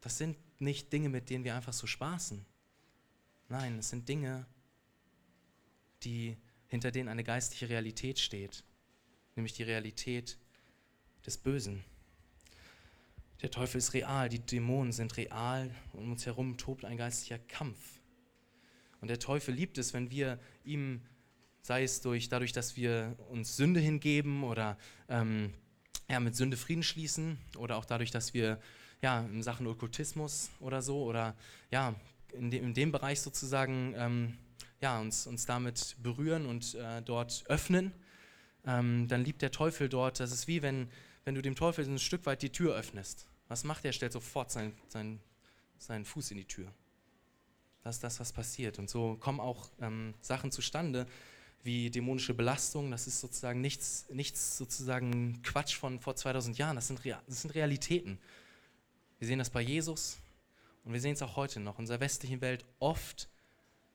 Das 0.00 0.18
sind 0.18 0.36
nicht 0.60 0.92
Dinge, 0.92 1.08
mit 1.08 1.30
denen 1.30 1.44
wir 1.44 1.54
einfach 1.54 1.72
so 1.72 1.86
spaßen. 1.86 2.44
Nein, 3.48 3.78
es 3.78 3.90
sind 3.90 4.08
Dinge, 4.08 4.46
die, 6.02 6.36
hinter 6.66 6.90
denen 6.90 7.08
eine 7.08 7.24
geistliche 7.24 7.68
Realität 7.68 8.18
steht. 8.18 8.64
Nämlich 9.36 9.54
die 9.54 9.62
Realität 9.62 10.38
des 11.26 11.38
Bösen. 11.38 11.84
Der 13.42 13.50
Teufel 13.50 13.78
ist 13.78 13.92
real, 13.92 14.28
die 14.28 14.38
Dämonen 14.38 14.92
sind 14.92 15.16
real 15.16 15.70
und 15.92 16.04
um 16.04 16.12
uns 16.12 16.24
herum 16.24 16.56
tobt 16.56 16.84
ein 16.84 16.96
geistlicher 16.96 17.38
Kampf. 17.38 17.78
Und 19.00 19.08
der 19.08 19.18
Teufel 19.18 19.54
liebt 19.54 19.76
es, 19.76 19.92
wenn 19.92 20.10
wir 20.10 20.38
ihm, 20.64 21.02
sei 21.60 21.82
es 21.82 22.00
durch, 22.00 22.30
dadurch, 22.30 22.52
dass 22.52 22.76
wir 22.76 23.16
uns 23.28 23.56
Sünde 23.56 23.80
hingeben 23.80 24.44
oder 24.44 24.78
ähm, 25.08 25.52
ja, 26.08 26.20
mit 26.20 26.36
Sünde 26.36 26.56
Frieden 26.56 26.82
schließen 26.82 27.38
oder 27.58 27.76
auch 27.76 27.84
dadurch, 27.84 28.10
dass 28.10 28.32
wir 28.32 28.60
ja, 29.02 29.20
in 29.20 29.42
Sachen 29.42 29.66
Okkultismus 29.66 30.50
oder 30.60 30.80
so 30.80 31.04
oder 31.04 31.36
ja, 31.70 31.94
in, 32.32 32.50
de, 32.50 32.60
in 32.60 32.72
dem 32.72 32.92
Bereich 32.92 33.20
sozusagen 33.20 33.94
ähm, 33.96 34.38
ja, 34.80 34.98
uns, 34.98 35.26
uns 35.26 35.44
damit 35.44 35.96
berühren 36.02 36.46
und 36.46 36.74
äh, 36.74 37.02
dort 37.02 37.44
öffnen, 37.48 37.92
ähm, 38.66 39.06
dann 39.08 39.22
liebt 39.22 39.42
der 39.42 39.50
Teufel 39.50 39.88
dort, 39.88 40.20
das 40.20 40.32
ist 40.32 40.48
wie 40.48 40.62
wenn 40.62 40.88
wenn 41.24 41.34
du 41.34 41.42
dem 41.42 41.54
Teufel 41.54 41.86
ein 41.86 41.98
Stück 41.98 42.26
weit 42.26 42.42
die 42.42 42.50
Tür 42.50 42.74
öffnest. 42.74 43.26
Was 43.48 43.64
macht 43.64 43.84
er? 43.84 43.90
Er 43.90 43.92
stellt 43.92 44.12
sofort 44.12 44.50
seinen, 44.50 44.74
seinen, 44.88 45.20
seinen 45.78 46.04
Fuß 46.04 46.30
in 46.30 46.38
die 46.38 46.46
Tür. 46.46 46.72
Das 47.82 47.96
ist 47.96 48.04
das, 48.04 48.20
was 48.20 48.32
passiert. 48.32 48.78
Und 48.78 48.88
so 48.88 49.16
kommen 49.16 49.40
auch 49.40 49.68
ähm, 49.80 50.14
Sachen 50.20 50.50
zustande, 50.50 51.06
wie 51.62 51.90
dämonische 51.90 52.34
Belastung. 52.34 52.90
Das 52.90 53.06
ist 53.06 53.20
sozusagen 53.20 53.60
nichts, 53.60 54.06
nichts 54.10 54.56
sozusagen 54.56 55.42
Quatsch 55.42 55.76
von 55.76 56.00
vor 56.00 56.16
2000 56.16 56.56
Jahren. 56.56 56.76
Das 56.76 56.88
sind, 56.88 57.00
das 57.04 57.42
sind 57.42 57.54
Realitäten. 57.54 58.18
Wir 59.18 59.28
sehen 59.28 59.38
das 59.38 59.50
bei 59.50 59.60
Jesus 59.60 60.18
und 60.84 60.92
wir 60.92 61.00
sehen 61.00 61.12
es 61.12 61.22
auch 61.22 61.36
heute 61.36 61.60
noch. 61.60 61.74
In 61.78 61.82
unserer 61.82 62.00
westlichen 62.00 62.40
Welt 62.40 62.64
oft 62.78 63.28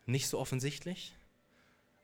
nicht 0.06 0.28
so 0.28 0.40
offensichtlich, 0.40 1.14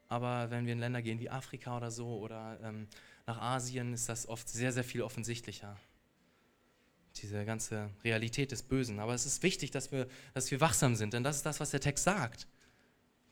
aber 0.08 0.52
wenn 0.52 0.66
wir 0.66 0.74
in 0.74 0.80
Länder 0.80 1.02
gehen 1.02 1.20
wie 1.20 1.30
Afrika 1.30 1.78
oder 1.78 1.92
so 1.92 2.20
oder 2.20 2.60
ähm, 2.64 2.88
nach 3.26 3.42
Asien 3.42 3.94
ist 3.94 4.08
das 4.08 4.28
oft 4.28 4.48
sehr, 4.48 4.72
sehr 4.72 4.84
viel 4.84 5.02
offensichtlicher. 5.02 5.78
Diese 7.18 7.46
ganze 7.46 7.90
Realität 8.04 8.52
des 8.52 8.62
Bösen. 8.62 9.00
Aber 9.00 9.14
es 9.14 9.26
ist 9.26 9.42
wichtig, 9.42 9.72
dass 9.72 9.92
wir, 9.92 10.08
dass 10.34 10.52
wir 10.52 10.62
wachsam 10.62 10.96
sind, 10.96 11.14
denn 11.14 11.24
das 11.24 11.38
ist 11.38 11.46
das, 11.46 11.60
was 11.60 11.72
der 11.72 11.80
Text 11.80 12.04
sagt. 12.04 12.48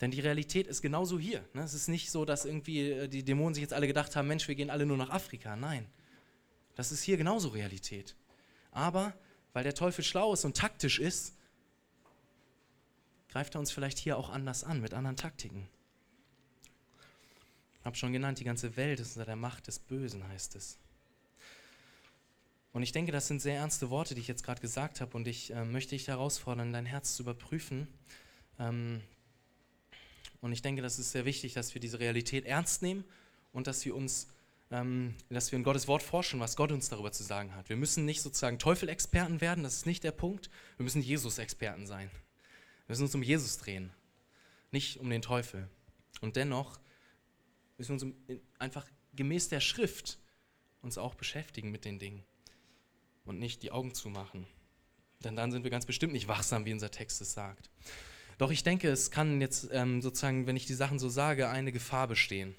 Denn 0.02 0.10
die 0.10 0.22
Realität 0.22 0.68
ist 0.68 0.82
genauso 0.82 1.20
hier. 1.20 1.48
Ne? 1.54 1.62
Es 1.62 1.74
ist 1.74 1.88
nicht 1.88 2.10
so, 2.10 2.26
dass 2.26 2.46
irgendwie 2.46 2.92
äh, 2.92 3.08
die 3.08 3.24
Dämonen 3.24 3.54
sich 3.54 3.62
jetzt 3.62 3.74
alle 3.74 3.88
gedacht 3.88 4.16
haben, 4.16 4.28
Mensch, 4.28 4.48
wir 4.48 4.56
gehen 4.56 4.70
alle 4.70 4.86
nur 4.86 4.98
nach 4.98 5.10
Afrika. 5.10 5.56
Nein, 5.56 5.88
das 6.76 6.92
ist 6.92 7.04
hier 7.04 7.18
genauso 7.18 7.50
Realität. 7.50 8.16
Aber 8.72 9.14
weil 9.54 9.64
der 9.64 9.76
Teufel 9.76 10.04
schlau 10.04 10.34
ist 10.34 10.46
und 10.46 10.58
taktisch 10.58 11.00
ist, 11.00 11.36
greift 13.30 13.56
er 13.56 13.60
uns 13.60 13.72
vielleicht 13.72 14.00
hier 14.00 14.18
auch 14.18 14.30
anders 14.30 14.64
an, 14.64 14.82
mit 14.82 14.94
anderen 14.94 15.16
Taktiken. 15.16 15.70
Habe 17.84 17.96
schon 17.96 18.14
genannt, 18.14 18.40
die 18.40 18.44
ganze 18.44 18.78
Welt 18.78 19.00
ist 19.00 19.16
unter 19.16 19.26
der 19.26 19.36
Macht 19.36 19.68
des 19.68 19.80
Bösen, 19.80 20.28
heißt 20.28 20.56
es. 20.56 20.78
Und 22.72 22.82
ich 22.82 22.92
denke, 22.92 23.12
das 23.12 23.28
sind 23.28 23.42
sehr 23.42 23.56
ernste 23.56 23.90
Worte, 23.92 24.16
die 24.16 24.22
ich 24.22 24.28
jetzt 24.28 24.44
gerade 24.44 24.60
gesagt 24.60 25.00
habe. 25.00 25.16
Und 25.16 25.28
ich 25.28 25.54
äh, 25.54 25.64
möchte 25.64 25.92
dich 25.92 26.08
herausfordern, 26.08 26.74
dein 26.74 26.88
Herz 26.88 27.16
zu 27.16 27.24
überprüfen. 27.24 27.88
Ähm, 28.58 29.02
und 30.42 30.52
ich 30.52 30.62
denke, 30.62 30.82
das 30.82 30.98
ist 30.98 31.12
sehr 31.12 31.24
wichtig, 31.26 31.54
dass 31.54 31.74
wir 31.74 31.80
diese 31.80 32.00
Realität 32.00 32.46
ernst 32.46 32.82
nehmen 32.82 33.06
und 33.54 33.68
dass 33.68 33.86
wir 33.86 33.96
uns, 33.96 34.28
ähm, 34.72 35.14
dass 35.30 35.52
wir 35.52 35.58
in 35.58 35.64
Gottes 35.64 35.88
Wort 35.88 36.02
forschen, 36.02 36.40
was 36.40 36.56
Gott 36.56 36.72
uns 36.72 36.90
darüber 36.90 37.12
zu 37.12 37.24
sagen 37.24 37.54
hat. 37.56 37.70
Wir 37.70 37.78
müssen 37.78 38.06
nicht 38.06 38.22
sozusagen 38.22 38.58
Teufel-Experten 38.58 39.40
werden, 39.40 39.64
das 39.64 39.76
ist 39.76 39.86
nicht 39.86 40.04
der 40.04 40.12
Punkt. 40.12 40.50
Wir 40.78 40.84
müssen 40.84 41.02
Jesus-Experten 41.02 41.86
sein. 41.86 42.10
Wir 42.88 42.94
müssen 42.94 43.04
uns 43.04 43.16
um 43.16 43.24
Jesus 43.24 43.58
drehen, 43.60 43.92
nicht 44.72 45.00
um 45.00 45.10
den 45.10 45.22
Teufel. 45.22 45.70
Und 46.22 46.36
dennoch 46.36 46.80
müssen 47.90 48.16
wir 48.28 48.36
uns 48.36 48.44
einfach 48.60 48.88
gemäß 49.16 49.50
der 49.50 49.60
Schrift 49.60 50.20
uns 50.82 50.98
auch 50.98 51.16
beschäftigen 51.16 51.72
mit 51.72 51.86
den 51.86 52.00
Dingen 52.00 52.24
und 53.26 53.40
nicht 53.40 53.64
die 53.64 53.72
Augen 53.72 53.94
zumachen. 53.94 54.46
Denn 55.24 55.36
dann 55.36 55.52
sind 55.52 55.64
wir 55.64 55.72
ganz 55.72 55.86
bestimmt 55.86 56.14
nicht 56.14 56.28
wachsam, 56.28 56.66
wie 56.66 56.74
unser 56.74 56.92
Text 56.92 57.22
es 57.22 57.34
sagt. 57.34 57.70
Doch 58.38 58.52
ich 58.52 58.64
denke, 58.64 58.90
es 58.90 59.12
kann 59.12 59.40
jetzt 59.40 59.70
ähm, 59.72 60.02
sozusagen, 60.02 60.48
wenn 60.48 60.58
ich 60.58 60.66
die 60.66 60.74
Sachen 60.74 61.00
so 61.00 61.08
sage, 61.08 61.50
eine 61.50 61.72
Gefahr 61.72 62.08
bestehen. 62.08 62.56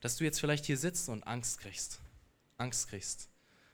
Dass 0.00 0.16
du 0.16 0.24
jetzt 0.24 0.40
vielleicht 0.40 0.66
hier 0.66 0.76
sitzt 0.76 1.08
und 1.08 1.26
Angst 1.26 1.60
kriegst. 1.60 2.00
Angst 2.58 2.88
kriegst. 2.88 3.30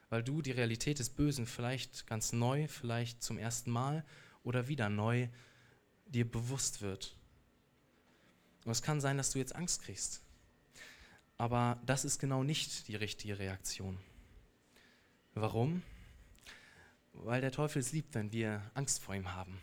Weil 0.09 0.23
du 0.23 0.41
die 0.41 0.51
Realität 0.51 0.99
des 0.99 1.09
Bösen 1.09 1.45
vielleicht 1.45 2.07
ganz 2.07 2.31
neu, 2.31 2.67
vielleicht 2.67 3.23
zum 3.23 3.37
ersten 3.37 3.71
Mal 3.71 4.05
oder 4.43 4.67
wieder 4.69 4.87
neu 4.89 5.27
dir 6.05 6.29
bewusst 6.29 6.81
wird. 6.81 7.15
Und 8.63 8.71
es 8.71 8.81
kann 8.81 9.01
sein, 9.01 9.17
dass 9.17 9.31
du 9.31 9.39
jetzt 9.39 9.55
Angst 9.55 9.81
kriegst. 9.81 10.21
Aber 11.37 11.79
das 11.85 12.05
ist 12.05 12.19
genau 12.19 12.43
nicht 12.43 12.87
die 12.87 12.95
richtige 12.95 13.37
Reaktion. 13.37 13.97
Warum? 15.35 15.83
Weil 17.13 17.41
der 17.41 17.51
Teufel 17.51 17.79
es 17.79 17.91
liebt, 17.91 18.15
wenn 18.15 18.31
wir 18.31 18.61
Angst 18.73 19.03
vor 19.03 19.13
ihm 19.15 19.33
haben. 19.33 19.59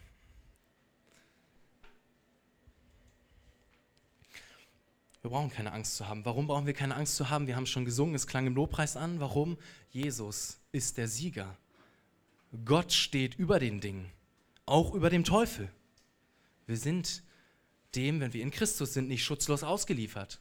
Wir 5.23 5.31
brauchen 5.31 5.51
keine 5.51 5.73
Angst 5.73 5.97
zu 5.97 6.07
haben. 6.07 6.25
Warum 6.27 6.47
brauchen 6.47 6.67
wir 6.67 6.75
keine 6.75 6.95
Angst 6.97 7.17
zu 7.17 7.31
haben? 7.31 7.47
Wir 7.47 7.57
haben 7.57 7.67
schon 7.67 7.87
gesungen, 7.87 8.15
es 8.15 8.27
klang 8.27 8.47
im 8.47 8.55
Lobpreis 8.55 8.97
an. 8.97 9.21
Warum? 9.21 9.57
Jesus 9.91 10.59
ist 10.71 10.99
der 10.99 11.09
Sieger. 11.09 11.57
Gott 12.65 12.93
steht 12.93 13.35
über 13.37 13.59
den 13.59 13.81
Dingen, 13.81 14.13
auch 14.67 14.95
über 14.95 15.11
dem 15.11 15.25
Teufel. 15.25 15.71
Wir 16.67 16.77
sind 16.77 17.23
dem, 17.95 18.21
wenn 18.21 18.33
wir 18.33 18.43
in 18.43 18.51
Christus 18.51 18.93
sind, 18.93 19.09
nicht 19.09 19.25
schutzlos 19.25 19.65
ausgeliefert. 19.65 20.41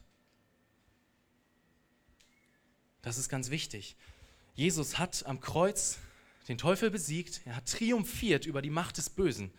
Das 3.04 3.18
ist 3.18 3.28
ganz 3.28 3.50
wichtig. 3.50 3.96
Jesus 4.54 4.98
hat 4.98 5.26
am 5.26 5.38
Kreuz 5.38 5.98
den 6.48 6.56
Teufel 6.56 6.90
besiegt, 6.90 7.42
er 7.44 7.56
hat 7.56 7.66
triumphiert 7.66 8.46
über 8.46 8.62
die 8.62 8.70
Macht 8.70 8.96
des 8.96 9.10
Bösen. 9.10 9.50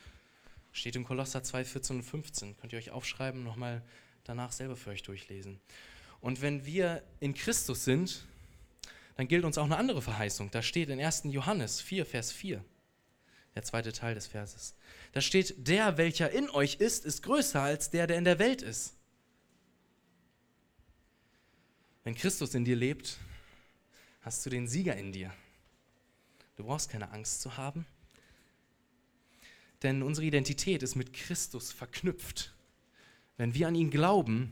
Steht 0.71 0.95
im 0.95 1.05
Kolosser 1.05 1.43
2, 1.43 1.63
14 1.63 1.97
und 1.97 2.03
15. 2.03 2.57
Könnt 2.57 2.73
ihr 2.73 2.79
euch 2.79 2.89
aufschreiben, 2.89 3.43
nochmal 3.43 3.83
danach 4.23 4.51
selber 4.51 4.75
für 4.75 4.89
euch 4.89 5.03
durchlesen. 5.03 5.59
Und 6.21 6.41
wenn 6.41 6.65
wir 6.65 7.03
in 7.19 7.35
Christus 7.35 7.85
sind, 7.85 8.25
dann 9.15 9.27
gilt 9.27 9.45
uns 9.45 9.59
auch 9.59 9.65
eine 9.65 9.77
andere 9.77 10.01
Verheißung. 10.01 10.49
Da 10.49 10.63
steht 10.63 10.89
in 10.89 10.99
1. 10.99 11.25
Johannes 11.25 11.81
4, 11.81 12.07
Vers 12.07 12.31
4, 12.31 12.65
der 13.53 13.61
zweite 13.61 13.93
Teil 13.93 14.15
des 14.15 14.25
Verses. 14.25 14.73
Da 15.11 15.21
steht, 15.21 15.67
der, 15.67 15.97
welcher 15.97 16.31
in 16.31 16.49
euch 16.49 16.75
ist, 16.75 17.05
ist 17.05 17.21
größer 17.21 17.61
als 17.61 17.91
der, 17.91 18.07
der 18.07 18.17
in 18.17 18.25
der 18.25 18.39
Welt 18.39 18.63
ist. 18.63 18.95
Wenn 22.03 22.15
Christus 22.15 22.55
in 22.55 22.65
dir 22.65 22.75
lebt, 22.75 23.19
hast 24.25 24.43
du 24.43 24.49
den 24.49 24.67
Sieger 24.67 24.95
in 24.95 25.11
dir. 25.11 25.31
Du 26.55 26.63
brauchst 26.63 26.89
keine 26.89 27.11
Angst 27.11 27.41
zu 27.41 27.57
haben, 27.57 27.85
denn 29.83 30.01
unsere 30.01 30.25
Identität 30.25 30.81
ist 30.81 30.95
mit 30.95 31.13
Christus 31.13 31.71
verknüpft. 31.71 32.55
Wenn 33.37 33.53
wir 33.53 33.67
an 33.67 33.75
ihn 33.75 33.91
glauben, 33.91 34.51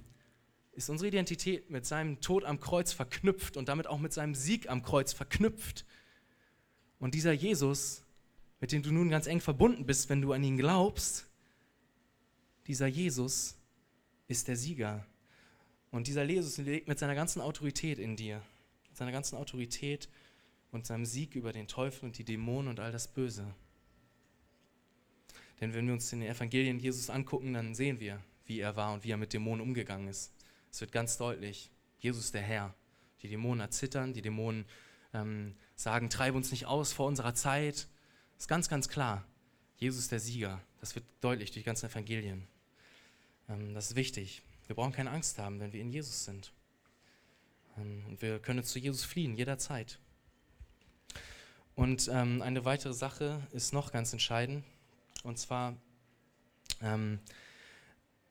ist 0.74 0.90
unsere 0.90 1.08
Identität 1.08 1.72
mit 1.72 1.88
seinem 1.88 2.22
Tod 2.22 2.44
am 2.44 2.60
Kreuz 2.60 2.94
verknüpft 2.94 3.58
und 3.58 3.68
damit 3.68 3.88
auch 3.88 3.98
mit 3.98 4.14
seinem 4.14 4.36
Sieg 4.36 4.70
am 4.70 4.84
Kreuz 4.84 5.12
verknüpft. 5.12 5.86
Und 7.00 7.16
dieser 7.16 7.32
Jesus, 7.32 8.04
mit 8.60 8.72
dem 8.72 8.84
du 8.84 8.92
nun 8.92 9.10
ganz 9.10 9.26
eng 9.26 9.42
verbunden 9.42 9.88
bist, 9.88 10.08
wenn 10.08 10.22
du 10.22 10.34
an 10.34 10.44
ihn 10.44 10.58
glaubst, 10.58 11.26
dieser 12.68 12.88
Jesus 12.88 13.56
ist 14.28 14.48
der 14.48 14.56
Sieger. 14.56 15.04
Und 15.90 16.06
dieser 16.06 16.24
Jesus 16.24 16.58
lebt 16.58 16.88
mit 16.88 17.00
seiner 17.00 17.16
ganzen 17.16 17.42
Autorität 17.42 17.98
in 17.98 18.16
dir, 18.16 18.44
seiner 18.98 19.12
ganzen 19.12 19.36
Autorität 19.36 20.10
und 20.72 20.86
seinem 20.86 21.06
Sieg 21.06 21.36
über 21.36 21.54
den 21.54 21.68
Teufel 21.68 22.06
und 22.06 22.18
die 22.18 22.24
Dämonen 22.24 22.70
und 22.70 22.80
all 22.80 22.92
das 22.92 23.08
Böse. 23.08 23.54
Denn 25.62 25.74
wenn 25.74 25.86
wir 25.86 25.94
uns 25.94 26.12
in 26.12 26.20
den 26.20 26.30
Evangelien 26.30 26.80
Jesus 26.80 27.10
angucken, 27.10 27.54
dann 27.54 27.76
sehen 27.76 28.00
wir, 28.00 28.22
wie 28.46 28.60
er 28.60 28.76
war 28.76 28.94
und 28.94 29.04
wie 29.04 29.12
er 29.12 29.18
mit 29.18 29.34
Dämonen 29.34 29.62
umgegangen 29.62 30.08
ist. 30.08 30.34
Es 30.72 30.82
wird 30.82 30.92
ganz 30.92 31.18
deutlich, 31.18 31.70
Jesus 32.00 32.32
der 32.32 32.42
Herr. 32.42 32.74
Die 33.22 33.30
Dämonen 33.30 33.62
erzittern, 33.62 34.14
die 34.14 34.22
Dämonen 34.22 34.66
ähm, 35.14 35.56
sagen, 35.76 36.10
treib 36.10 36.36
uns 36.36 36.52
nicht 36.52 36.66
aus 36.66 36.92
vor 36.92 37.08
unserer 37.08 37.36
Zeit. 37.36 37.88
Das 38.34 38.44
ist 38.44 38.48
ganz, 38.48 38.68
ganz 38.68 38.90
klar. 38.90 39.26
Jesus 39.78 40.08
der 40.08 40.20
Sieger. 40.20 40.62
Das 40.80 40.96
wird 40.96 41.06
deutlich 41.22 41.52
durch 41.52 41.62
die 41.62 41.66
ganzen 41.66 41.90
Evangelien. 41.90 42.48
Ähm, 43.48 43.74
das 43.74 43.92
ist 43.92 43.96
wichtig. 43.96 44.42
Wir 44.68 44.76
brauchen 44.76 44.92
keine 44.92 45.12
Angst 45.12 45.38
haben, 45.38 45.60
wenn 45.60 45.72
wir 45.72 45.82
in 45.82 45.92
Jesus 45.92 46.26
sind. 46.26 46.52
Ähm, 47.78 48.06
und 48.08 48.22
wir 48.22 48.40
können 48.40 48.64
zu 48.64 48.80
Jesus 48.80 49.04
fliehen, 49.04 49.36
jederzeit. 49.36 50.00
Und 51.76 52.10
ähm, 52.12 52.42
eine 52.42 52.66
weitere 52.66 52.94
Sache 52.94 53.42
ist 53.52 53.74
noch 53.74 53.92
ganz 53.92 54.14
entscheidend. 54.14 54.64
Und 55.24 55.40
zwar, 55.40 55.76
ähm, 56.82 57.20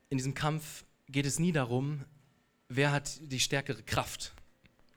in 0.09 0.17
diesem 0.17 0.33
Kampf 0.33 0.85
geht 1.09 1.25
es 1.25 1.39
nie 1.39 1.51
darum, 1.51 2.05
wer 2.69 2.91
hat 2.91 3.19
die 3.21 3.39
stärkere 3.39 3.83
Kraft. 3.83 4.33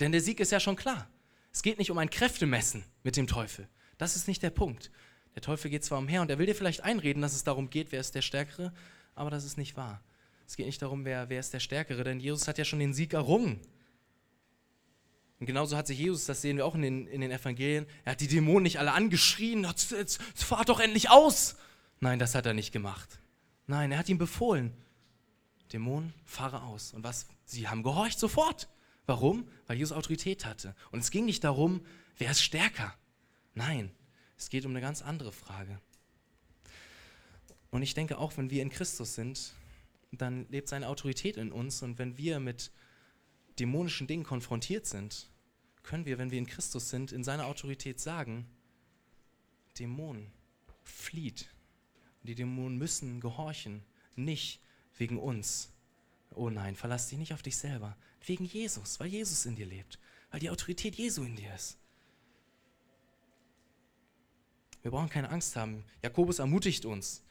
Denn 0.00 0.12
der 0.12 0.20
Sieg 0.20 0.40
ist 0.40 0.52
ja 0.52 0.60
schon 0.60 0.76
klar. 0.76 1.08
Es 1.52 1.62
geht 1.62 1.78
nicht 1.78 1.90
um 1.90 1.98
ein 1.98 2.10
Kräftemessen 2.10 2.84
mit 3.02 3.16
dem 3.16 3.26
Teufel. 3.26 3.68
Das 3.98 4.14
ist 4.14 4.28
nicht 4.28 4.42
der 4.42 4.50
Punkt. 4.50 4.90
Der 5.34 5.42
Teufel 5.42 5.70
geht 5.70 5.84
zwar 5.84 5.98
umher 5.98 6.22
und 6.22 6.30
er 6.30 6.38
will 6.38 6.46
dir 6.46 6.54
vielleicht 6.54 6.82
einreden, 6.82 7.22
dass 7.22 7.34
es 7.34 7.44
darum 7.44 7.70
geht, 7.70 7.92
wer 7.92 8.00
ist 8.00 8.14
der 8.14 8.22
Stärkere, 8.22 8.72
aber 9.14 9.30
das 9.30 9.44
ist 9.44 9.58
nicht 9.58 9.76
wahr. 9.76 10.02
Es 10.46 10.56
geht 10.56 10.66
nicht 10.66 10.80
darum, 10.80 11.04
wer, 11.04 11.28
wer 11.28 11.40
ist 11.40 11.52
der 11.52 11.60
Stärkere, 11.60 12.04
denn 12.04 12.20
Jesus 12.20 12.46
hat 12.46 12.58
ja 12.58 12.64
schon 12.64 12.78
den 12.78 12.94
Sieg 12.94 13.14
errungen. 13.14 13.60
Und 15.38 15.46
genauso 15.46 15.76
hat 15.76 15.86
sich 15.86 15.98
Jesus, 15.98 16.24
das 16.24 16.40
sehen 16.40 16.56
wir 16.56 16.64
auch 16.64 16.74
in 16.74 16.82
den, 16.82 17.06
in 17.06 17.20
den 17.20 17.30
Evangelien, 17.30 17.86
er 18.04 18.12
hat 18.12 18.20
die 18.20 18.28
Dämonen 18.28 18.62
nicht 18.62 18.78
alle 18.78 18.92
angeschrien, 18.92 19.64
jetzt, 19.64 19.92
jetzt 19.92 20.20
fahrt 20.34 20.68
doch 20.68 20.80
endlich 20.80 21.10
aus. 21.10 21.56
Nein, 22.00 22.18
das 22.18 22.34
hat 22.34 22.46
er 22.46 22.54
nicht 22.54 22.72
gemacht. 22.72 23.20
Nein, 23.66 23.92
er 23.92 23.98
hat 23.98 24.08
ihm 24.08 24.18
befohlen, 24.18 24.72
Dämonen, 25.72 26.14
fahre 26.24 26.62
aus. 26.62 26.94
Und 26.94 27.04
was? 27.04 27.26
Sie 27.44 27.68
haben 27.68 27.82
gehorcht 27.82 28.18
sofort. 28.18 28.68
Warum? 29.06 29.48
Weil 29.66 29.76
Jesus 29.76 29.96
Autorität 29.96 30.44
hatte. 30.44 30.74
Und 30.90 31.00
es 31.00 31.10
ging 31.10 31.26
nicht 31.26 31.44
darum, 31.44 31.84
wer 32.18 32.30
ist 32.30 32.42
stärker. 32.42 32.94
Nein, 33.54 33.90
es 34.36 34.50
geht 34.50 34.64
um 34.64 34.72
eine 34.72 34.80
ganz 34.80 35.02
andere 35.02 35.32
Frage. 35.32 35.80
Und 37.70 37.82
ich 37.82 37.94
denke 37.94 38.18
auch, 38.18 38.36
wenn 38.36 38.50
wir 38.50 38.62
in 38.62 38.70
Christus 38.70 39.14
sind, 39.14 39.52
dann 40.12 40.46
lebt 40.48 40.68
seine 40.68 40.88
Autorität 40.88 41.36
in 41.36 41.52
uns. 41.52 41.82
Und 41.82 41.98
wenn 41.98 42.16
wir 42.16 42.40
mit 42.40 42.70
dämonischen 43.58 44.06
Dingen 44.06 44.24
konfrontiert 44.24 44.86
sind, 44.86 45.30
können 45.82 46.04
wir, 46.04 46.18
wenn 46.18 46.30
wir 46.30 46.38
in 46.38 46.46
Christus 46.46 46.90
sind, 46.90 47.12
in 47.12 47.24
seiner 47.24 47.46
Autorität 47.46 48.00
sagen, 48.00 48.46
Dämonen, 49.78 50.32
flieht. 50.82 51.48
Und 52.20 52.28
die 52.28 52.34
Dämonen 52.34 52.78
müssen 52.78 53.20
gehorchen, 53.20 53.84
nicht 54.14 54.60
wegen 54.96 55.18
uns. 55.18 55.72
Oh 56.34 56.50
nein, 56.50 56.76
verlass 56.76 57.08
dich 57.08 57.18
nicht 57.18 57.32
auf 57.32 57.42
dich 57.42 57.56
selber. 57.56 57.96
Wegen 58.24 58.44
Jesus, 58.44 58.98
weil 58.98 59.08
Jesus 59.08 59.46
in 59.46 59.56
dir 59.56 59.66
lebt, 59.66 59.98
weil 60.30 60.40
die 60.40 60.50
Autorität 60.50 60.96
Jesu 60.96 61.22
in 61.22 61.36
dir 61.36 61.54
ist. 61.54 61.78
Wir 64.82 64.90
brauchen 64.90 65.08
keine 65.08 65.30
Angst 65.30 65.56
haben. 65.56 65.84
Jakobus 66.02 66.38
ermutigt 66.38 66.84
uns 66.84 67.24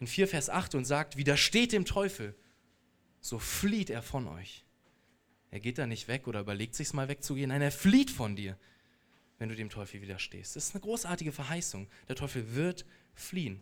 in 0.00 0.06
4 0.06 0.28
Vers 0.28 0.50
8 0.50 0.74
und 0.74 0.84
sagt, 0.84 1.16
widersteht 1.16 1.72
dem 1.72 1.84
Teufel, 1.84 2.34
so 3.20 3.38
flieht 3.38 3.90
er 3.90 4.02
von 4.02 4.28
euch. 4.28 4.64
Er 5.50 5.60
geht 5.60 5.78
da 5.78 5.86
nicht 5.86 6.08
weg 6.08 6.26
oder 6.26 6.40
überlegt 6.40 6.74
sich 6.74 6.92
mal 6.92 7.08
wegzugehen. 7.08 7.48
Nein, 7.48 7.62
er 7.62 7.72
flieht 7.72 8.10
von 8.10 8.36
dir, 8.36 8.58
wenn 9.38 9.48
du 9.48 9.54
dem 9.54 9.70
Teufel 9.70 10.02
widerstehst. 10.02 10.56
Das 10.56 10.66
ist 10.66 10.74
eine 10.74 10.82
großartige 10.82 11.32
Verheißung. 11.32 11.88
Der 12.08 12.16
Teufel 12.16 12.54
wird 12.54 12.84
fliehen. 13.14 13.60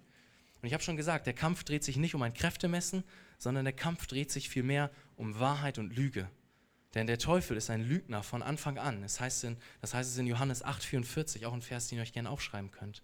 Und 0.62 0.66
ich 0.66 0.72
habe 0.72 0.82
schon 0.82 0.97
gesagt, 0.97 1.26
der 1.26 1.34
Kampf 1.34 1.64
dreht 1.64 1.84
sich 1.84 1.97
nicht 1.97 2.14
um 2.14 2.22
ein 2.22 2.34
Kräftemessen, 2.34 3.05
sondern 3.39 3.64
der 3.64 3.74
Kampf 3.74 4.07
dreht 4.07 4.32
sich 4.32 4.49
vielmehr 4.49 4.91
um 5.16 5.39
Wahrheit 5.39 5.78
und 5.78 5.95
Lüge. 5.95 6.30
Denn 6.95 7.07
der 7.07 7.18
Teufel 7.18 7.57
ist 7.57 7.68
ein 7.68 7.82
Lügner 7.82 8.22
von 8.22 8.43
Anfang 8.43 8.78
an. 8.78 9.03
Das 9.03 9.20
heißt, 9.20 9.45
in, 9.45 9.59
das 9.80 9.93
heißt 9.93 10.11
es 10.11 10.18
in 10.18 10.26
Johannes 10.26 10.64
8,44, 10.64 11.47
auch 11.47 11.53
ein 11.53 11.62
Vers, 11.62 11.89
den 11.89 11.99
ihr 11.99 12.03
euch 12.03 12.12
gerne 12.12 12.30
aufschreiben 12.30 12.70
könnt. 12.70 13.03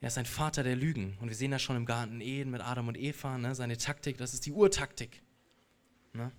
Er 0.00 0.08
ist 0.08 0.18
ein 0.18 0.26
Vater 0.26 0.62
der 0.62 0.74
Lügen. 0.74 1.16
Und 1.20 1.28
wir 1.28 1.36
sehen 1.36 1.50
das 1.50 1.62
schon 1.62 1.76
im 1.76 1.86
Garten 1.86 2.20
Eden 2.20 2.50
mit 2.50 2.62
Adam 2.62 2.88
und 2.88 2.98
Eva. 2.98 3.38
Ne? 3.38 3.54
Seine 3.54 3.76
Taktik, 3.76 4.16
das 4.16 4.34
ist 4.34 4.46
die 4.46 4.52
Urtaktik. 4.52 5.22
Ne? 6.14 6.32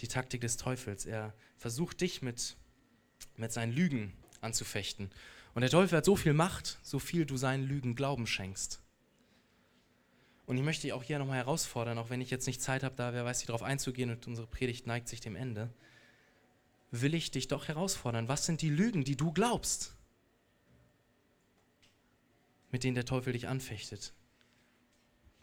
Die 0.00 0.08
Taktik 0.08 0.40
des 0.42 0.56
Teufels. 0.56 1.06
Er 1.06 1.34
versucht 1.56 2.00
dich 2.00 2.22
mit, 2.22 2.56
mit 3.36 3.52
seinen 3.52 3.72
Lügen 3.72 4.12
anzufechten. 4.40 5.10
Und 5.54 5.62
der 5.62 5.70
Teufel 5.70 5.96
hat 5.96 6.04
so 6.04 6.16
viel 6.16 6.34
Macht, 6.34 6.78
so 6.82 6.98
viel 6.98 7.24
du 7.24 7.36
seinen 7.36 7.66
Lügen 7.66 7.94
Glauben 7.94 8.26
schenkst. 8.26 8.82
Und 10.46 10.56
ich 10.56 10.62
möchte 10.62 10.82
dich 10.82 10.92
auch 10.92 11.02
hier 11.02 11.18
nochmal 11.18 11.38
herausfordern, 11.38 11.98
auch 11.98 12.08
wenn 12.08 12.20
ich 12.20 12.30
jetzt 12.30 12.46
nicht 12.46 12.62
Zeit 12.62 12.84
habe, 12.84 12.94
da 12.94 13.12
wer 13.12 13.24
weiß, 13.24 13.44
darauf 13.46 13.64
einzugehen 13.64 14.10
und 14.10 14.26
unsere 14.26 14.46
Predigt 14.46 14.86
neigt 14.86 15.08
sich 15.08 15.20
dem 15.20 15.34
Ende, 15.34 15.72
will 16.90 17.14
ich 17.14 17.32
dich 17.32 17.48
doch 17.48 17.66
herausfordern. 17.66 18.28
Was 18.28 18.46
sind 18.46 18.62
die 18.62 18.70
Lügen, 18.70 19.02
die 19.02 19.16
du 19.16 19.32
glaubst, 19.32 19.96
mit 22.70 22.84
denen 22.84 22.94
der 22.94 23.04
Teufel 23.04 23.32
dich 23.32 23.48
anfechtet? 23.48 24.12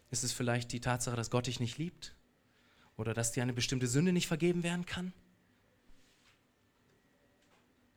Ist 0.09 0.23
es 0.23 0.31
vielleicht 0.31 0.71
die 0.71 0.79
Tatsache, 0.79 1.15
dass 1.15 1.31
Gott 1.31 1.47
dich 1.47 1.59
nicht 1.59 1.77
liebt? 1.77 2.15
Oder 2.97 3.13
dass 3.13 3.31
dir 3.31 3.43
eine 3.43 3.53
bestimmte 3.53 3.87
Sünde 3.87 4.13
nicht 4.13 4.27
vergeben 4.27 4.63
werden 4.63 4.85
kann? 4.85 5.13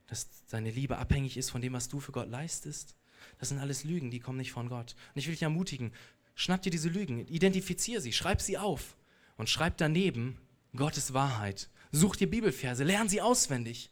Dass 0.06 0.28
seine 0.46 0.70
Liebe 0.70 0.98
abhängig 0.98 1.36
ist 1.36 1.50
von 1.50 1.60
dem, 1.60 1.72
was 1.72 1.88
du 1.88 2.00
für 2.00 2.12
Gott 2.12 2.28
leistest? 2.28 2.94
Das 3.38 3.48
sind 3.48 3.58
alles 3.58 3.84
Lügen, 3.84 4.10
die 4.10 4.20
kommen 4.20 4.38
nicht 4.38 4.52
von 4.52 4.68
Gott. 4.68 4.94
Und 5.14 5.18
ich 5.18 5.26
will 5.26 5.34
dich 5.34 5.42
ermutigen, 5.42 5.92
Schnapp 6.38 6.60
dir 6.60 6.70
diese 6.70 6.90
Lügen, 6.90 7.26
identifizier 7.28 8.02
sie, 8.02 8.12
schreib 8.12 8.42
sie 8.42 8.58
auf 8.58 8.94
und 9.38 9.48
schreib 9.48 9.78
daneben 9.78 10.38
Gottes 10.76 11.14
Wahrheit. 11.14 11.70
Such 11.92 12.16
dir 12.16 12.30
Bibelverse, 12.30 12.84
lern 12.84 13.08
sie 13.08 13.22
auswendig. 13.22 13.90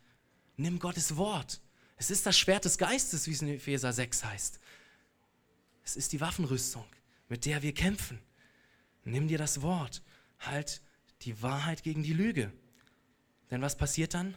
Nimm 0.58 0.78
Gottes 0.78 1.16
Wort. 1.16 1.62
Es 1.96 2.10
ist 2.10 2.26
das 2.26 2.38
Schwert 2.38 2.66
des 2.66 2.76
Geistes, 2.76 3.26
wie 3.26 3.32
es 3.32 3.40
in 3.40 3.48
Epheser 3.48 3.94
6 3.94 4.24
heißt. 4.24 4.60
Es 5.84 5.96
ist 5.96 6.12
die 6.12 6.20
Waffenrüstung, 6.20 6.84
mit 7.30 7.46
der 7.46 7.62
wir 7.62 7.72
kämpfen. 7.72 8.20
Nimm 9.04 9.26
dir 9.26 9.38
das 9.38 9.62
Wort. 9.62 10.02
Halt 10.38 10.82
die 11.24 11.42
Wahrheit 11.42 11.82
gegen 11.82 12.02
die 12.02 12.12
Lüge. 12.12 12.52
Denn 13.50 13.62
was 13.62 13.76
passiert 13.76 14.14
dann? 14.14 14.32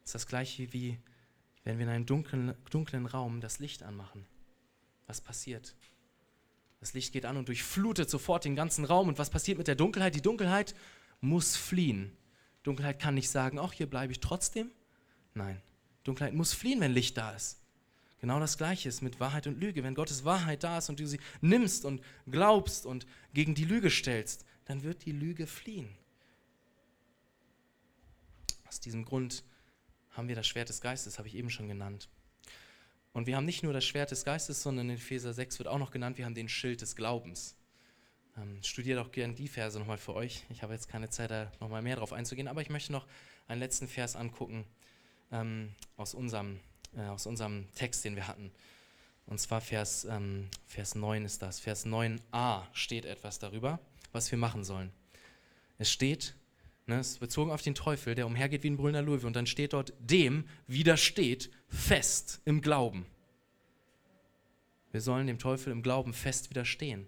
Das 0.00 0.10
ist 0.10 0.14
das 0.14 0.26
gleiche 0.26 0.72
wie 0.72 0.98
wenn 1.68 1.78
wir 1.78 1.84
in 1.84 1.92
einem 1.92 2.06
dunklen, 2.06 2.54
dunklen 2.70 3.04
Raum 3.04 3.42
das 3.42 3.58
Licht 3.58 3.82
anmachen. 3.82 4.24
Was 5.06 5.20
passiert? 5.20 5.74
Das 6.80 6.94
Licht 6.94 7.12
geht 7.12 7.26
an 7.26 7.36
und 7.36 7.48
durchflutet 7.48 8.08
sofort 8.08 8.46
den 8.46 8.56
ganzen 8.56 8.86
Raum. 8.86 9.08
Und 9.08 9.18
was 9.18 9.28
passiert 9.28 9.58
mit 9.58 9.68
der 9.68 9.74
Dunkelheit? 9.74 10.14
Die 10.14 10.22
Dunkelheit 10.22 10.74
muss 11.20 11.56
fliehen. 11.56 12.16
Dunkelheit 12.62 12.98
kann 12.98 13.14
nicht 13.14 13.28
sagen, 13.28 13.58
ach, 13.58 13.74
hier 13.74 13.86
bleibe 13.86 14.12
ich 14.12 14.20
trotzdem. 14.20 14.70
Nein, 15.34 15.60
Dunkelheit 16.04 16.32
muss 16.32 16.54
fliehen, 16.54 16.80
wenn 16.80 16.92
Licht 16.92 17.18
da 17.18 17.32
ist. 17.32 17.60
Genau 18.20 18.40
das 18.40 18.56
Gleiche 18.56 18.88
ist 18.88 19.02
mit 19.02 19.20
Wahrheit 19.20 19.46
und 19.46 19.60
Lüge. 19.60 19.84
Wenn 19.84 19.94
Gottes 19.94 20.24
Wahrheit 20.24 20.64
da 20.64 20.78
ist 20.78 20.88
und 20.88 21.00
du 21.00 21.06
sie 21.06 21.20
nimmst 21.42 21.84
und 21.84 22.00
glaubst 22.30 22.86
und 22.86 23.06
gegen 23.34 23.54
die 23.54 23.66
Lüge 23.66 23.90
stellst, 23.90 24.46
dann 24.68 24.82
wird 24.82 25.04
die 25.04 25.12
Lüge 25.12 25.46
fliehen. 25.46 25.88
Aus 28.68 28.80
diesem 28.80 29.04
Grund 29.04 29.42
haben 30.10 30.28
wir 30.28 30.36
das 30.36 30.46
Schwert 30.46 30.68
des 30.68 30.80
Geistes, 30.80 31.18
habe 31.18 31.26
ich 31.26 31.34
eben 31.34 31.50
schon 31.50 31.68
genannt. 31.68 32.08
Und 33.14 33.26
wir 33.26 33.36
haben 33.36 33.46
nicht 33.46 33.62
nur 33.62 33.72
das 33.72 33.84
Schwert 33.84 34.10
des 34.10 34.24
Geistes, 34.24 34.62
sondern 34.62 34.90
in 34.90 34.96
Epheser 34.96 35.32
6 35.32 35.58
wird 35.58 35.68
auch 35.68 35.78
noch 35.78 35.90
genannt, 35.90 36.18
wir 36.18 36.26
haben 36.26 36.34
den 36.34 36.48
Schild 36.48 36.82
des 36.82 36.94
Glaubens. 36.94 37.56
Ähm, 38.36 38.62
studiert 38.62 38.98
auch 38.98 39.10
gerne 39.10 39.34
die 39.34 39.48
Verse 39.48 39.78
nochmal 39.78 39.96
für 39.96 40.14
euch. 40.14 40.44
Ich 40.50 40.62
habe 40.62 40.74
jetzt 40.74 40.88
keine 40.88 41.08
Zeit, 41.08 41.30
da 41.30 41.50
nochmal 41.60 41.82
mehr 41.82 41.96
drauf 41.96 42.12
einzugehen, 42.12 42.46
aber 42.46 42.60
ich 42.60 42.68
möchte 42.68 42.92
noch 42.92 43.06
einen 43.48 43.60
letzten 43.60 43.88
Vers 43.88 44.16
angucken 44.16 44.66
ähm, 45.32 45.74
aus, 45.96 46.12
unserem, 46.12 46.60
äh, 46.94 47.02
aus 47.04 47.26
unserem 47.26 47.72
Text, 47.74 48.04
den 48.04 48.16
wir 48.16 48.28
hatten. 48.28 48.52
Und 49.24 49.40
zwar 49.40 49.62
Vers, 49.62 50.04
ähm, 50.04 50.48
Vers 50.66 50.94
9 50.94 51.24
ist 51.24 51.40
das. 51.40 51.58
Vers 51.58 51.86
9a 51.86 52.64
steht 52.72 53.06
etwas 53.06 53.38
darüber, 53.38 53.80
was 54.12 54.30
wir 54.30 54.38
machen 54.38 54.64
sollen. 54.64 54.92
Es 55.78 55.90
steht, 55.90 56.34
Ne, 56.88 57.00
es 57.00 57.10
ist 57.10 57.20
bezogen 57.20 57.50
auf 57.50 57.60
den 57.60 57.74
Teufel, 57.74 58.14
der 58.14 58.26
umhergeht 58.26 58.62
wie 58.62 58.70
ein 58.70 58.78
brüllender 58.78 59.02
Löwe. 59.02 59.26
Und 59.26 59.36
dann 59.36 59.46
steht 59.46 59.74
dort, 59.74 59.92
dem 60.00 60.48
widersteht 60.66 61.50
fest 61.68 62.40
im 62.46 62.62
Glauben. 62.62 63.04
Wir 64.90 65.02
sollen 65.02 65.26
dem 65.26 65.38
Teufel 65.38 65.70
im 65.70 65.82
Glauben 65.82 66.14
fest 66.14 66.48
widerstehen. 66.48 67.06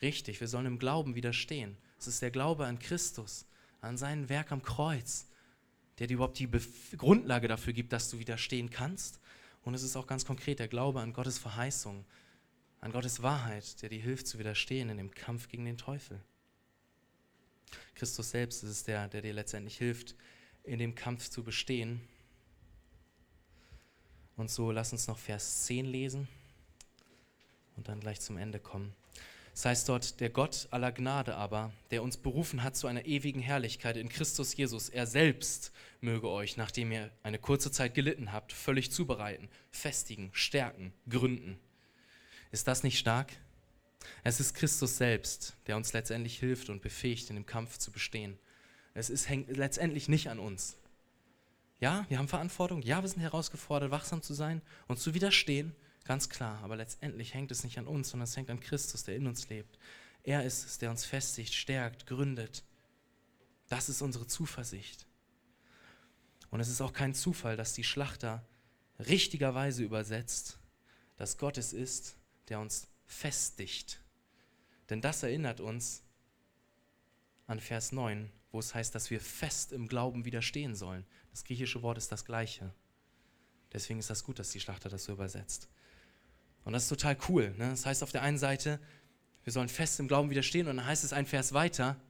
Richtig, 0.00 0.40
wir 0.40 0.48
sollen 0.48 0.64
im 0.64 0.78
Glauben 0.78 1.14
widerstehen. 1.16 1.76
Es 1.98 2.06
ist 2.06 2.22
der 2.22 2.30
Glaube 2.30 2.64
an 2.64 2.78
Christus, 2.78 3.44
an 3.82 3.98
sein 3.98 4.30
Werk 4.30 4.52
am 4.52 4.62
Kreuz, 4.62 5.28
der 5.98 6.06
dir 6.06 6.14
überhaupt 6.14 6.38
die 6.38 6.46
Bef 6.46 6.96
Grundlage 6.96 7.46
dafür 7.46 7.74
gibt, 7.74 7.92
dass 7.92 8.08
du 8.08 8.18
widerstehen 8.18 8.70
kannst. 8.70 9.20
Und 9.60 9.74
es 9.74 9.82
ist 9.82 9.96
auch 9.96 10.06
ganz 10.06 10.24
konkret 10.24 10.60
der 10.60 10.68
Glaube 10.68 11.02
an 11.02 11.12
Gottes 11.12 11.36
Verheißung, 11.36 12.06
an 12.80 12.90
Gottes 12.90 13.22
Wahrheit, 13.22 13.82
der 13.82 13.90
dir 13.90 14.00
hilft 14.00 14.26
zu 14.26 14.38
widerstehen 14.38 14.88
in 14.88 14.96
dem 14.96 15.10
Kampf 15.10 15.48
gegen 15.48 15.66
den 15.66 15.76
Teufel. 15.76 16.22
Christus 17.94 18.30
selbst 18.30 18.62
ist 18.62 18.70
es 18.70 18.84
der, 18.84 19.08
der 19.08 19.22
dir 19.22 19.32
letztendlich 19.32 19.78
hilft, 19.78 20.14
in 20.64 20.78
dem 20.78 20.94
Kampf 20.94 21.28
zu 21.28 21.42
bestehen. 21.42 22.00
Und 24.36 24.50
so 24.50 24.70
lass 24.70 24.92
uns 24.92 25.06
noch 25.06 25.18
Vers 25.18 25.64
10 25.64 25.86
lesen 25.86 26.28
und 27.76 27.88
dann 27.88 28.00
gleich 28.00 28.20
zum 28.20 28.36
Ende 28.36 28.58
kommen. 28.58 28.94
Es 29.54 29.64
heißt 29.64 29.88
dort, 29.88 30.20
der 30.20 30.30
Gott 30.30 30.68
aller 30.70 30.92
Gnade 30.92 31.34
aber, 31.34 31.72
der 31.90 32.02
uns 32.02 32.16
berufen 32.16 32.62
hat 32.62 32.76
zu 32.76 32.86
einer 32.86 33.04
ewigen 33.04 33.40
Herrlichkeit 33.40 33.96
in 33.96 34.08
Christus 34.08 34.56
Jesus, 34.56 34.88
er 34.88 35.06
selbst 35.06 35.72
möge 36.00 36.28
euch, 36.28 36.56
nachdem 36.56 36.92
ihr 36.92 37.10
eine 37.22 37.38
kurze 37.38 37.70
Zeit 37.70 37.94
gelitten 37.94 38.32
habt, 38.32 38.52
völlig 38.52 38.90
zubereiten, 38.92 39.48
festigen, 39.70 40.30
stärken, 40.32 40.92
gründen. 41.08 41.58
Ist 42.52 42.68
das 42.68 42.82
nicht 42.82 42.98
stark? 42.98 43.32
Es 44.22 44.40
ist 44.40 44.54
Christus 44.54 44.96
selbst, 44.96 45.56
der 45.66 45.76
uns 45.76 45.92
letztendlich 45.92 46.38
hilft 46.38 46.68
und 46.68 46.82
befähigt, 46.82 47.30
in 47.30 47.36
dem 47.36 47.46
Kampf 47.46 47.78
zu 47.78 47.90
bestehen. 47.92 48.38
Es 48.94 49.10
ist, 49.10 49.28
hängt 49.28 49.56
letztendlich 49.56 50.08
nicht 50.08 50.28
an 50.28 50.38
uns. 50.38 50.76
Ja, 51.80 52.04
wir 52.08 52.18
haben 52.18 52.28
Verantwortung. 52.28 52.82
Ja, 52.82 53.02
wir 53.02 53.08
sind 53.08 53.22
herausgefordert, 53.22 53.90
wachsam 53.90 54.22
zu 54.22 54.34
sein 54.34 54.60
und 54.88 54.98
zu 54.98 55.14
widerstehen. 55.14 55.74
Ganz 56.04 56.28
klar. 56.28 56.60
Aber 56.62 56.76
letztendlich 56.76 57.34
hängt 57.34 57.50
es 57.50 57.64
nicht 57.64 57.78
an 57.78 57.86
uns, 57.86 58.10
sondern 58.10 58.24
es 58.24 58.36
hängt 58.36 58.50
an 58.50 58.60
Christus, 58.60 59.04
der 59.04 59.16
in 59.16 59.26
uns 59.26 59.48
lebt. 59.48 59.78
Er 60.22 60.44
ist 60.44 60.66
es, 60.66 60.78
der 60.78 60.90
uns 60.90 61.04
festigt, 61.04 61.54
stärkt, 61.54 62.06
gründet. 62.06 62.64
Das 63.68 63.88
ist 63.88 64.02
unsere 64.02 64.26
Zuversicht. 64.26 65.06
Und 66.50 66.60
es 66.60 66.68
ist 66.68 66.80
auch 66.80 66.92
kein 66.92 67.14
Zufall, 67.14 67.56
dass 67.56 67.72
die 67.72 67.84
Schlachter 67.84 68.44
richtigerweise 68.98 69.82
übersetzt, 69.82 70.58
dass 71.16 71.38
Gott 71.38 71.56
es 71.56 71.72
ist, 71.72 72.16
der 72.48 72.60
uns 72.60 72.88
festigt. 73.10 74.00
Denn 74.88 75.00
das 75.00 75.22
erinnert 75.22 75.60
uns 75.60 76.02
an 77.46 77.60
Vers 77.60 77.92
9, 77.92 78.30
wo 78.52 78.60
es 78.60 78.74
heißt, 78.74 78.94
dass 78.94 79.10
wir 79.10 79.20
fest 79.20 79.72
im 79.72 79.88
Glauben 79.88 80.24
widerstehen 80.24 80.74
sollen. 80.74 81.04
Das 81.30 81.44
griechische 81.44 81.82
Wort 81.82 81.98
ist 81.98 82.12
das 82.12 82.24
gleiche. 82.24 82.72
Deswegen 83.72 84.00
ist 84.00 84.10
das 84.10 84.24
gut, 84.24 84.38
dass 84.38 84.50
die 84.50 84.60
Schlachter 84.60 84.88
das 84.88 85.04
so 85.04 85.12
übersetzt. 85.12 85.68
Und 86.64 86.72
das 86.72 86.84
ist 86.84 86.88
total 86.88 87.16
cool. 87.28 87.50
Ne? 87.58 87.70
Das 87.70 87.86
heißt 87.86 88.02
auf 88.02 88.12
der 88.12 88.22
einen 88.22 88.38
Seite, 88.38 88.80
wir 89.44 89.52
sollen 89.52 89.68
fest 89.68 89.98
im 90.00 90.08
Glauben 90.08 90.30
widerstehen 90.30 90.68
und 90.68 90.76
dann 90.76 90.86
heißt 90.86 91.04
es 91.04 91.12
ein 91.12 91.26
Vers 91.26 91.52
weiter, 91.52 92.00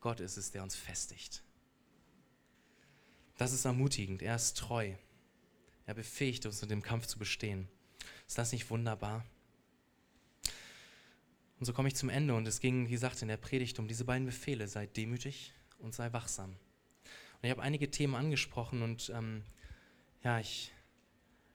Gott 0.00 0.20
ist 0.20 0.36
es, 0.36 0.50
der 0.50 0.62
uns 0.62 0.76
festigt. 0.76 1.42
Das 3.36 3.52
ist 3.52 3.64
ermutigend. 3.64 4.22
Er 4.22 4.36
ist 4.36 4.56
treu. 4.56 4.94
Er 5.86 5.94
befähigt 5.94 6.46
uns, 6.46 6.62
in 6.62 6.68
dem 6.68 6.82
Kampf 6.82 7.06
zu 7.06 7.18
bestehen. 7.18 7.68
Ist 8.26 8.38
das 8.38 8.52
nicht 8.52 8.70
wunderbar? 8.70 9.24
Und 11.64 11.68
so 11.68 11.72
komme 11.72 11.88
ich 11.88 11.96
zum 11.96 12.10
Ende 12.10 12.34
und 12.34 12.46
es 12.46 12.60
ging, 12.60 12.88
wie 12.88 12.92
gesagt, 12.92 13.22
in 13.22 13.28
der 13.28 13.38
Predigt 13.38 13.78
um 13.78 13.88
diese 13.88 14.04
beiden 14.04 14.26
Befehle, 14.26 14.68
sei 14.68 14.84
demütig 14.84 15.54
und 15.78 15.94
sei 15.94 16.12
wachsam. 16.12 16.50
Und 16.50 17.44
ich 17.44 17.50
habe 17.50 17.62
einige 17.62 17.90
Themen 17.90 18.14
angesprochen 18.14 18.82
und 18.82 19.10
ähm, 19.14 19.42
ja, 20.22 20.38
ich 20.40 20.72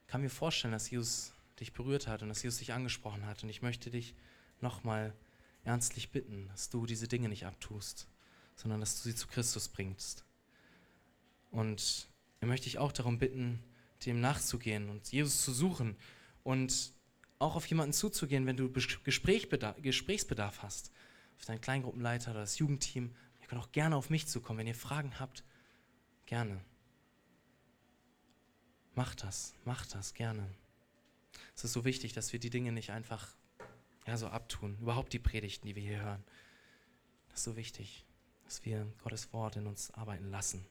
kann 0.07 0.21
mir 0.21 0.31
vorstellen, 0.31 0.71
dass 0.71 0.89
Jesus 0.89 1.31
dich 1.59 1.73
berührt 1.73 2.07
hat 2.07 2.23
und 2.23 2.29
dass 2.29 2.41
Jesus 2.41 2.57
dich 2.57 2.73
angesprochen 2.73 3.27
hat 3.27 3.43
und 3.43 3.49
ich 3.49 3.61
möchte 3.61 3.91
dich 3.91 4.15
nochmal 4.61 5.13
ernstlich 5.63 6.09
bitten, 6.09 6.47
dass 6.47 6.71
du 6.71 6.87
diese 6.87 7.07
Dinge 7.07 7.29
nicht 7.29 7.45
abtust, 7.45 8.07
sondern 8.55 8.79
dass 8.79 8.95
du 8.95 9.09
sie 9.09 9.15
zu 9.15 9.27
Christus 9.27 9.69
bringst. 9.69 10.25
Und 11.51 12.07
ich 12.41 12.47
möchte 12.47 12.63
dich 12.63 12.79
auch 12.79 12.93
darum 12.93 13.19
bitten, 13.19 13.59
dem 14.07 14.21
nachzugehen 14.21 14.89
und 14.89 15.11
Jesus 15.11 15.43
zu 15.43 15.53
suchen 15.53 15.95
und 16.41 16.93
auch 17.39 17.55
auf 17.55 17.65
jemanden 17.67 17.93
zuzugehen, 17.93 18.45
wenn 18.45 18.57
du 18.57 18.71
Gesprächsbedarf, 18.71 20.61
hast. 20.61 20.91
Auf 21.37 21.45
deinen 21.45 21.61
Kleingruppenleiter 21.61 22.31
oder 22.31 22.41
das 22.41 22.59
Jugendteam. 22.59 23.15
Ihr 23.41 23.47
könnt 23.47 23.61
auch 23.61 23.71
gerne 23.71 23.95
auf 23.95 24.09
mich 24.09 24.27
zukommen. 24.27 24.59
Wenn 24.59 24.67
ihr 24.67 24.75
Fragen 24.75 25.19
habt, 25.19 25.45
gerne. 26.25 26.59
Macht 28.93 29.23
das, 29.23 29.53
macht 29.63 29.95
das 29.95 30.13
gerne. 30.13 30.53
Es 31.55 31.63
ist 31.63 31.71
so 31.71 31.85
wichtig, 31.85 32.11
dass 32.11 32.33
wir 32.33 32.39
die 32.39 32.49
Dinge 32.49 32.73
nicht 32.73 32.91
einfach 32.91 33.27
ja, 34.05 34.17
so 34.17 34.27
abtun. 34.27 34.77
Überhaupt 34.81 35.13
die 35.13 35.19
Predigten, 35.19 35.65
die 35.65 35.75
wir 35.75 35.83
hier 35.83 36.01
hören. 36.01 36.23
Das 37.29 37.39
ist 37.39 37.45
so 37.45 37.55
wichtig, 37.55 38.05
dass 38.43 38.65
wir 38.65 38.91
Gottes 39.01 39.31
Wort 39.31 39.55
in 39.55 39.67
uns 39.67 39.91
arbeiten 39.91 40.29
lassen. 40.29 40.65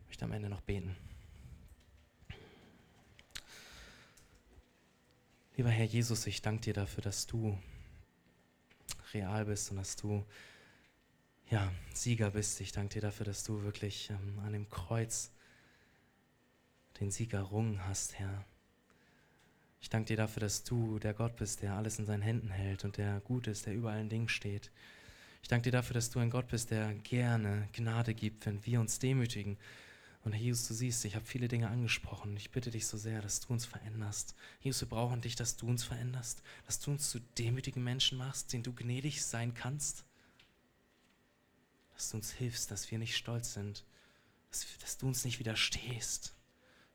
Ich 0.00 0.06
möchte 0.06 0.24
am 0.24 0.32
Ende 0.32 0.48
noch 0.48 0.62
beten. 0.62 0.96
Lieber 5.54 5.68
Herr 5.68 5.84
Jesus, 5.84 6.26
ich 6.26 6.40
danke 6.40 6.62
dir 6.62 6.72
dafür, 6.72 7.02
dass 7.02 7.26
du 7.26 7.58
real 9.12 9.44
bist 9.44 9.70
und 9.70 9.76
dass 9.76 9.96
du 9.96 10.24
ja, 11.50 11.70
Sieger 11.92 12.30
bist. 12.30 12.62
Ich 12.62 12.72
danke 12.72 12.94
dir 12.94 13.02
dafür, 13.02 13.26
dass 13.26 13.44
du 13.44 13.62
wirklich 13.62 14.08
ähm, 14.08 14.38
an 14.46 14.54
dem 14.54 14.70
Kreuz 14.70 15.30
den 17.00 17.10
Sieg 17.10 17.34
errungen 17.34 17.86
hast, 17.86 18.18
Herr. 18.18 18.46
Ich 19.82 19.90
danke 19.90 20.08
dir 20.08 20.16
dafür, 20.16 20.40
dass 20.40 20.64
du 20.64 20.98
der 20.98 21.12
Gott 21.12 21.36
bist, 21.36 21.60
der 21.60 21.74
alles 21.74 21.98
in 21.98 22.06
seinen 22.06 22.22
Händen 22.22 22.48
hält 22.48 22.86
und 22.86 22.96
der 22.96 23.20
gut 23.20 23.46
ist, 23.46 23.66
der 23.66 23.74
über 23.74 23.90
allen 23.90 24.08
Dingen 24.08 24.30
steht. 24.30 24.70
Ich 25.42 25.48
danke 25.48 25.64
dir 25.64 25.72
dafür, 25.72 25.92
dass 25.92 26.08
du 26.08 26.18
ein 26.18 26.30
Gott 26.30 26.48
bist, 26.48 26.70
der 26.70 26.94
gerne 26.94 27.68
Gnade 27.74 28.14
gibt, 28.14 28.46
wenn 28.46 28.64
wir 28.64 28.80
uns 28.80 29.00
demütigen 29.00 29.58
und 30.24 30.32
Herr 30.32 30.40
Jesus, 30.40 30.68
du 30.68 30.74
siehst, 30.74 31.04
ich 31.04 31.16
habe 31.16 31.26
viele 31.26 31.48
Dinge 31.48 31.68
angesprochen. 31.68 32.36
Ich 32.36 32.52
bitte 32.52 32.70
dich 32.70 32.86
so 32.86 32.96
sehr, 32.96 33.20
dass 33.20 33.40
du 33.40 33.52
uns 33.52 33.66
veränderst. 33.66 34.36
Jesus, 34.60 34.82
wir 34.82 34.88
brauchen 34.88 35.20
dich, 35.20 35.34
dass 35.34 35.56
du 35.56 35.66
uns 35.66 35.82
veränderst, 35.82 36.42
dass 36.66 36.78
du 36.78 36.92
uns 36.92 37.10
zu 37.10 37.18
demütigen 37.38 37.82
Menschen 37.82 38.18
machst, 38.18 38.52
denen 38.52 38.62
du 38.62 38.72
gnädig 38.72 39.24
sein 39.24 39.52
kannst. 39.52 40.04
Dass 41.94 42.10
du 42.10 42.18
uns 42.18 42.30
hilfst, 42.30 42.70
dass 42.70 42.90
wir 42.90 42.98
nicht 42.98 43.16
stolz 43.16 43.54
sind, 43.54 43.84
dass, 44.50 44.66
dass 44.80 44.98
du 44.98 45.08
uns 45.08 45.24
nicht 45.24 45.40
widerstehst, 45.40 46.34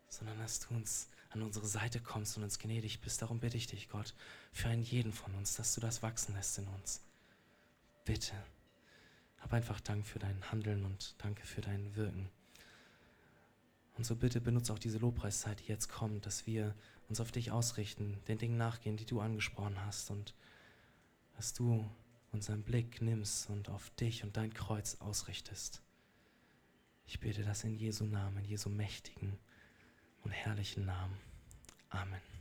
sondern 0.08 0.38
dass 0.40 0.62
du 0.62 0.74
uns 0.74 1.10
an 1.30 1.42
unsere 1.42 1.68
Seite 1.68 2.00
kommst 2.00 2.38
und 2.38 2.44
uns 2.44 2.60
gnädig 2.60 3.02
bist. 3.02 3.22
Darum 3.22 3.42
bitte 3.42 3.58
ich 3.58 3.68
dich, 3.68 3.90
Gott, 3.90 4.14
für 4.54 4.70
einen 4.70 4.84
jeden 4.84 5.12
von 5.12 5.36
uns, 5.36 5.56
dass 5.56 5.76
du 5.76 5.82
das 5.82 6.02
wachsen 6.02 6.34
lässt 6.34 6.58
in 6.60 6.68
uns. 6.68 7.02
Bitte. 8.06 8.32
Hab 9.40 9.52
einfach 9.52 9.82
Dank 9.82 10.06
für 10.06 10.20
dein 10.20 10.50
Handeln 10.50 10.86
und 10.86 11.16
danke 11.18 11.46
für 11.46 11.62
dein 11.62 11.94
Wirken. 11.98 12.30
Und 13.98 14.06
so 14.06 14.16
bitte 14.16 14.40
benutze 14.40 14.72
auch 14.72 14.80
diese 14.80 15.00
Lobpreiszeit, 15.00 15.60
die 15.60 15.68
jetzt 15.68 15.90
kommt, 15.90 16.26
dass 16.26 16.46
wir 16.46 16.76
uns 17.10 17.20
auf 17.20 17.32
dich 17.32 17.52
ausrichten, 17.52 18.20
den 18.28 18.38
Dingen 18.38 18.58
nachgehen, 18.58 18.98
die 18.98 19.06
du 19.06 19.20
angesprochen 19.20 19.84
hast 19.84 20.12
und 20.12 20.36
dass 21.36 21.54
du 21.54 21.90
unseren 22.32 22.62
Blick 22.62 23.02
nimmst 23.02 23.50
und 23.50 23.70
auf 23.70 23.90
dich 23.92 24.24
und 24.24 24.38
dein 24.38 24.54
Kreuz 24.54 24.98
ausrichtest. 25.00 25.82
Ich 27.06 27.20
bete 27.20 27.44
das 27.44 27.64
in 27.64 27.76
Jesu 27.76 28.04
Namen, 28.04 28.38
in 28.38 28.46
Jesu 28.46 28.70
mächtigen 28.70 29.38
und 30.24 30.32
herrlichen 30.32 30.86
Namen. 30.86 31.18
Amen. 31.90 32.37